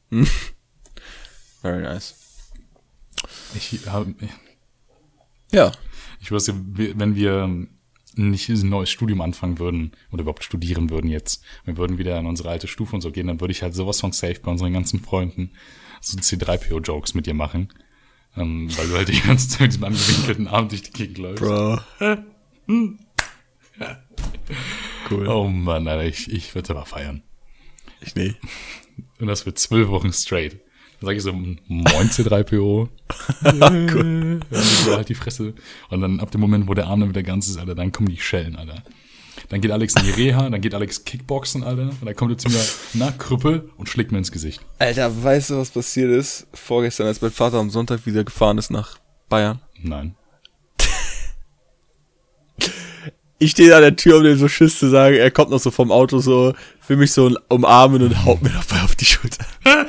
Very 1.61 1.81
nice. 1.81 2.15
Ich, 3.55 3.79
hab- 3.87 4.07
Ja. 5.51 5.71
Ich 6.21 6.31
weiß, 6.31 6.51
wenn 6.53 7.15
wir 7.15 7.67
nicht 8.15 8.49
ein 8.49 8.69
neues 8.69 8.89
Studium 8.89 9.21
anfangen 9.21 9.59
würden 9.59 9.91
oder 10.11 10.21
überhaupt 10.21 10.43
studieren 10.43 10.89
würden 10.89 11.09
jetzt, 11.09 11.43
wir 11.65 11.77
würden 11.77 11.97
wieder 11.97 12.19
in 12.19 12.25
unsere 12.25 12.49
alte 12.49 12.67
Stufe 12.67 12.95
und 12.95 13.01
so 13.01 13.11
gehen, 13.11 13.27
dann 13.27 13.39
würde 13.39 13.51
ich 13.53 13.61
halt 13.61 13.73
sowas 13.73 13.99
von 14.01 14.11
safe 14.11 14.39
bei 14.41 14.51
unseren 14.51 14.73
ganzen 14.73 14.99
Freunden 14.99 15.51
so 16.01 16.17
C3PO-Jokes 16.17 17.13
mit 17.13 17.25
dir 17.27 17.33
machen. 17.33 17.69
Ähm, 18.37 18.69
weil 18.77 18.87
du 18.87 18.95
halt 18.95 19.07
die 19.09 19.19
ganze 19.21 19.47
Zeit 19.49 19.61
mit 19.61 19.69
diesem 19.71 19.83
angewinkelten 19.85 20.47
Arm 20.47 20.69
durch 20.69 20.83
die 20.83 20.91
Gegend 20.91 21.17
läufst. 21.17 21.43
Bro. 21.43 21.79
cool. 25.09 25.27
Oh 25.27 25.47
Mann, 25.47 25.87
Alter, 25.87 26.05
ich, 26.05 26.31
ich 26.31 26.53
würde 26.55 26.71
aber 26.71 26.85
feiern. 26.85 27.23
Ich 28.01 28.15
nee. 28.15 28.35
Und 29.19 29.27
das 29.27 29.41
für 29.43 29.53
zwölf 29.53 29.89
Wochen 29.89 30.13
straight. 30.13 30.59
Dann 30.99 31.07
sage 31.07 31.17
ich 31.17 31.23
so, 31.23 31.31
moin 31.31 32.09
C3PO. 32.09 32.89
cool. 33.93 34.39
Ja, 34.51 34.61
so 34.61 34.95
halt 34.95 35.09
die 35.09 35.15
Fresse. 35.15 35.53
Und 35.89 36.01
dann 36.01 36.19
ab 36.19 36.31
dem 36.31 36.41
Moment, 36.41 36.67
wo 36.67 36.73
der 36.73 36.87
Arm 36.87 36.99
dann 36.99 37.09
wieder 37.09 37.23
ganz 37.23 37.47
ist, 37.47 37.57
Alter, 37.57 37.75
dann 37.75 37.91
kommen 37.91 38.09
die 38.09 38.17
Schellen, 38.17 38.55
Alter. 38.55 38.83
Dann 39.47 39.61
geht 39.61 39.71
Alex 39.71 39.95
in 39.95 40.03
die 40.03 40.11
Reha, 40.11 40.49
dann 40.49 40.59
geht 40.59 40.75
Alex 40.75 41.05
Kickboxen, 41.05 41.63
Alter. 41.63 41.89
Und 41.89 42.05
dann 42.05 42.15
kommt 42.15 42.31
er 42.31 42.37
zu 42.37 42.49
mir, 42.49 42.63
na, 42.93 43.11
Krüppel, 43.11 43.69
und 43.77 43.87
schlägt 43.87 44.11
mir 44.11 44.17
ins 44.17 44.31
Gesicht. 44.31 44.59
Alter, 44.77 45.23
weißt 45.23 45.51
du, 45.51 45.57
was 45.57 45.71
passiert 45.71 46.11
ist? 46.11 46.47
Vorgestern, 46.53 47.07
als 47.07 47.21
mein 47.21 47.31
Vater 47.31 47.57
am 47.57 47.69
Sonntag 47.69 48.05
wieder 48.05 48.25
gefahren 48.25 48.57
ist 48.57 48.69
nach 48.69 48.97
Bayern. 49.29 49.61
Nein. 49.81 50.15
Ich 53.41 53.51
stehe 53.51 53.73
an 53.73 53.81
der 53.81 53.95
Tür, 53.95 54.17
um 54.17 54.23
dem 54.23 54.37
so 54.37 54.49
Schiss 54.49 54.77
zu 54.77 54.89
sagen. 54.89 55.15
Er 55.15 55.31
kommt 55.31 55.49
noch 55.49 55.59
so 55.59 55.71
vom 55.71 55.93
Auto 55.93 56.19
so, 56.19 56.53
will 56.87 56.97
mich 56.97 57.13
so 57.13 57.31
umarmen 57.47 58.01
und 58.01 58.25
haut 58.25 58.41
mir 58.41 58.49
dabei 58.49 58.83
auf 58.83 58.97
die 58.97 59.05
Schulter. 59.05 59.45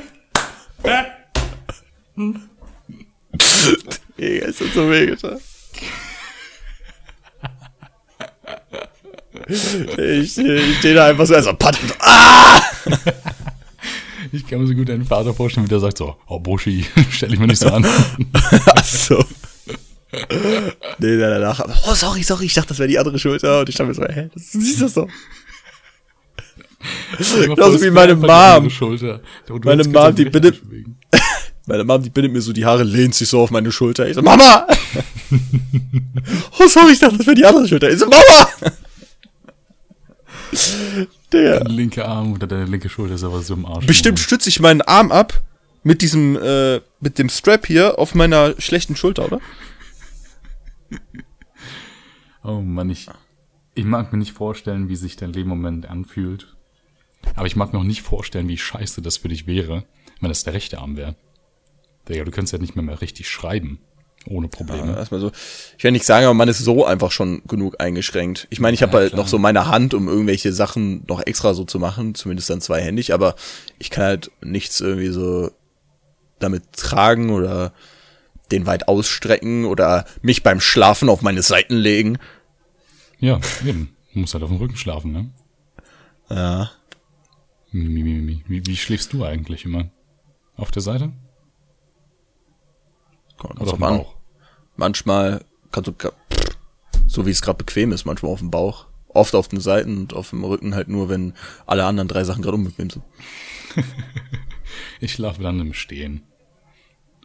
Digga, 4.18 4.46
ist 4.46 4.60
das 4.60 4.74
so 4.74 4.90
wehgetan. 4.90 5.40
Ich, 9.48 10.38
ich 10.38 10.78
stehe 10.78 10.94
da 10.94 11.06
einfach 11.06 11.26
so, 11.26 11.34
also 11.34 11.52
patt. 11.54 11.78
Ah! 11.98 12.62
Ich 14.32 14.46
kann 14.46 14.60
mir 14.60 14.66
so 14.66 14.74
gut 14.74 14.88
deinen 14.88 15.04
Vater 15.04 15.34
vorstellen, 15.34 15.66
wie 15.66 15.70
der 15.70 15.80
sagt 15.80 15.98
so, 15.98 16.16
oh 16.28 16.38
Buschi, 16.38 16.86
stell 17.10 17.30
dich 17.30 17.38
mal 17.38 17.46
nicht 17.46 17.58
so 17.58 17.68
an. 17.68 17.84
Ach 18.66 18.84
so. 18.84 19.24
Nee, 20.98 21.18
danach, 21.18 21.60
oh, 21.88 21.94
sorry, 21.94 22.22
sorry, 22.22 22.46
ich 22.46 22.54
dachte, 22.54 22.68
das 22.68 22.78
wäre 22.78 22.88
die 22.88 22.98
andere 22.98 23.18
Schulter. 23.18 23.60
Und 23.60 23.68
ich 23.68 23.74
dachte 23.74 23.88
mir 23.88 23.94
so, 23.94 24.04
hä, 24.04 24.30
das 24.32 24.52
siehst 24.52 24.80
du 24.80 24.88
so. 24.88 25.08
Genauso 27.18 27.82
wie 27.82 27.90
meine 27.90 28.14
Mom. 28.14 28.70
Meine 29.64 29.84
Mom, 29.84 30.14
die 30.14 30.24
bindet, 30.24 30.62
meine 31.66 31.84
Mom, 31.84 32.02
die 32.02 32.10
bindet 32.10 32.32
mir 32.32 32.40
so 32.40 32.52
die 32.52 32.64
Haare, 32.64 32.84
lehnt 32.84 33.14
sich 33.14 33.28
so 33.28 33.40
auf 33.40 33.50
meine 33.50 33.70
Schulter. 33.70 34.08
Ich 34.08 34.14
so, 34.14 34.22
Mama! 34.22 34.66
oh, 36.58 36.66
sorry, 36.66 36.92
ich 36.92 36.98
dachte, 36.98 37.18
das 37.18 37.26
wäre 37.26 37.36
die 37.36 37.44
andere 37.44 37.68
Schulter. 37.68 37.90
Ich 37.90 37.98
so, 37.98 38.06
Mama! 38.06 38.48
Der. 41.32 41.60
Dein 41.60 41.72
linke 41.72 42.04
Arm 42.04 42.32
oder 42.32 42.46
deine 42.48 42.64
linke 42.64 42.88
Schulter 42.88 43.14
ist 43.14 43.22
aber 43.22 43.40
so 43.42 43.54
im 43.54 43.64
Arsch. 43.64 43.86
Bestimmt 43.86 44.18
stütze 44.18 44.48
ich 44.48 44.58
meinen 44.58 44.82
Arm 44.82 45.12
ab 45.12 45.42
mit 45.84 46.02
diesem, 46.02 46.36
äh, 46.36 46.80
mit 47.00 47.18
dem 47.18 47.28
Strap 47.28 47.66
hier 47.66 47.98
auf 48.00 48.16
meiner 48.16 48.60
schlechten 48.60 48.96
Schulter, 48.96 49.26
oder? 49.26 49.40
Oh 52.42 52.60
Mann, 52.60 52.90
ich, 52.90 53.06
ich 53.74 53.84
mag 53.84 54.12
mir 54.12 54.18
nicht 54.18 54.32
vorstellen, 54.32 54.88
wie 54.88 54.96
sich 54.96 55.16
dein 55.16 55.32
Leben 55.32 55.50
Moment 55.50 55.88
anfühlt. 55.88 56.56
Aber 57.34 57.46
ich 57.46 57.56
mag 57.56 57.72
mir 57.72 57.78
auch 57.78 57.84
nicht 57.84 58.02
vorstellen, 58.02 58.48
wie 58.48 58.58
scheiße 58.58 59.02
das 59.02 59.18
für 59.18 59.28
dich 59.28 59.46
wäre, 59.46 59.84
wenn 60.20 60.28
das 60.28 60.44
der 60.44 60.54
rechte 60.54 60.78
Arm 60.78 60.96
wäre. 60.96 61.16
Digga, 62.08 62.24
du 62.24 62.30
könntest 62.30 62.52
ja 62.52 62.58
nicht 62.58 62.76
mehr, 62.76 62.84
mehr 62.84 63.00
richtig 63.00 63.28
schreiben. 63.28 63.80
Ohne 64.26 64.48
Probleme. 64.48 64.92
Ja, 64.92 64.98
erstmal 64.98 65.20
so. 65.20 65.32
Ich 65.78 65.84
will 65.84 65.92
nicht 65.92 66.04
sagen, 66.04 66.26
aber 66.26 66.34
man 66.34 66.48
ist 66.48 66.58
so 66.58 66.84
einfach 66.84 67.10
schon 67.10 67.42
genug 67.46 67.76
eingeschränkt. 67.80 68.48
Ich 68.50 68.60
meine, 68.60 68.74
ich 68.74 68.82
habe 68.82 68.92
ja, 68.92 68.98
halt 68.98 69.12
klar. 69.12 69.22
noch 69.22 69.28
so 69.28 69.38
meine 69.38 69.66
Hand, 69.66 69.94
um 69.94 70.08
irgendwelche 70.08 70.52
Sachen 70.52 71.04
noch 71.08 71.24
extra 71.24 71.54
so 71.54 71.64
zu 71.64 71.78
machen, 71.78 72.14
zumindest 72.14 72.50
dann 72.50 72.60
zweihändig, 72.60 73.14
aber 73.14 73.34
ich 73.78 73.88
kann 73.88 74.04
halt 74.04 74.30
nichts 74.42 74.80
irgendwie 74.80 75.08
so 75.08 75.50
damit 76.38 76.72
tragen 76.72 77.30
oder 77.30 77.72
den 78.50 78.66
weit 78.66 78.88
ausstrecken 78.88 79.64
oder 79.64 80.04
mich 80.20 80.42
beim 80.42 80.60
Schlafen 80.60 81.08
auf 81.08 81.22
meine 81.22 81.42
Seiten 81.42 81.76
legen. 81.76 82.18
Ja, 83.20 83.40
eben. 83.64 83.96
Du 84.12 84.20
musst 84.20 84.34
halt 84.34 84.42
auf 84.42 84.50
dem 84.50 84.58
Rücken 84.58 84.76
schlafen, 84.76 85.12
ne? 85.12 85.30
Ja. 86.28 86.70
Wie, 87.72 88.44
wie, 88.48 88.66
wie, 88.66 88.76
schläfst 88.76 89.12
du 89.12 89.24
eigentlich 89.24 89.64
immer? 89.64 89.90
Auf 90.56 90.70
der 90.70 90.82
Seite? 90.82 91.12
Oder 93.42 93.60
auf 93.62 93.70
dem 93.70 93.80
Bauch? 93.80 94.16
Manchmal 94.76 95.44
kannst 95.70 95.88
du, 95.88 96.12
so 97.06 97.26
wie 97.26 97.30
es 97.30 97.42
gerade 97.42 97.58
bequem 97.58 97.92
ist, 97.92 98.04
manchmal 98.04 98.32
auf 98.32 98.40
dem 98.40 98.50
Bauch. 98.50 98.86
Oft 99.08 99.34
auf 99.34 99.48
den 99.48 99.60
Seiten 99.60 99.98
und 99.98 100.14
auf 100.14 100.30
dem 100.30 100.44
Rücken 100.44 100.74
halt 100.74 100.88
nur, 100.88 101.08
wenn 101.08 101.34
alle 101.66 101.84
anderen 101.84 102.08
drei 102.08 102.24
Sachen 102.24 102.42
gerade 102.42 102.56
unbequem 102.56 102.90
sind. 102.90 103.04
ich 105.00 105.12
schlafe 105.12 105.42
dann 105.42 105.58
im 105.60 105.74
Stehen. 105.74 106.22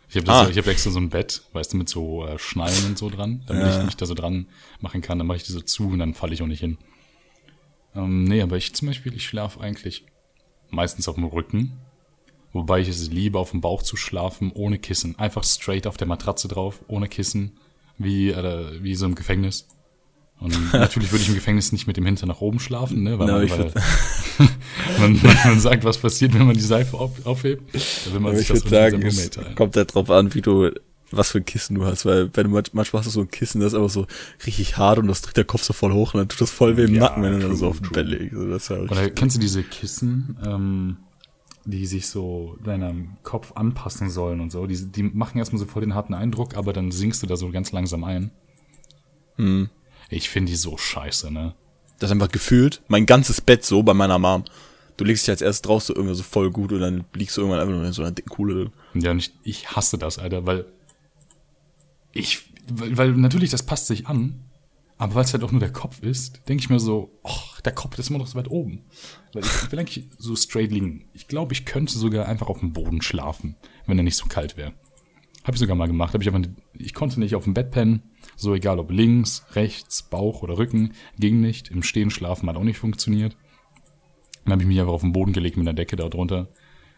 Ich 0.09 0.17
habe 0.17 0.31
ah. 0.31 0.45
So, 0.45 0.51
hab 0.51 0.67
extra 0.67 0.91
so 0.91 0.99
ein 0.99 1.09
Bett, 1.09 1.43
weißt 1.53 1.73
du, 1.73 1.77
mit 1.77 1.89
so 1.89 2.25
äh, 2.25 2.39
Schnallen 2.39 2.85
und 2.85 2.97
so 2.97 3.09
dran, 3.09 3.43
damit 3.47 3.63
ja. 3.63 3.79
ich 3.79 3.85
mich 3.85 3.97
da 3.97 4.05
so 4.05 4.13
dran 4.13 4.47
machen 4.79 5.01
kann. 5.01 5.17
Dann 5.17 5.27
mache 5.27 5.37
ich 5.37 5.43
die 5.43 5.51
so 5.51 5.61
zu 5.61 5.89
und 5.89 5.99
dann 5.99 6.13
falle 6.13 6.33
ich 6.33 6.41
auch 6.41 6.47
nicht 6.47 6.61
hin. 6.61 6.77
Ähm, 7.95 8.23
nee, 8.23 8.41
aber 8.41 8.57
ich 8.57 8.73
zum 8.73 8.87
Beispiel, 8.87 9.13
ich 9.15 9.25
schlafe 9.25 9.59
eigentlich 9.59 10.05
meistens 10.75 11.07
auf 11.07 11.15
dem 11.15 11.25
Rücken. 11.25 11.73
Wobei 12.53 12.79
ich 12.79 12.87
es 12.87 13.09
liebe, 13.09 13.37
auf 13.37 13.51
dem 13.51 13.61
Bauch 13.61 13.83
zu 13.83 13.97
schlafen, 13.97 14.51
ohne 14.53 14.79
Kissen. 14.79 15.19
Einfach 15.19 15.43
straight 15.43 15.87
auf 15.87 15.97
der 15.97 16.07
Matratze 16.07 16.47
drauf, 16.47 16.81
ohne 16.87 17.07
Kissen. 17.07 17.57
Wie, 17.97 18.29
äh, 18.29 18.81
wie 18.81 18.95
so 18.95 19.05
im 19.05 19.15
Gefängnis. 19.15 19.67
Und 20.39 20.73
natürlich 20.73 21.11
würde 21.11 21.23
ich 21.23 21.29
im 21.29 21.35
Gefängnis 21.35 21.71
nicht 21.71 21.87
mit 21.87 21.97
dem 21.97 22.05
Hintern 22.05 22.29
nach 22.29 22.41
oben 22.41 22.59
schlafen, 22.59 23.03
ne? 23.03 23.17
Weil, 23.19 23.27
no, 23.27 23.39
man, 23.39 23.49
weil 23.49 23.71
man, 24.99 25.19
man, 25.45 25.59
sagt, 25.59 25.83
was 25.83 25.97
passiert, 25.97 26.33
wenn 26.33 26.45
man 26.45 26.55
die 26.55 26.61
Seife 26.61 26.97
auf, 26.97 27.25
aufhebt. 27.25 27.73
Will 28.11 28.19
man 28.19 28.33
ja, 28.33 28.39
sich 28.39 28.49
ich 28.49 28.55
würde 28.55 28.69
sagen, 28.69 29.01
es 29.01 29.31
kommt 29.55 29.75
ja 29.75 29.85
drauf 29.85 30.09
an, 30.09 30.33
wie 30.33 30.41
du, 30.41 30.71
was 31.11 31.31
für 31.31 31.39
ein 31.39 31.45
Kissen 31.45 31.75
du 31.75 31.85
hast, 31.85 32.05
weil 32.05 32.29
wenn 32.33 32.51
du 32.51 32.61
manchmal 32.73 32.99
hast 32.99 33.07
du 33.07 33.11
so 33.11 33.21
ein 33.21 33.29
Kissen, 33.29 33.61
das 33.61 33.73
ist 33.73 33.77
aber 33.77 33.89
so 33.89 34.07
richtig 34.45 34.77
hart 34.77 34.99
und 34.99 35.07
das 35.07 35.21
drückt 35.21 35.37
der 35.37 35.45
Kopf 35.45 35.63
so 35.63 35.73
voll 35.73 35.93
hoch 35.93 36.13
und 36.13 36.19
dann 36.19 36.29
tut 36.29 36.41
das 36.41 36.51
voll 36.51 36.77
weh 36.77 36.85
im 36.85 36.95
ja, 36.95 37.01
Nacken, 37.01 37.23
wenn 37.23 37.33
du 37.33 37.47
dann 37.47 37.55
so 37.55 37.67
auf 37.67 37.79
dem 37.79 37.91
Bett 37.91 38.07
legst. 38.07 38.35
So, 38.35 38.49
das 38.49 38.69
halt 38.69 38.91
Oder 38.91 39.09
kennst 39.09 39.35
du 39.35 39.39
diese 39.39 39.63
Kissen, 39.63 40.37
ähm, 40.45 40.97
die 41.65 41.85
sich 41.85 42.07
so 42.07 42.57
deinem 42.63 43.17
Kopf 43.23 43.53
anpassen 43.55 44.09
sollen 44.09 44.39
und 44.41 44.51
so? 44.51 44.65
Die, 44.67 44.91
die 44.91 45.03
machen 45.03 45.37
erstmal 45.37 45.59
so 45.59 45.65
voll 45.65 45.81
den 45.81 45.95
harten 45.95 46.13
Eindruck, 46.13 46.55
aber 46.55 46.73
dann 46.73 46.91
sinkst 46.91 47.21
du 47.21 47.27
da 47.27 47.37
so 47.37 47.51
ganz 47.51 47.71
langsam 47.71 48.03
ein. 48.03 48.31
Hm. 49.35 49.69
Ich 50.09 50.29
finde 50.29 50.51
die 50.51 50.57
so 50.57 50.77
scheiße, 50.77 51.31
ne? 51.31 51.55
Das 51.99 52.09
ist 52.09 52.13
einfach 52.13 52.31
gefühlt 52.31 52.81
mein 52.87 53.05
ganzes 53.05 53.41
Bett 53.41 53.63
so 53.63 53.83
bei 53.83 53.93
meiner 53.93 54.19
Mom. 54.19 54.43
Du 54.97 55.03
legst 55.03 55.27
dich 55.27 55.31
als 55.31 55.41
erstes 55.41 55.61
drauf 55.61 55.83
so 55.83 55.93
irgendwie 55.93 56.15
so 56.15 56.23
voll 56.23 56.51
gut 56.51 56.71
und 56.71 56.79
dann 56.79 57.05
liegst 57.13 57.35
du 57.35 57.41
irgendwann 57.41 57.59
einfach 57.59 57.73
nur 57.73 57.85
in 57.85 57.91
so 57.91 58.01
einer 58.01 58.11
dicken 58.11 58.29
Kuhle. 58.29 58.71
Ja, 58.93 59.11
und 59.11 59.19
ich, 59.19 59.33
ich 59.43 59.75
hasse 59.75 59.97
das, 59.97 60.19
Alter, 60.19 60.45
weil 60.45 60.65
ich, 62.15 62.49
weil, 62.67 62.97
weil 62.97 63.11
natürlich 63.11 63.51
das 63.51 63.63
passt 63.63 63.87
sich 63.87 64.07
an, 64.07 64.45
aber 64.97 65.15
weil 65.15 65.25
es 65.25 65.33
halt 65.33 65.43
auch 65.43 65.51
nur 65.51 65.59
der 65.59 65.73
Kopf 65.73 66.01
ist, 66.01 66.47
denke 66.47 66.61
ich 66.61 66.69
mir 66.69 66.79
so, 66.79 67.11
ach, 67.23 67.59
der 67.61 67.73
Kopf 67.73 67.99
ist 67.99 68.09
immer 68.09 68.19
noch 68.19 68.27
so 68.27 68.37
weit 68.37 68.49
oben. 68.49 68.85
Weil 69.33 69.43
ich 69.43 69.71
will 69.71 69.79
eigentlich 69.79 70.07
so 70.17 70.35
straight 70.35 70.71
liegen. 70.71 71.09
Ich 71.13 71.27
glaube, 71.27 71.53
ich 71.53 71.65
könnte 71.65 71.97
sogar 71.97 72.27
einfach 72.27 72.47
auf 72.47 72.59
dem 72.59 72.71
Boden 72.71 73.01
schlafen, 73.01 73.57
wenn 73.85 73.97
er 73.97 74.03
nicht 74.03 74.15
so 74.15 74.25
kalt 74.27 74.55
wäre. 74.55 74.73
Habe 75.43 75.55
ich 75.55 75.59
sogar 75.59 75.75
mal 75.75 75.87
gemacht. 75.87 76.13
Hab 76.13 76.21
ich, 76.21 76.33
einfach, 76.33 76.49
ich 76.73 76.93
konnte 76.93 77.19
nicht 77.19 77.35
auf 77.35 77.43
dem 77.43 77.53
Bett 77.53 77.71
pennen. 77.71 78.01
So 78.35 78.55
egal 78.55 78.79
ob 78.79 78.89
links, 78.89 79.45
rechts, 79.51 80.01
Bauch 80.01 80.41
oder 80.41 80.57
Rücken. 80.57 80.93
Ging 81.19 81.41
nicht. 81.41 81.67
Im 81.67 81.83
Stehen 81.83 82.09
schlafen 82.09 82.49
hat 82.49 82.55
auch 82.55 82.63
nicht 82.63 82.79
funktioniert. 82.79 83.35
Dann 84.45 84.53
habe 84.53 84.63
ich 84.63 84.67
mich 84.67 84.79
einfach 84.79 84.93
auf 84.93 85.01
den 85.01 85.13
Boden 85.13 85.33
gelegt 85.33 85.57
mit 85.57 85.67
einer 85.67 85.75
Decke 85.75 85.97
da 85.97 86.07
drunter. 86.07 86.47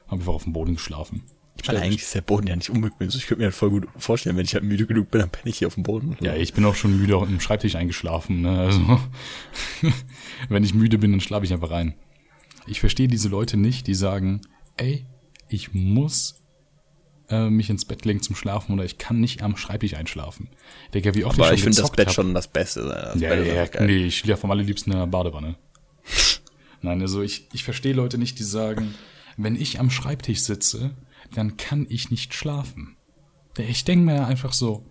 Habe 0.05 0.19
einfach 0.21 0.33
auf 0.33 0.43
dem 0.43 0.53
Boden 0.53 0.75
geschlafen. 0.75 1.23
Weil 1.65 1.77
eigentlich 1.77 2.03
ist 2.03 2.15
der 2.15 2.21
Boden 2.21 2.47
ja 2.47 2.55
nicht 2.55 2.69
unbequem. 2.69 3.07
Ich 3.07 3.27
könnte 3.27 3.39
mir 3.39 3.45
halt 3.45 3.55
voll 3.55 3.69
gut 3.69 3.87
vorstellen, 3.97 4.37
wenn 4.37 4.45
ich 4.45 4.53
halt 4.53 4.63
müde 4.63 4.85
genug 4.85 5.11
bin, 5.11 5.21
dann 5.21 5.29
penne 5.29 5.49
ich 5.49 5.57
hier 5.57 5.67
auf 5.67 5.75
dem 5.75 5.83
Boden. 5.83 6.17
Ja, 6.21 6.35
ich 6.35 6.53
bin 6.53 6.65
auch 6.65 6.75
schon 6.75 6.97
müde 6.97 7.17
auf 7.17 7.27
dem 7.27 7.39
Schreibtisch 7.39 7.75
eingeschlafen. 7.75 8.41
Ne? 8.41 8.59
Also, 8.59 9.01
wenn 10.49 10.63
ich 10.63 10.73
müde 10.73 10.97
bin, 10.97 11.11
dann 11.11 11.21
schlafe 11.21 11.45
ich 11.45 11.53
einfach 11.53 11.71
rein. 11.71 11.95
Ich 12.67 12.79
verstehe 12.79 13.07
diese 13.07 13.29
Leute 13.29 13.57
nicht, 13.57 13.87
die 13.87 13.95
sagen, 13.95 14.41
ey, 14.75 15.05
ich 15.49 15.73
muss 15.73 16.41
äh, 17.29 17.49
mich 17.49 17.69
ins 17.69 17.85
Bett 17.85 18.05
legen 18.05 18.21
zum 18.21 18.35
Schlafen 18.35 18.73
oder 18.73 18.83
ich 18.83 18.97
kann 18.97 19.19
nicht 19.19 19.43
am 19.43 19.57
Schreibtisch 19.57 19.93
einschlafen. 19.93 20.49
Digga, 20.93 21.13
wie 21.15 21.25
oft 21.25 21.39
Aber 21.39 21.49
ich, 21.49 21.59
ich 21.59 21.63
finde 21.63 21.81
das 21.81 21.91
Bett 21.91 22.07
hab. 22.07 22.13
schon 22.13 22.33
das 22.33 22.47
Beste. 22.47 22.83
Das 22.83 23.19
ja, 23.19 23.33
ja, 23.35 23.65
ja 23.65 23.81
nee, 23.81 24.05
ich 24.05 24.19
schlafe 24.19 24.43
am 24.45 24.51
allerliebsten 24.51 24.93
in 24.93 24.99
der 24.99 25.07
Badewanne. 25.07 25.55
Nein, 26.81 27.01
also 27.01 27.21
ich, 27.21 27.47
ich 27.53 27.63
verstehe 27.63 27.93
Leute 27.93 28.17
nicht, 28.17 28.39
die 28.39 28.43
sagen, 28.43 28.93
wenn 29.35 29.55
ich 29.55 29.79
am 29.79 29.89
Schreibtisch 29.89 30.41
sitze, 30.41 30.91
dann 31.33 31.57
kann 31.57 31.85
ich 31.89 32.11
nicht 32.11 32.33
schlafen. 32.33 32.97
Ich 33.57 33.83
denke 33.85 34.05
mir 34.05 34.27
einfach 34.27 34.53
so, 34.53 34.85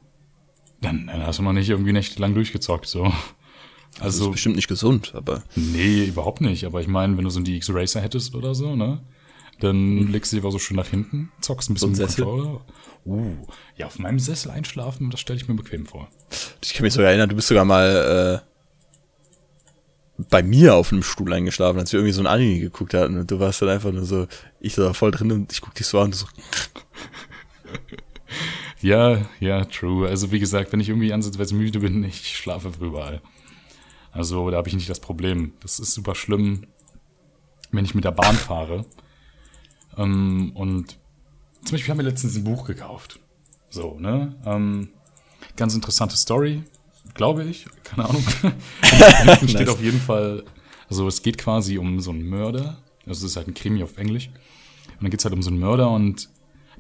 dann, 0.81 1.07
dann 1.07 1.25
hast 1.27 1.39
du 1.39 1.43
noch 1.43 1.53
nicht 1.53 1.69
irgendwie 1.69 1.93
nächtelang 1.93 2.35
durchgezockt, 2.35 2.87
so. 2.87 3.13
Also, 3.99 4.19
das 4.19 4.27
ist 4.27 4.33
bestimmt 4.33 4.57
nicht 4.57 4.69
gesund, 4.69 5.15
aber. 5.15 5.43
Nee, 5.55 6.05
überhaupt 6.05 6.41
nicht. 6.41 6.65
Aber 6.65 6.81
ich 6.81 6.87
meine, 6.89 7.17
wenn 7.17 7.25
du 7.25 7.31
so 7.31 7.39
einen 7.39 7.47
DX-Racer 7.47 8.01
hättest 8.01 8.35
oder 8.35 8.55
so, 8.55 8.77
ne? 8.77 9.03
Dann 9.61 10.01
hm. 10.01 10.13
legst 10.13 10.33
du 10.33 10.37
dich 10.37 10.45
aber 10.45 10.53
so 10.53 10.59
schön 10.59 10.77
nach 10.77 10.89
hinten, 10.89 11.33
zockst 11.41 11.71
ein 11.71 11.75
bisschen 11.75 11.95
so 11.95 12.03
mit 12.03 12.15
Controller. 12.15 12.61
Uh, 13.07 13.37
ja, 13.77 13.87
auf 13.87 13.99
meinem 13.99 14.19
Sessel 14.19 14.51
einschlafen, 14.51 15.11
das 15.11 15.21
stelle 15.21 15.39
ich 15.39 15.49
mir 15.49 15.55
bequem 15.55 15.87
vor. 15.87 16.09
Ich 16.63 16.75
kann 16.75 16.83
mich 16.83 16.93
sogar 16.93 17.09
erinnern, 17.09 17.29
du 17.29 17.37
bist 17.37 17.49
sogar 17.49 17.65
mal 17.65 18.43
äh, 18.45 18.56
bei 20.19 20.43
mir 20.43 20.75
auf 20.75 20.93
einem 20.93 21.03
Stuhl 21.03 21.33
eingeschlafen, 21.33 21.79
als 21.79 21.93
wir 21.93 22.01
irgendwie 22.01 22.15
so 22.15 22.23
ein 22.23 22.27
Anime 22.27 22.61
geguckt 22.61 22.95
hatten 22.95 23.19
und 23.19 23.31
du 23.31 23.39
warst 23.39 23.61
dann 23.63 23.69
einfach 23.69 23.93
nur 23.93 24.05
so, 24.05 24.27
ich 24.61 24.75
da 24.75 24.93
voll 24.93 25.11
drin 25.11 25.31
und 25.33 25.53
ich 25.53 25.61
guck 25.61 25.75
dich 25.75 25.87
so 25.87 25.99
an 26.01 26.07
und 26.07 26.15
so. 26.15 26.27
ja, 28.81 29.21
ja, 29.41 29.65
true. 29.65 30.09
Also 30.09 30.33
wie 30.33 30.39
gesagt, 30.39 30.73
wenn 30.73 30.81
ich 30.81 30.89
irgendwie 30.89 31.13
ansatzweise 31.13 31.55
müde 31.55 31.81
bin, 31.81 32.03
ich 32.05 32.37
schlafe 32.37 32.73
überall. 32.81 33.21
Also 34.13 34.51
da 34.51 34.57
habe 34.57 34.69
ich 34.69 34.75
nicht 34.75 34.89
das 34.89 35.01
Problem. 35.01 35.53
Das 35.61 35.79
ist 35.79 35.93
super 35.93 36.15
schlimm, 36.15 36.67
wenn 37.71 37.85
ich 37.85 37.95
mit 37.95 38.05
der 38.05 38.13
Bahn 38.13 38.37
fahre 38.37 38.87
ähm, 39.97 40.53
und 40.55 40.99
zum 41.65 41.73
Beispiel 41.73 41.91
haben 41.91 41.99
wir 41.99 42.05
letztens 42.05 42.37
ein 42.37 42.45
Buch 42.45 42.65
gekauft. 42.65 43.19
So, 43.71 43.99
ne? 43.99 44.37
Ähm, 44.45 44.91
ganz 45.57 45.75
interessante 45.75 46.17
Story, 46.17 46.63
glaube 47.17 47.45
ich. 47.45 47.67
Keine 47.85 48.09
Ahnung. 48.09 48.23
Steht 48.83 49.55
nice. 49.55 49.69
auf 49.69 49.83
jeden 49.83 50.01
Fall, 50.01 50.45
also 50.89 51.07
es 51.09 51.23
geht 51.23 51.39
quasi 51.39 51.79
um 51.79 52.01
so 52.01 52.11
einen 52.11 52.29
Mörder. 52.29 52.79
Also 53.07 53.27
es 53.27 53.33
ist 53.33 53.37
halt 53.37 53.49
ein 53.49 53.55
Krimi 53.55 53.83
auf 53.83 53.97
Englisch. 53.97 54.29
Und 54.29 55.03
dann 55.03 55.11
geht 55.11 55.21
es 55.21 55.25
halt 55.25 55.35
um 55.35 55.43
so 55.43 55.51
einen 55.51 55.59
Mörder 55.59 55.91
und 55.91 56.29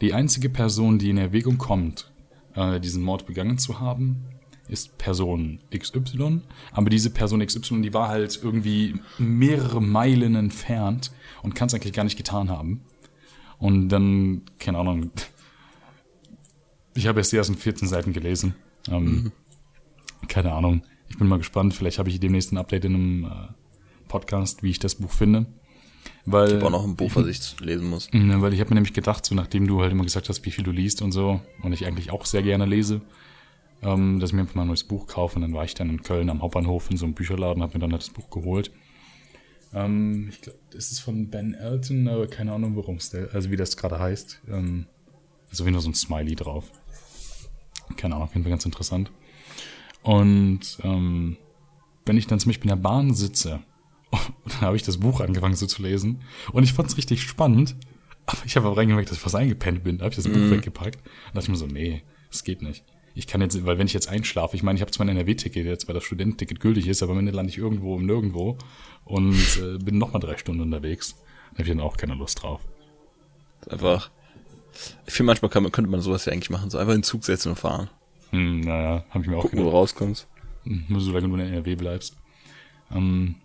die 0.01 0.12
einzige 0.12 0.49
Person, 0.49 0.99
die 0.99 1.11
in 1.11 1.18
Erwägung 1.18 1.59
kommt, 1.59 2.11
äh, 2.55 2.80
diesen 2.80 3.03
Mord 3.03 3.26
begangen 3.26 3.59
zu 3.59 3.80
haben, 3.80 4.24
ist 4.68 4.99
Person 4.99 5.61
XY. 5.76 6.43
Aber 6.72 6.91
diese 6.91 7.11
Person 7.11 7.45
XY, 7.45 7.82
die 7.82 7.95
war 7.95 8.09
halt 8.09 8.39
irgendwie 8.43 8.95
mehrere 9.18 9.80
Meilen 9.80 10.34
entfernt 10.34 11.12
und 11.43 11.55
kann 11.55 11.68
es 11.68 11.74
eigentlich 11.74 11.93
gar 11.93 12.05
nicht 12.05 12.16
getan 12.16 12.51
haben. 12.51 12.82
Und 13.59 13.89
dann, 13.89 14.43
keine 14.59 14.78
Ahnung, 14.78 15.11
ich 16.95 17.07
habe 17.07 17.20
erst 17.20 17.32
die 17.32 17.37
ersten 17.37 17.55
14 17.55 17.89
Seiten 17.89 18.12
gelesen. 18.12 18.55
Ähm, 18.89 19.05
mhm. 19.05 19.32
Keine 20.28 20.52
Ahnung. 20.52 20.82
Ich 21.08 21.18
bin 21.18 21.28
mal 21.28 21.38
gespannt. 21.38 21.74
Vielleicht 21.74 21.98
habe 21.98 22.08
ich 22.08 22.20
demnächst 22.20 22.52
ein 22.52 22.58
Update 22.58 22.84
in 22.84 22.94
einem 22.94 23.24
äh, 23.24 24.08
Podcast, 24.08 24.62
wie 24.62 24.70
ich 24.70 24.78
das 24.78 24.96
Buch 24.96 25.10
finde. 25.10 25.46
Weil, 26.24 26.48
Ich 26.48 26.54
habe 26.54 26.66
auch 26.66 26.70
noch 26.70 26.84
ein 26.84 26.96
Buch, 26.96 27.10
was 27.14 27.26
ich 27.26 27.60
lesen 27.60 27.88
muss. 27.88 28.08
Ja, 28.12 28.40
weil 28.40 28.52
ich 28.52 28.60
habe 28.60 28.70
mir 28.70 28.76
nämlich 28.76 28.94
gedacht, 28.94 29.24
so 29.24 29.34
nachdem 29.34 29.66
du 29.66 29.80
halt 29.80 29.92
immer 29.92 30.04
gesagt 30.04 30.28
hast, 30.28 30.44
wie 30.44 30.50
viel 30.50 30.64
du 30.64 30.70
liest 30.72 31.02
und 31.02 31.12
so, 31.12 31.40
und 31.62 31.72
ich 31.72 31.86
eigentlich 31.86 32.10
auch 32.10 32.26
sehr 32.26 32.42
gerne 32.42 32.66
lese, 32.66 33.00
ähm, 33.82 34.18
dass 34.18 34.30
ich 34.30 34.34
mir 34.34 34.42
einfach 34.42 34.54
mal 34.56 34.62
ein 34.62 34.68
neues 34.68 34.84
Buch 34.84 35.06
kaufe. 35.06 35.36
Und 35.36 35.42
dann 35.42 35.52
war 35.52 35.64
ich 35.64 35.74
dann 35.74 35.90
in 35.90 36.02
Köln 36.02 36.30
am 36.30 36.42
Hauptbahnhof 36.42 36.90
in 36.90 36.96
so 36.96 37.04
einem 37.04 37.14
Bücherladen, 37.14 37.62
habe 37.62 37.74
mir 37.74 37.80
dann 37.80 37.92
halt 37.92 38.02
das 38.02 38.10
Buch 38.10 38.30
geholt. 38.30 38.70
Ähm, 39.74 40.28
ich 40.30 40.40
glaube, 40.40 40.58
das 40.70 40.90
ist 40.90 41.00
von 41.00 41.28
Ben 41.28 41.54
Elton, 41.54 42.08
aber 42.08 42.26
keine 42.26 42.52
Ahnung, 42.52 42.76
worum 42.76 42.96
es, 42.96 43.14
also 43.14 43.50
wie 43.50 43.56
das 43.56 43.76
gerade 43.76 43.98
heißt. 43.98 44.42
Ähm, 44.48 44.86
also 45.50 45.66
wie 45.66 45.70
nur 45.70 45.80
so 45.80 45.90
ein 45.90 45.94
Smiley 45.94 46.34
drauf. 46.34 46.70
Keine 47.96 48.14
Ahnung, 48.14 48.28
auf 48.28 48.34
jeden 48.34 48.42
Fall 48.42 48.50
ganz 48.50 48.64
interessant. 48.64 49.10
Und 50.07 50.78
ähm, 50.84 51.36
wenn 52.04 52.16
ich 52.16 52.28
dann 52.28 52.38
zum 52.38 52.50
Beispiel 52.50 52.70
in 52.70 52.76
der 52.76 52.82
Bahn 52.82 53.12
sitze, 53.12 53.59
dann 54.12 54.61
habe 54.61 54.76
ich 54.76 54.84
das 54.84 54.98
Buch 54.98 55.20
angefangen 55.20 55.57
so 55.57 55.66
zu 55.66 55.82
lesen 55.82 56.22
und 56.52 56.62
ich 56.62 56.72
fand 56.72 56.88
es 56.88 56.96
richtig 56.96 57.22
spannend, 57.22 57.74
aber 58.24 58.38
ich 58.46 58.54
habe 58.54 58.68
aber 58.68 58.76
reingemerkt, 58.76 59.11
dass 59.11 59.16
ich 59.16 59.22
fast 59.22 59.34
eingepennt 59.34 59.82
bin. 59.82 59.98
Da 59.98 60.04
habe 60.04 60.12
ich 60.12 60.22
das 60.22 60.28
Buch 60.28 60.50
weggepackt 60.50 60.98
und 61.04 61.36
dachte 61.36 61.50
mir 61.50 61.57
so, 61.57 61.66
nee, 61.66 62.04
das 62.30 62.44
geht 62.44 62.62
nicht. 62.62 62.84
Ich 63.16 63.26
kann 63.26 63.40
jetzt, 63.40 63.66
weil 63.66 63.78
wenn 63.78 63.88
ich 63.88 63.94
jetzt 63.94 64.09
einschlafe, 64.09 64.54
ich 64.54 64.62
meine, 64.62 64.76
ich 64.76 64.80
habe 64.80 64.92
zwar 64.92 65.07
ein 65.07 65.16
NRW-Ticket 65.16 65.66
jetzt, 65.66 65.88
weil 65.88 65.94
das 65.94 66.04
Studententicket 66.04 66.61
gültig 66.61 66.86
ist, 66.86 67.02
aber 67.02 67.11
am 67.11 67.18
Ende 67.18 67.32
lande 67.32 67.50
ich 67.50 67.59
irgendwo 67.59 67.96
im 67.96 68.07
Nirgendwo 68.07 68.59
und 69.04 69.34
äh, 69.61 69.78
bin 69.78 69.98
nochmal 69.98 70.20
drei 70.20 70.36
Stunden 70.36 70.61
unterwegs. 70.61 71.16
Da 71.50 71.59
habe 71.59 71.62
ich 71.62 71.68
dann 71.68 71.80
auch 71.80 71.96
keine 71.96 72.14
Lust 72.14 72.44
drauf. 72.44 72.61
Einfach. 73.68 74.12
Ich 75.04 75.14
finde, 75.14 75.28
manchmal 75.28 75.50
kann 75.50 75.64
man, 75.64 75.72
könnte 75.72 75.90
man 75.90 76.00
sowas 76.00 76.26
ja 76.26 76.32
eigentlich 76.32 76.50
machen. 76.50 76.70
So 76.70 76.78
einfach 76.78 76.94
in 76.94 77.00
den 77.00 77.04
Zug 77.04 77.24
setzen 77.24 77.48
und 77.48 77.57
fahren. 77.57 77.90
Hm, 78.30 78.60
naja, 78.60 79.04
habe 79.10 79.24
ich 79.24 79.30
mir 79.30 79.36
auch 79.36 79.42
Gucken, 79.42 79.58
wo 79.58 79.62
du 79.62 79.68
gedacht. 79.68 79.82
rauskommst. 79.82 80.28
Nur 80.64 81.00
solange 81.00 81.28
du 81.28 81.34
in 81.34 81.40
NRW 81.40 81.76
bleibst. 81.76 82.16
Ähm, 82.92 83.36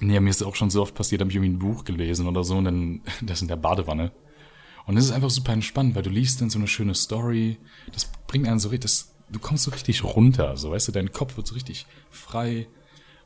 nee, 0.00 0.18
mir 0.18 0.30
ist 0.30 0.42
auch 0.42 0.56
schon 0.56 0.70
so 0.70 0.82
oft 0.82 0.94
passiert, 0.94 1.20
habe 1.20 1.30
ich 1.30 1.36
irgendwie 1.36 1.52
ein 1.52 1.58
Buch 1.58 1.84
gelesen 1.84 2.26
oder 2.26 2.44
so 2.44 2.56
und 2.56 2.64
dann 2.64 3.00
das 3.22 3.42
in 3.42 3.48
der 3.48 3.56
Badewanne. 3.56 4.12
Und 4.86 4.96
es 4.96 5.04
ist 5.04 5.12
einfach 5.12 5.30
super 5.30 5.52
entspannt, 5.52 5.94
weil 5.94 6.02
du 6.02 6.10
liest 6.10 6.40
dann 6.40 6.50
so 6.50 6.58
eine 6.58 6.66
schöne 6.66 6.94
Story. 6.94 7.58
Das 7.92 8.10
bringt 8.26 8.48
einen 8.48 8.58
so 8.58 8.70
richtig, 8.70 8.90
das, 8.90 9.14
du 9.30 9.38
kommst 9.38 9.64
so 9.64 9.70
richtig 9.70 10.02
runter, 10.02 10.56
so 10.56 10.72
weißt 10.72 10.88
du, 10.88 10.92
dein 10.92 11.12
Kopf 11.12 11.36
wird 11.36 11.46
so 11.46 11.54
richtig 11.54 11.86
frei. 12.10 12.66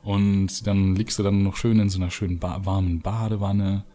Und 0.03 0.67
dann 0.67 0.95
liegst 0.95 1.17
du 1.17 1.23
dann 1.23 1.43
noch 1.43 1.55
schön 1.55 1.79
in 1.79 1.89
so 1.89 1.99
einer 1.99 2.11
schönen 2.11 2.39
ba 2.39 2.63
warmen 2.63 3.01
Badewanne. 3.01 3.85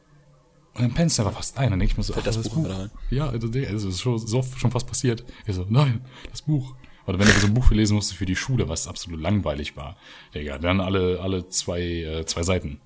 Und 0.74 0.82
dann 0.82 0.94
pennst 0.94 1.18
du 1.18 1.22
aber 1.22 1.32
fast 1.32 1.58
ein. 1.58 1.70
Dann 1.70 1.78
denke 1.78 1.92
ich 1.92 1.96
mir 1.98 2.02
so, 2.02 2.14
ach, 2.16 2.22
das 2.22 2.36
das, 2.36 2.48
Buch 2.48 2.64
Buch. 2.64 2.88
Ja, 3.10 3.28
also, 3.28 3.46
also 3.48 3.88
es 3.88 3.94
ist 3.94 4.00
schon, 4.00 4.18
so 4.18 4.42
schon 4.42 4.70
fast 4.70 4.86
passiert. 4.86 5.24
Ich 5.46 5.54
so, 5.54 5.66
nein, 5.68 6.04
das 6.30 6.42
Buch. 6.42 6.74
Oder 7.06 7.18
wenn 7.18 7.26
du 7.26 7.32
so 7.32 7.46
ein 7.48 7.54
Buch 7.54 7.70
lesen 7.72 7.94
musst 7.94 8.14
für 8.14 8.26
die 8.26 8.36
Schule, 8.36 8.68
was 8.68 8.86
absolut 8.86 9.20
langweilig 9.20 9.76
war. 9.76 9.96
Digga, 10.34 10.58
dann 10.58 10.80
alle, 10.80 11.20
alle 11.20 11.48
zwei, 11.48 11.80
äh, 11.82 12.26
zwei 12.26 12.42
Seiten. 12.42 12.80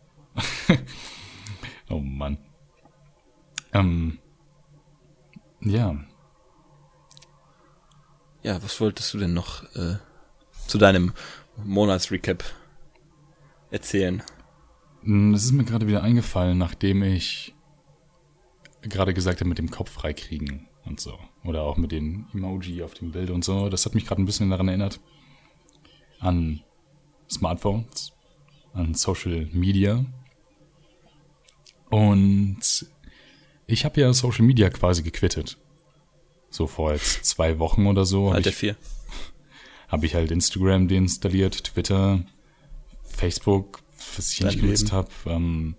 oh 1.90 1.98
Mann. 2.00 2.38
Ähm, 3.72 4.18
ja, 5.60 5.96
Ja, 8.46 8.62
was 8.62 8.80
wolltest 8.80 9.12
du 9.12 9.18
denn 9.18 9.34
noch 9.34 9.64
äh, 9.74 9.96
zu 10.68 10.78
deinem 10.78 11.12
Monatsrecap 11.64 12.44
erzählen? 13.72 14.22
Mm, 15.02 15.32
Das 15.32 15.42
ist 15.42 15.50
mir 15.50 15.64
gerade 15.64 15.88
wieder 15.88 16.04
eingefallen, 16.04 16.56
nachdem 16.56 17.02
ich 17.02 17.55
gerade 18.88 19.14
gesagt 19.14 19.40
habe, 19.40 19.48
mit 19.48 19.58
dem 19.58 19.70
Kopf 19.70 19.90
freikriegen 19.90 20.68
und 20.84 21.00
so. 21.00 21.18
Oder 21.44 21.62
auch 21.62 21.76
mit 21.76 21.92
den 21.92 22.26
Emoji 22.32 22.82
auf 22.82 22.94
dem 22.94 23.12
Bild 23.12 23.30
und 23.30 23.44
so. 23.44 23.68
Das 23.68 23.84
hat 23.86 23.94
mich 23.94 24.06
gerade 24.06 24.22
ein 24.22 24.26
bisschen 24.26 24.50
daran 24.50 24.68
erinnert. 24.68 25.00
An 26.18 26.60
Smartphones, 27.30 28.12
an 28.72 28.94
Social 28.94 29.48
Media. 29.52 30.04
Und 31.90 32.86
ich 33.66 33.84
habe 33.84 34.00
ja 34.00 34.12
Social 34.12 34.44
Media 34.44 34.70
quasi 34.70 35.02
gequittet. 35.02 35.58
So 36.50 36.66
vor 36.66 36.92
jetzt 36.92 37.24
zwei 37.24 37.58
Wochen 37.58 37.86
oder 37.86 38.04
so. 38.04 38.30
Alter 38.30 38.50
ich, 38.50 38.56
vier. 38.56 38.76
habe 39.88 40.06
ich 40.06 40.14
halt 40.14 40.30
Instagram 40.30 40.88
deinstalliert, 40.88 41.64
Twitter, 41.64 42.24
Facebook, 43.02 43.82
was 44.16 44.32
ich 44.32 44.38
Dein 44.38 44.48
nicht 44.48 44.60
genutzt 44.60 44.92
habe. 44.92 45.10
Ähm, 45.26 45.76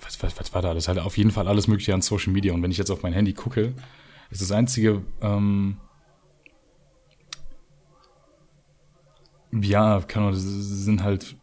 was, 0.00 0.22
was, 0.22 0.38
was 0.38 0.54
war 0.54 0.62
da 0.62 0.70
alles? 0.70 0.88
Halt 0.88 0.98
auf 0.98 1.16
jeden 1.16 1.30
Fall 1.30 1.48
alles 1.48 1.68
Mögliche 1.68 1.94
an 1.94 2.02
Social 2.02 2.32
Media. 2.32 2.52
Und 2.52 2.62
wenn 2.62 2.70
ich 2.70 2.78
jetzt 2.78 2.90
auf 2.90 3.02
mein 3.02 3.12
Handy 3.12 3.32
gucke, 3.32 3.74
ist 4.30 4.42
das 4.42 4.52
einzige, 4.52 5.02
ähm, 5.20 5.78
ja, 9.52 10.00
kann 10.00 10.24
man, 10.24 10.32
das 10.32 10.42
sind 10.42 11.02
halt 11.02 11.36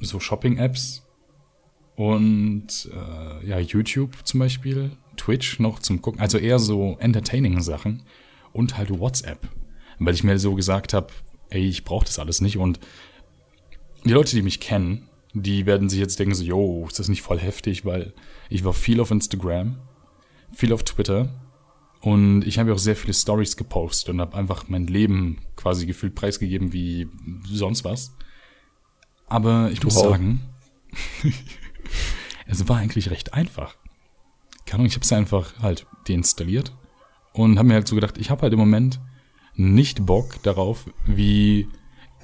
so 0.00 0.20
Shopping-Apps 0.20 1.06
und 1.96 2.88
äh, 2.92 3.46
ja, 3.46 3.58
YouTube 3.58 4.14
zum 4.24 4.40
Beispiel, 4.40 4.92
Twitch 5.16 5.58
noch 5.58 5.80
zum 5.80 6.00
Gucken, 6.00 6.20
also 6.20 6.38
eher 6.38 6.60
so 6.60 6.96
Entertaining-Sachen 7.00 8.04
und 8.52 8.78
halt 8.78 8.96
WhatsApp, 8.96 9.48
weil 9.98 10.14
ich 10.14 10.22
mir 10.22 10.38
so 10.38 10.54
gesagt 10.54 10.92
habe, 10.92 11.08
ey, 11.50 11.66
ich 11.66 11.82
brauche 11.84 12.04
das 12.04 12.20
alles 12.20 12.40
nicht 12.40 12.56
und 12.56 12.78
die 14.04 14.12
Leute, 14.12 14.36
die 14.36 14.42
mich 14.42 14.60
kennen, 14.60 15.08
die 15.34 15.66
werden 15.66 15.88
sich 15.88 16.00
jetzt 16.00 16.18
denken 16.18 16.34
so, 16.34 16.42
yo, 16.44 16.86
ist 16.86 16.98
das 16.98 17.08
nicht 17.08 17.22
voll 17.22 17.38
heftig, 17.38 17.84
weil 17.84 18.12
ich 18.48 18.64
war 18.64 18.72
viel 18.72 19.00
auf 19.00 19.10
Instagram, 19.10 19.76
viel 20.52 20.72
auf 20.72 20.82
Twitter 20.84 21.28
und 22.00 22.42
ich 22.46 22.58
habe 22.58 22.70
ja 22.70 22.74
auch 22.74 22.78
sehr 22.80 22.96
viele 22.96 23.14
Stories 23.14 23.56
gepostet 23.56 24.10
und 24.10 24.20
habe 24.20 24.36
einfach 24.36 24.68
mein 24.68 24.86
Leben 24.86 25.38
quasi 25.56 25.86
gefühlt 25.86 26.14
preisgegeben 26.14 26.72
wie 26.72 27.08
sonst 27.44 27.84
was. 27.84 28.14
Aber 29.26 29.70
ich 29.72 29.82
muss 29.82 29.96
Wow. 29.96 30.10
sagen, 30.10 30.40
es 32.46 32.68
war 32.68 32.78
eigentlich 32.78 33.10
recht 33.10 33.34
einfach. 33.34 33.76
Keine 34.64 34.80
Ahnung, 34.80 34.86
ich 34.86 34.94
habe 34.94 35.04
es 35.04 35.12
einfach 35.12 35.58
halt 35.60 35.86
deinstalliert 36.08 36.72
und 37.32 37.58
habe 37.58 37.68
mir 37.68 37.74
halt 37.74 37.88
so 37.88 37.94
gedacht, 37.94 38.16
ich 38.18 38.30
habe 38.30 38.42
halt 38.42 38.52
im 38.52 38.58
Moment 38.58 39.00
nicht 39.54 40.06
Bock 40.06 40.42
darauf, 40.42 40.88
wie 41.06 41.68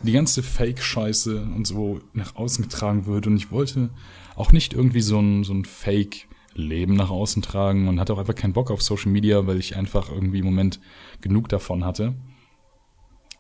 die 0.05 0.13
ganze 0.13 0.43
Fake-Scheiße 0.43 1.41
und 1.43 1.67
so 1.67 2.01
nach 2.13 2.37
außen 2.37 2.63
getragen 2.63 3.07
wird. 3.07 3.27
Und 3.27 3.37
ich 3.37 3.51
wollte 3.51 3.91
auch 4.37 4.53
nicht 4.53 4.73
irgendwie 4.75 5.01
so 5.01 5.19
ein, 5.21 5.45
so 5.45 5.53
ein 5.55 5.65
Fake-Leben 5.65 6.95
nach 6.95 7.11
außen 7.11 7.43
tragen 7.43 7.89
und 7.89 7.99
hatte 8.01 8.13
auch 8.13 8.19
einfach 8.19 8.35
keinen 8.35 8.53
Bock 8.53 8.71
auf 8.71 8.83
Social 8.83 9.11
Media, 9.13 9.47
weil 9.47 9.59
ich 9.59 9.77
einfach 9.77 10.11
irgendwie 10.11 10.39
im 10.41 10.45
Moment 10.45 10.81
genug 11.21 11.49
davon 11.49 11.85
hatte. 11.85 12.15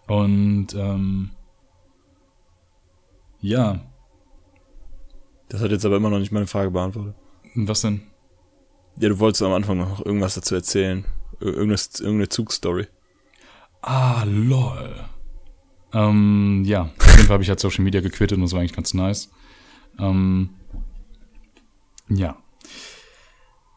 Und 0.06 0.74
ähm, 0.74 1.30
ja, 3.40 3.80
Das 5.48 5.60
hat 5.60 5.70
jetzt 5.70 5.84
aber 5.84 5.96
immer 5.96 6.10
noch 6.10 6.18
nicht 6.18 6.32
meine 6.32 6.46
Frage 6.46 6.70
beantwortet. 6.70 7.14
was 7.54 7.82
denn? 7.82 8.02
Ja, 8.98 9.08
du 9.08 9.18
wolltest 9.18 9.42
am 9.42 9.52
Anfang 9.52 9.78
noch 9.78 10.04
irgendwas 10.04 10.34
dazu 10.34 10.54
erzählen. 10.54 11.04
Ir- 11.40 11.46
Irgendeine, 11.54 11.78
irgendeine 12.00 12.28
Zugstory. 12.28 12.86
Ah, 13.82 14.24
lol. 14.26 15.04
Ähm, 15.94 16.64
ja, 16.66 16.90
auf 16.98 17.16
jeden 17.16 17.26
Fall 17.26 17.34
habe 17.34 17.42
ich 17.42 17.48
halt 17.48 17.60
Social 17.60 17.84
Media 17.84 18.00
gequittet 18.00 18.36
und 18.36 18.42
das 18.42 18.52
war 18.52 18.60
eigentlich 18.60 18.74
ganz 18.74 18.94
nice. 18.94 19.30
Ähm, 19.98 20.50
ja. 22.08 22.36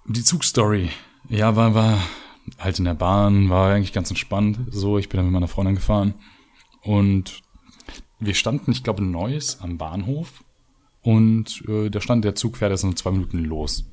Die 0.06 0.24
Zugstory. 0.24 0.90
Ja, 1.30 1.56
war, 1.56 1.76
war 1.76 2.02
halt 2.58 2.80
in 2.80 2.86
der 2.86 2.96
Bahn, 2.96 3.50
war 3.50 3.74
eigentlich 3.74 3.94
ganz 3.94 4.10
entspannt. 4.10 4.58
So, 4.72 4.98
ich 4.98 5.10
bin 5.10 5.18
dann 5.18 5.26
mit 5.26 5.34
meiner 5.34 5.48
Freundin 5.48 5.76
gefahren. 5.76 6.16
Und 6.82 7.42
wir 8.20 8.34
standen, 8.34 8.72
ich 8.72 8.84
glaube, 8.84 9.04
in 9.04 9.12
Neuss 9.12 9.60
am 9.62 9.78
Bahnhof. 9.78 10.44
Und 11.02 11.64
äh, 11.68 11.90
da 11.90 12.02
stand 12.02 12.26
der 12.26 12.36
Zug 12.36 12.58
fährt 12.58 12.72
erst 12.72 12.84
in 12.84 12.96
zwei 12.96 13.12
Minuten 13.12 13.44
los. 13.44 13.86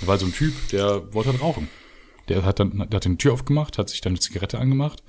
Da 0.00 0.06
war 0.06 0.18
so 0.18 0.26
ein 0.26 0.32
Typ, 0.32 0.52
der 0.72 1.12
wollte 1.14 1.30
halt 1.30 1.42
rauchen. 1.42 1.68
Der 2.28 2.44
hat 2.44 2.58
dann 2.58 2.78
der 2.78 2.96
hat 2.96 3.04
die 3.04 3.16
Tür 3.16 3.34
aufgemacht, 3.34 3.78
hat 3.78 3.88
sich 3.88 4.00
dann 4.00 4.12
eine 4.12 4.20
Zigarette 4.20 4.58
angemacht. 4.58 5.02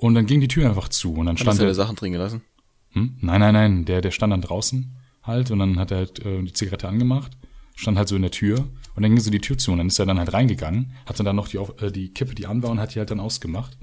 Und 0.00 0.14
dann 0.14 0.24
ging 0.24 0.40
die 0.40 0.48
Tür 0.48 0.66
einfach 0.66 0.88
zu. 0.88 1.12
Und 1.12 1.26
dann 1.26 1.36
Hast 1.36 1.42
stand 1.42 1.60
du 1.60 1.64
er. 1.66 1.74
Sachen 1.74 1.94
drin 1.94 2.12
gelassen? 2.12 2.40
Hm? 2.92 3.18
Nein, 3.20 3.40
nein, 3.40 3.52
nein. 3.52 3.84
Der, 3.84 4.00
der 4.00 4.10
stand 4.10 4.32
dann 4.32 4.40
draußen 4.40 4.96
halt 5.22 5.50
und 5.50 5.58
dann 5.58 5.78
hat 5.78 5.90
er 5.90 5.98
halt 5.98 6.24
äh, 6.24 6.42
die 6.42 6.54
Zigarette 6.54 6.88
angemacht, 6.88 7.36
stand 7.76 7.98
halt 7.98 8.08
so 8.08 8.16
in 8.16 8.22
der 8.22 8.30
Tür 8.30 8.60
und 8.96 9.02
dann 9.02 9.10
ging 9.12 9.20
so 9.20 9.30
die 9.30 9.40
Tür 9.40 9.58
zu 9.58 9.72
und 9.72 9.78
dann 9.78 9.88
ist 9.88 9.98
er 9.98 10.06
dann 10.06 10.18
halt 10.18 10.32
reingegangen, 10.32 10.92
hatte 11.04 11.22
dann 11.22 11.36
noch 11.36 11.48
die, 11.48 11.58
äh, 11.58 11.92
die 11.92 12.08
Kippe, 12.14 12.34
die 12.34 12.46
an 12.46 12.62
war 12.62 12.70
und 12.70 12.80
hat 12.80 12.94
die 12.94 12.98
halt 12.98 13.10
dann 13.10 13.20
ausgemacht. 13.20 13.76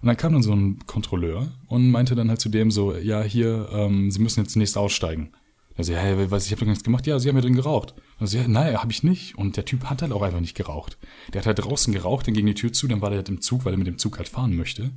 Und 0.00 0.06
dann 0.06 0.16
kam 0.16 0.32
dann 0.32 0.42
so 0.42 0.54
ein 0.54 0.78
Kontrolleur 0.86 1.52
und 1.66 1.90
meinte 1.90 2.14
dann 2.14 2.30
halt 2.30 2.40
zu 2.40 2.48
dem 2.48 2.70
so, 2.70 2.96
ja, 2.96 3.20
hier, 3.22 3.68
ähm, 3.72 4.10
Sie 4.10 4.20
müssen 4.20 4.40
jetzt 4.40 4.52
zunächst 4.54 4.78
aussteigen. 4.78 5.32
Also, 5.76 5.92
ja, 5.92 6.30
was, 6.30 6.46
ich 6.46 6.52
habe 6.52 6.60
doch 6.60 6.68
nichts 6.68 6.82
gemacht. 6.82 7.06
Ja, 7.06 7.18
Sie 7.18 7.28
haben 7.28 7.36
ja 7.36 7.42
drin 7.42 7.54
geraucht. 7.54 7.94
Also, 8.20 8.38
ja, 8.38 8.46
nein, 8.46 8.76
habe 8.76 8.92
ich 8.92 9.02
nicht. 9.02 9.36
Und 9.36 9.56
der 9.56 9.64
Typ 9.64 9.84
hat 9.84 10.02
halt 10.02 10.12
auch 10.12 10.22
einfach 10.22 10.40
nicht 10.40 10.56
geraucht. 10.56 10.98
Der 11.32 11.40
hat 11.40 11.46
halt 11.46 11.58
draußen 11.58 11.92
geraucht, 11.92 12.26
dann 12.26 12.34
ging 12.34 12.46
die 12.46 12.54
Tür 12.54 12.72
zu, 12.72 12.86
dann 12.86 13.00
war 13.00 13.10
der 13.10 13.18
halt 13.18 13.28
im 13.30 13.40
Zug, 13.40 13.64
weil 13.64 13.74
er 13.74 13.78
mit 13.78 13.86
dem 13.86 13.98
Zug 13.98 14.18
halt 14.18 14.28
fahren 14.28 14.54
möchte. 14.54 14.90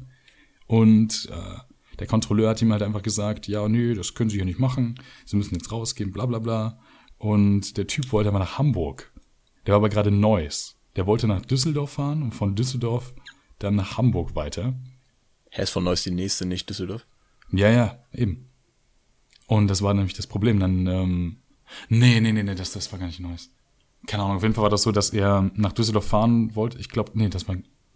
Und 0.68 1.30
äh, 1.32 1.98
der 2.00 2.08
Kontrolleur 2.08 2.50
hat 2.50 2.62
ihm 2.62 2.72
halt 2.72 2.82
einfach 2.82 3.02
gesagt, 3.02 3.48
ja, 3.48 3.68
nö, 3.68 3.96
das 3.96 4.14
können 4.14 4.30
Sie 4.30 4.38
hier 4.38 4.46
nicht 4.46 4.60
machen. 4.60 5.00
Sie 5.26 5.38
müssen 5.38 5.56
jetzt 5.56 5.72
rausgehen, 5.72 6.12
bla 6.12 6.26
bla 6.26 6.40
bla. 6.40 6.80
Und 7.18 7.78
der 7.78 7.88
Typ 7.88 8.12
wollte 8.12 8.30
aber 8.30 8.40
nach 8.40 8.58
Hamburg. 8.58 9.12
Der 9.66 9.74
war 9.74 9.78
aber 9.78 9.90
gerade 9.90 10.12
Neuss. 10.12 10.76
Der 10.96 11.08
wollte 11.08 11.28
nach 11.28 11.42
Düsseldorf 11.46 11.94
fahren 11.94 12.22
und 12.22 12.36
von 12.36 12.56
Düsseldorf 12.56 13.14
dann 13.60 13.76
nach 13.76 13.98
Hamburg 13.98 14.36
weiter. 14.36 14.74
Hä, 15.50 15.64
ist 15.64 15.70
von 15.70 15.84
Neuss 15.84 16.04
die 16.04 16.12
nächste, 16.12 16.46
nicht 16.46 16.70
Düsseldorf? 16.70 17.06
Ja, 17.52 17.70
ja, 17.70 18.00
eben. 18.12 18.50
Und 19.48 19.68
das 19.68 19.82
war 19.82 19.94
nämlich 19.94 20.14
das 20.14 20.28
Problem. 20.28 20.60
Dann, 20.60 20.88
ähm, 20.88 21.38
Nee, 21.90 22.20
nee, 22.20 22.32
nee, 22.32 22.44
nee, 22.44 22.56
das, 22.56 22.72
das 22.72 22.92
war 22.92 23.00
gar 23.00 23.08
nicht 23.08 23.20
Neuss. 23.20 23.50
Keine 24.08 24.24
Ahnung, 24.24 24.38
auf 24.38 24.44
jeden 24.44 24.54
Fall 24.54 24.64
war 24.64 24.70
das 24.70 24.84
so, 24.84 24.92
dass 24.92 25.12
er 25.12 25.50
nach 25.56 25.72
Düsseldorf 25.72 26.06
fahren 26.08 26.56
wollte. 26.56 26.78
Ich 26.80 26.90
glaube, 26.90 27.12
nee, 27.14 27.30
das 27.30 27.48
war, 27.48 27.56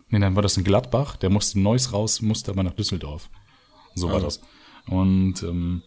nee, 0.10 0.20
dann 0.20 0.36
war 0.36 0.42
das 0.42 0.58
in 0.58 0.64
Gladbach. 0.64 1.18
Der 1.18 1.30
musste 1.30 1.60
Neuss 1.60 1.92
raus, 1.94 2.22
musste 2.22 2.52
aber 2.52 2.64
nach 2.64 2.74
Düsseldorf. 2.74 3.30
So 3.96 4.08
war 4.08 4.16
Also. 4.16 4.26
das. 4.28 4.42
Und 4.88 5.44
ähm, 5.44 5.82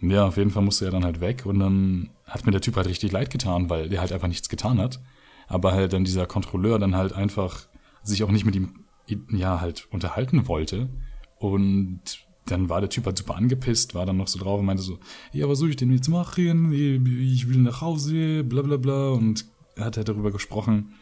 ja, 0.00 0.26
auf 0.26 0.36
jeden 0.36 0.50
Fall 0.50 0.62
musste 0.62 0.84
er 0.84 0.90
dann 0.90 1.04
halt 1.04 1.20
weg 1.20 1.46
und 1.46 1.60
dann 1.60 2.10
hat 2.26 2.44
mir 2.44 2.52
der 2.52 2.60
Typ 2.60 2.76
halt 2.76 2.88
richtig 2.88 3.12
leid 3.12 3.30
getan, 3.30 3.70
weil 3.70 3.88
der 3.88 4.00
halt 4.00 4.12
einfach 4.12 4.28
nichts 4.28 4.48
getan 4.48 4.78
hat. 4.78 5.00
Aber 5.48 5.72
halt 5.72 5.92
dann 5.92 6.04
dieser 6.04 6.26
Kontrolleur 6.26 6.78
dann 6.78 6.96
halt 6.96 7.12
einfach 7.12 7.68
sich 8.02 8.24
auch 8.24 8.30
nicht 8.30 8.44
mit 8.44 8.56
ihm, 8.56 8.84
ja, 9.30 9.60
halt 9.60 9.86
unterhalten 9.90 10.48
wollte. 10.48 10.88
Und 11.38 12.00
dann 12.46 12.68
war 12.68 12.80
der 12.80 12.90
Typ 12.90 13.06
halt 13.06 13.18
super 13.18 13.36
angepisst, 13.36 13.94
war 13.94 14.06
dann 14.06 14.16
noch 14.16 14.28
so 14.28 14.38
drauf 14.38 14.60
und 14.60 14.66
meinte 14.66 14.82
so, 14.82 14.98
ja, 15.32 15.48
was 15.48 15.58
soll 15.58 15.70
ich 15.70 15.76
denn 15.76 15.92
jetzt 15.92 16.08
machen? 16.08 16.72
Ich 16.72 17.48
will 17.48 17.58
nach 17.58 17.80
Hause, 17.80 18.42
bla 18.44 18.62
bla 18.62 18.76
bla. 18.76 19.10
Und 19.10 19.46
er 19.76 19.84
hat 19.86 19.96
halt 19.96 20.08
darüber 20.08 20.32
gesprochen, 20.32 20.94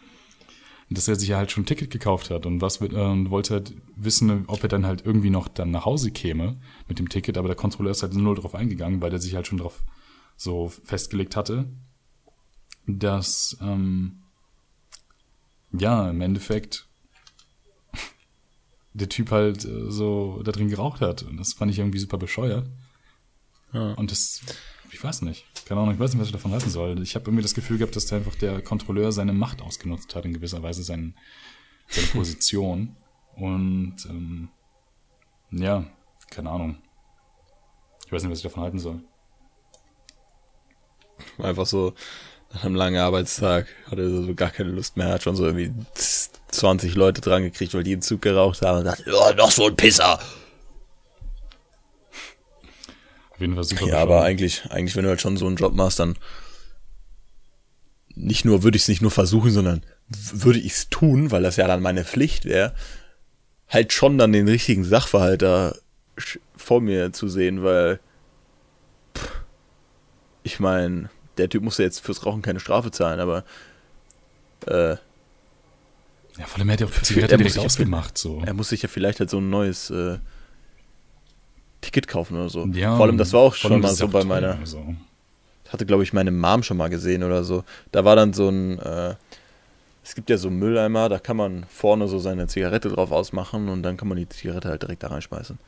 dass 0.90 1.08
er 1.08 1.16
sich 1.16 1.28
ja 1.28 1.36
halt 1.36 1.50
schon 1.50 1.62
ein 1.62 1.66
Ticket 1.66 1.90
gekauft 1.90 2.30
hat 2.30 2.46
und 2.46 2.60
was 2.60 2.80
äh, 2.80 2.86
und 2.86 3.30
wollte 3.30 3.54
halt 3.54 3.74
wissen, 3.96 4.44
ob 4.48 4.62
er 4.62 4.68
dann 4.68 4.86
halt 4.86 5.06
irgendwie 5.06 5.30
noch 5.30 5.48
dann 5.48 5.70
nach 5.70 5.84
Hause 5.84 6.10
käme 6.10 6.60
mit 6.88 6.98
dem 6.98 7.08
Ticket, 7.08 7.38
aber 7.38 7.48
der 7.48 7.56
Kontrolleur 7.56 7.92
ist 7.92 8.02
halt 8.02 8.14
null 8.14 8.34
drauf 8.34 8.54
eingegangen, 8.54 9.00
weil 9.00 9.12
er 9.12 9.20
sich 9.20 9.34
halt 9.34 9.46
schon 9.46 9.58
drauf 9.58 9.82
so 10.36 10.68
festgelegt 10.68 11.36
hatte, 11.36 11.70
dass 12.86 13.56
ähm, 13.62 14.22
ja 15.72 16.10
im 16.10 16.20
Endeffekt 16.20 16.89
der 18.92 19.08
Typ 19.08 19.30
halt 19.30 19.64
äh, 19.64 19.90
so 19.90 20.42
da 20.44 20.52
drin 20.52 20.68
geraucht 20.68 21.00
hat 21.00 21.22
und 21.22 21.36
das 21.36 21.52
fand 21.54 21.70
ich 21.70 21.78
irgendwie 21.78 21.98
super 21.98 22.18
bescheuert 22.18 22.66
Ja. 23.72 23.92
und 23.94 24.10
das 24.10 24.40
ich 24.92 25.04
weiß 25.04 25.22
nicht. 25.22 25.46
Keine 25.66 25.80
Ahnung, 25.80 25.94
ich 25.94 26.00
weiß 26.00 26.10
nicht, 26.12 26.20
was 26.20 26.26
ich 26.28 26.32
davon 26.32 26.50
halten 26.50 26.68
soll. 26.68 27.00
Ich 27.00 27.14
habe 27.14 27.26
irgendwie 27.26 27.44
das 27.44 27.54
Gefühl 27.54 27.78
gehabt, 27.78 27.94
dass 27.94 28.06
der 28.06 28.18
einfach 28.18 28.34
der 28.34 28.60
Kontrolleur 28.60 29.12
seine 29.12 29.32
Macht 29.32 29.62
ausgenutzt 29.62 30.16
hat, 30.16 30.24
in 30.24 30.32
gewisser 30.32 30.64
Weise 30.64 30.82
sein, 30.82 31.14
seine 31.88 32.06
Position. 32.12 32.96
Und 33.36 33.94
ähm, 34.08 34.48
ja, 35.52 35.84
keine 36.28 36.50
Ahnung. 36.50 36.78
Ich 38.04 38.10
weiß 38.10 38.22
nicht, 38.22 38.32
was 38.32 38.38
ich 38.40 38.42
davon 38.42 38.64
halten 38.64 38.80
soll. 38.80 39.00
Einfach 41.38 41.66
so 41.66 41.94
nach 42.52 42.64
einem 42.64 42.74
langen 42.74 42.98
Arbeitstag 43.00 43.68
hatte 43.86 44.02
er 44.02 44.10
so 44.24 44.34
gar 44.34 44.50
keine 44.50 44.70
Lust 44.70 44.96
mehr, 44.96 45.10
hat 45.12 45.22
schon 45.22 45.36
so 45.36 45.46
irgendwie 45.46 45.72
20 46.50 46.94
Leute 46.94 47.20
dran 47.20 47.42
gekriegt, 47.42 47.74
weil 47.74 47.84
die 47.84 47.92
im 47.92 48.02
Zug 48.02 48.22
geraucht 48.22 48.62
haben 48.62 48.78
und 48.78 48.84
dachte, 48.84 49.04
oh, 49.06 49.32
noch 49.34 49.50
so 49.50 49.66
ein 49.66 49.76
Pisser. 49.76 50.18
Auf 53.30 53.40
jeden 53.40 53.54
Fall 53.54 53.64
super 53.64 53.86
Ja, 53.86 53.98
aber 53.98 54.22
eigentlich, 54.22 54.64
eigentlich, 54.70 54.96
wenn 54.96 55.04
du 55.04 55.10
halt 55.10 55.20
schon 55.20 55.36
so 55.36 55.46
einen 55.46 55.56
Job 55.56 55.74
machst, 55.74 55.98
dann 55.98 56.16
nicht 58.14 58.44
nur 58.44 58.62
würde 58.62 58.76
ich 58.76 58.82
es 58.82 58.88
nicht 58.88 59.02
nur 59.02 59.10
versuchen, 59.10 59.50
sondern 59.50 59.82
würde 60.08 60.58
ich 60.58 60.72
es 60.72 60.90
tun, 60.90 61.30
weil 61.30 61.42
das 61.42 61.56
ja 61.56 61.66
dann 61.66 61.82
meine 61.82 62.04
Pflicht 62.04 62.44
wäre, 62.44 62.74
halt 63.68 63.92
schon 63.92 64.18
dann 64.18 64.32
den 64.32 64.48
richtigen 64.48 64.84
Sachverhalt 64.84 65.42
da 65.42 65.74
vor 66.56 66.80
mir 66.80 67.12
zu 67.12 67.28
sehen, 67.28 67.62
weil 67.62 68.00
pff, 69.16 69.30
ich 70.42 70.60
meine, 70.60 71.08
der 71.38 71.48
Typ 71.48 71.62
muss 71.62 71.78
ja 71.78 71.84
jetzt 71.84 72.00
fürs 72.00 72.26
Rauchen 72.26 72.42
keine 72.42 72.60
Strafe 72.60 72.90
zahlen, 72.90 73.20
aber 73.20 73.44
äh, 74.66 74.96
Ja, 76.40 76.46
vor 76.46 76.58
allem 76.58 76.70
hätte 76.70 76.84
er 76.84 76.88
auch 76.88 76.92
die 76.94 77.02
Zigarette 77.02 77.36
direkt 77.36 77.58
ausgemacht, 77.58 78.16
so. 78.16 78.42
er 78.46 78.54
muss 78.54 78.70
sich 78.70 78.80
ja 78.80 78.88
vielleicht 78.88 79.20
halt 79.20 79.28
so 79.28 79.38
ein 79.38 79.50
neues 79.50 79.90
äh, 79.90 80.16
Ticket 81.82 82.08
kaufen 82.08 82.36
oder 82.36 82.48
so. 82.48 82.64
Ja, 82.68 82.96
Vor 82.96 83.04
allem, 83.04 83.18
das 83.18 83.34
war 83.34 83.40
auch 83.40 83.54
schon 83.54 83.78
mal 83.78 83.94
so 83.94 84.08
bei 84.08 84.24
meiner, 84.24 84.58
Also. 84.58 84.82
hatte, 85.68 85.84
glaube 85.84 86.02
ich, 86.02 86.14
meine 86.14 86.30
Mom 86.30 86.62
schon 86.62 86.78
mal 86.78 86.88
gesehen 86.88 87.24
oder 87.24 87.44
so. 87.44 87.62
Da 87.92 88.06
war 88.06 88.16
dann 88.16 88.32
so 88.32 88.48
ein, 88.48 88.78
äh, 88.78 89.16
es 90.02 90.14
gibt 90.14 90.30
ja 90.30 90.38
so 90.38 90.48
Mülleimer, 90.48 91.10
da 91.10 91.18
kann 91.18 91.36
man 91.36 91.66
vorne 91.68 92.08
so 92.08 92.18
seine 92.18 92.46
Zigarette 92.46 92.88
drauf 92.88 93.12
ausmachen 93.12 93.68
und 93.68 93.82
dann 93.82 93.98
kann 93.98 94.08
man 94.08 94.16
die 94.16 94.28
Zigarette 94.28 94.70
halt 94.70 94.82
direkt 94.82 95.02
da 95.02 95.08
reinschmeißen. 95.08 95.58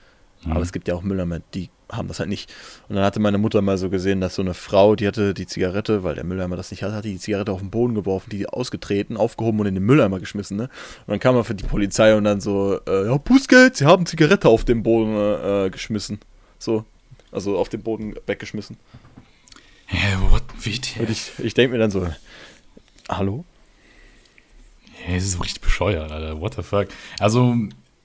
Mhm. 0.45 0.53
Aber 0.53 0.63
es 0.63 0.73
gibt 0.73 0.89
ja 0.89 0.95
auch 0.95 1.03
Mülleimer, 1.03 1.41
die 1.55 1.71
haben 1.91 2.09
das 2.09 2.19
halt 2.19 2.29
nicht. 2.29 2.53
Und 2.89 2.97
dann 2.97 3.05
hatte 3.05 3.21
meine 3.21 3.39
Mutter 3.39 3.61
mal 3.61 3.77
so 3.79 3.91
gesehen, 3.91 4.21
dass 4.21 4.35
so 4.35 4.43
eine 4.43 4.55
Frau, 4.55 4.97
die 4.97 5.07
hatte 5.07 5.35
die 5.35 5.47
Zigarette, 5.47 6.03
weil 6.03 6.15
der 6.15 6.25
Mülleimer 6.25 6.57
das 6.57 6.71
nicht 6.71 6.83
hatte, 6.83 6.95
hat 6.95 7.05
die 7.05 7.19
Zigarette 7.19 7.53
auf 7.53 7.61
den 7.61 7.71
Boden 7.71 7.95
geworfen, 7.95 8.31
die 8.31 8.49
ausgetreten, 8.49 9.17
aufgehoben 9.17 9.61
und 9.61 9.67
in 9.67 9.75
den 9.75 9.85
Mülleimer 9.85 10.19
geschmissen. 10.19 10.57
Ne? 10.57 10.65
Und 10.65 11.09
dann 11.09 11.21
kam 11.21 11.37
er 11.37 11.45
für 11.45 11.55
die 11.55 11.65
Polizei 11.65 12.17
und 12.17 12.25
dann 12.25 12.41
so, 12.41 12.81
äh, 12.87 13.07
ja, 13.07 13.17
Bußgeld, 13.17 13.77
sie 13.77 13.85
haben 13.85 14.07
Zigarette 14.07 14.49
auf 14.49 14.65
den 14.65 14.83
Boden 14.83 15.15
äh, 15.15 15.71
geschmissen. 15.71 16.19
So, 16.59 16.85
also 17.31 17.59
auf 17.59 17.69
den 17.69 17.83
Boden 17.83 18.15
weggeschmissen. 18.27 18.77
Hä, 19.87 20.17
what? 20.31 20.43
Wie? 20.61 20.81
Und 20.99 21.11
ich, 21.11 21.33
ich 21.39 21.55
denke 21.55 21.73
mir 21.73 21.79
dann 21.79 21.91
so, 21.91 22.09
hallo? 23.09 23.45
Hä, 25.05 25.17
das 25.17 25.25
ist 25.25 25.33
so 25.33 25.41
richtig 25.41 25.61
bescheuert, 25.61 26.11
Alter. 26.11 26.41
What 26.41 26.55
the 26.55 26.63
fuck? 26.63 26.89
Also, 27.19 27.57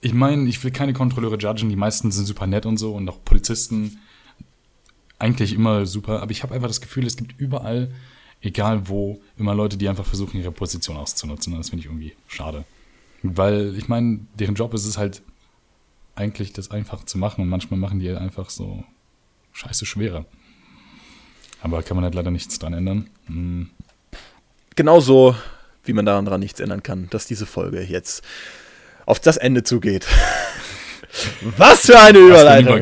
ich 0.08 0.14
meine, 0.14 0.48
ich 0.48 0.64
will 0.64 0.72
keine 0.72 0.94
Kontrolleure 0.94 1.38
judgen. 1.38 1.68
Die 1.68 1.76
meisten 1.76 2.12
sind 2.12 2.26
super 2.26 2.48
nett 2.48 2.66
und 2.66 2.78
so 2.78 2.96
und 2.96 3.10
auch 3.10 3.24
Polizisten 3.26 4.00
eigentlich 5.20 5.52
immer 5.52 5.86
super. 5.86 6.22
Aber 6.22 6.32
ich 6.32 6.44
habe 6.44 6.56
einfach 6.56 6.70
das 6.70 6.80
Gefühl, 6.80 7.06
es 7.06 7.18
gibt 7.18 7.38
überall, 7.38 7.92
egal 8.42 8.88
wo, 8.88 9.20
immer 9.38 9.54
Leute, 9.54 9.76
die 9.76 9.90
einfach 9.90 10.06
versuchen, 10.06 10.40
ihre 10.40 10.54
Position 10.54 10.96
auszunutzen. 10.96 11.52
Und 11.52 11.60
das 11.60 11.72
finde 11.72 11.82
ich 11.82 11.88
irgendwie 11.88 12.14
schade. 12.28 12.64
Weil, 13.22 13.76
ich 13.78 13.90
meine, 13.90 14.22
deren 14.40 14.56
Job 14.56 14.74
ist 14.74 14.86
es 14.86 14.98
halt 14.98 15.22
eigentlich, 16.16 16.54
das 16.54 16.72
einfach 16.72 17.04
zu 17.04 17.18
machen. 17.18 17.42
Und 17.42 17.50
manchmal 17.50 17.78
machen 17.78 18.00
die 18.00 18.08
halt 18.08 18.20
einfach 18.20 18.50
so 18.50 18.86
scheiße 19.52 19.86
schwerer. 19.86 20.26
Aber 21.62 21.84
kann 21.84 21.98
man 21.98 22.06
halt 22.06 22.16
leider 22.16 22.32
nichts 22.32 22.60
dran 22.60 22.72
ändern. 22.72 23.10
Hm. 23.26 23.72
Genauso, 24.78 25.36
wie 25.84 25.92
man 25.92 26.06
daran 26.06 26.40
nichts 26.40 26.62
ändern 26.62 26.82
kann, 26.82 27.10
dass 27.10 27.28
diese 27.28 27.46
Folge 27.46 27.82
jetzt 27.82 28.24
auf 29.08 29.20
das 29.20 29.38
Ende 29.38 29.64
zugeht. 29.64 30.06
Was 31.58 31.88
für 31.88 31.98
eine 31.98 32.20
Überleitung! 32.20 32.82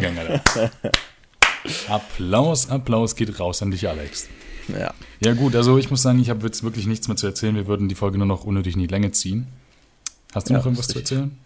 Applaus, 1.88 2.70
Applaus 2.70 3.16
geht 3.16 3.40
raus 3.40 3.62
an 3.62 3.72
dich, 3.72 3.88
Alex. 3.88 4.28
Ja. 4.68 4.94
Ja 5.20 5.34
gut, 5.34 5.56
also 5.56 5.78
ich 5.78 5.90
muss 5.90 6.02
sagen, 6.02 6.20
ich 6.20 6.30
habe 6.30 6.46
jetzt 6.46 6.64
wirklich 6.64 6.88
nichts 6.88 7.08
mehr 7.08 7.16
zu 7.16 7.28
erzählen. 7.28 7.56
Wir 7.56 7.68
würden 7.68 7.88
die 7.88 7.96
Folge 7.96 8.18
nur 8.18 8.28
noch 8.28 8.44
unnötig 8.44 8.74
in 8.74 8.82
die 8.82 8.88
Länge 8.88 9.12
ziehen. 9.12 9.48
Hast 10.34 10.50
du 10.50 10.54
Ja, 10.54 10.60
noch 10.60 10.66
irgendwas 10.66 10.88
zu 10.88 11.00
erzählen? 11.00 11.38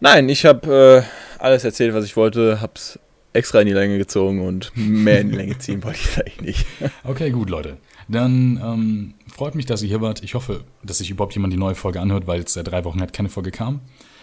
Nein, 0.00 0.28
ich 0.28 0.44
habe 0.44 1.04
äh, 1.38 1.42
alles 1.42 1.64
erzählt, 1.64 1.94
was 1.94 2.04
ich 2.04 2.16
wollte, 2.16 2.60
hab's 2.60 2.98
extra 3.32 3.60
in 3.60 3.66
die 3.66 3.72
Länge 3.72 3.98
gezogen 3.98 4.46
und 4.46 4.72
mehr 4.74 5.20
in 5.20 5.30
die 5.30 5.36
Länge 5.36 5.58
ziehen 5.58 5.82
wollte 5.84 5.98
ich 6.02 6.18
eigentlich 6.18 6.40
nicht. 6.40 6.66
Okay, 7.04 7.30
gut, 7.30 7.50
Leute. 7.50 7.76
Dann 8.08 8.60
ähm, 8.62 9.14
freut 9.32 9.54
mich, 9.54 9.66
dass 9.66 9.82
ihr 9.82 9.88
hier 9.88 10.00
wart. 10.00 10.22
Ich 10.22 10.34
hoffe, 10.34 10.64
dass 10.82 10.98
sich 10.98 11.10
überhaupt 11.10 11.34
jemand 11.34 11.52
die 11.52 11.58
neue 11.58 11.74
Folge 11.74 12.00
anhört, 12.00 12.26
weil 12.26 12.40
es 12.40 12.52
seit 12.52 12.68
drei 12.68 12.84
Wochen 12.84 13.00
halt 13.00 13.12
keine 13.12 13.28
Folge 13.28 13.50
kam. 13.50 13.80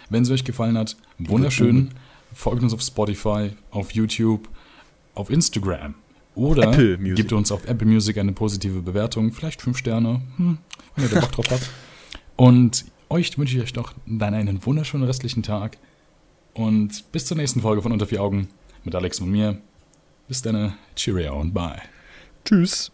Wenn 0.10 0.24
es 0.24 0.30
euch 0.30 0.44
gefallen 0.44 0.78
hat, 0.78 0.98
wunderschön. 1.18 1.92
Folgt 2.34 2.64
uns 2.64 2.74
auf 2.74 2.82
Spotify, 2.82 3.52
auf 3.72 3.92
YouTube, 3.92 4.48
auf 5.16 5.30
Instagram. 5.30 5.96
Oder 6.36 6.72
gebt 6.72 7.34
uns 7.34 7.52
auf 7.52 7.66
Apple 7.66 7.88
Music 7.88 8.18
eine 8.18 8.32
positive 8.32 8.82
Bewertung, 8.82 9.34
vielleicht 9.34 9.62
fünf 9.62 9.78
Sterne, 9.78 10.22
hm, 10.38 10.60
wenn 10.96 11.06
ihr 11.06 11.10
da 11.10 11.20
Bock 11.20 11.32
drauf 11.34 11.48
habt. 11.52 11.70
Und 12.38 12.86
euch 13.10 13.38
wünsche 13.38 13.58
ich 13.58 13.64
euch 13.64 13.74
doch 13.74 13.94
dann 14.06 14.34
einen 14.34 14.66
wunderschönen 14.66 15.06
restlichen 15.06 15.44
Tag. 15.44 15.78
Und 16.54 17.12
bis 17.12 17.26
zur 17.26 17.38
nächsten 17.38 17.62
Folge 17.62 17.82
von 17.82 17.92
Unter 17.92 18.08
vier 18.08 18.22
Augen 18.22 18.48
mit 18.84 18.96
Alex 18.96 19.20
und 19.20 19.30
mir. 19.30 19.58
Bis 20.28 20.42
dann, 20.42 20.74
Cheerio 20.96 21.40
und 21.40 21.54
bye. 21.54 21.82
Tschüss. 22.46 22.92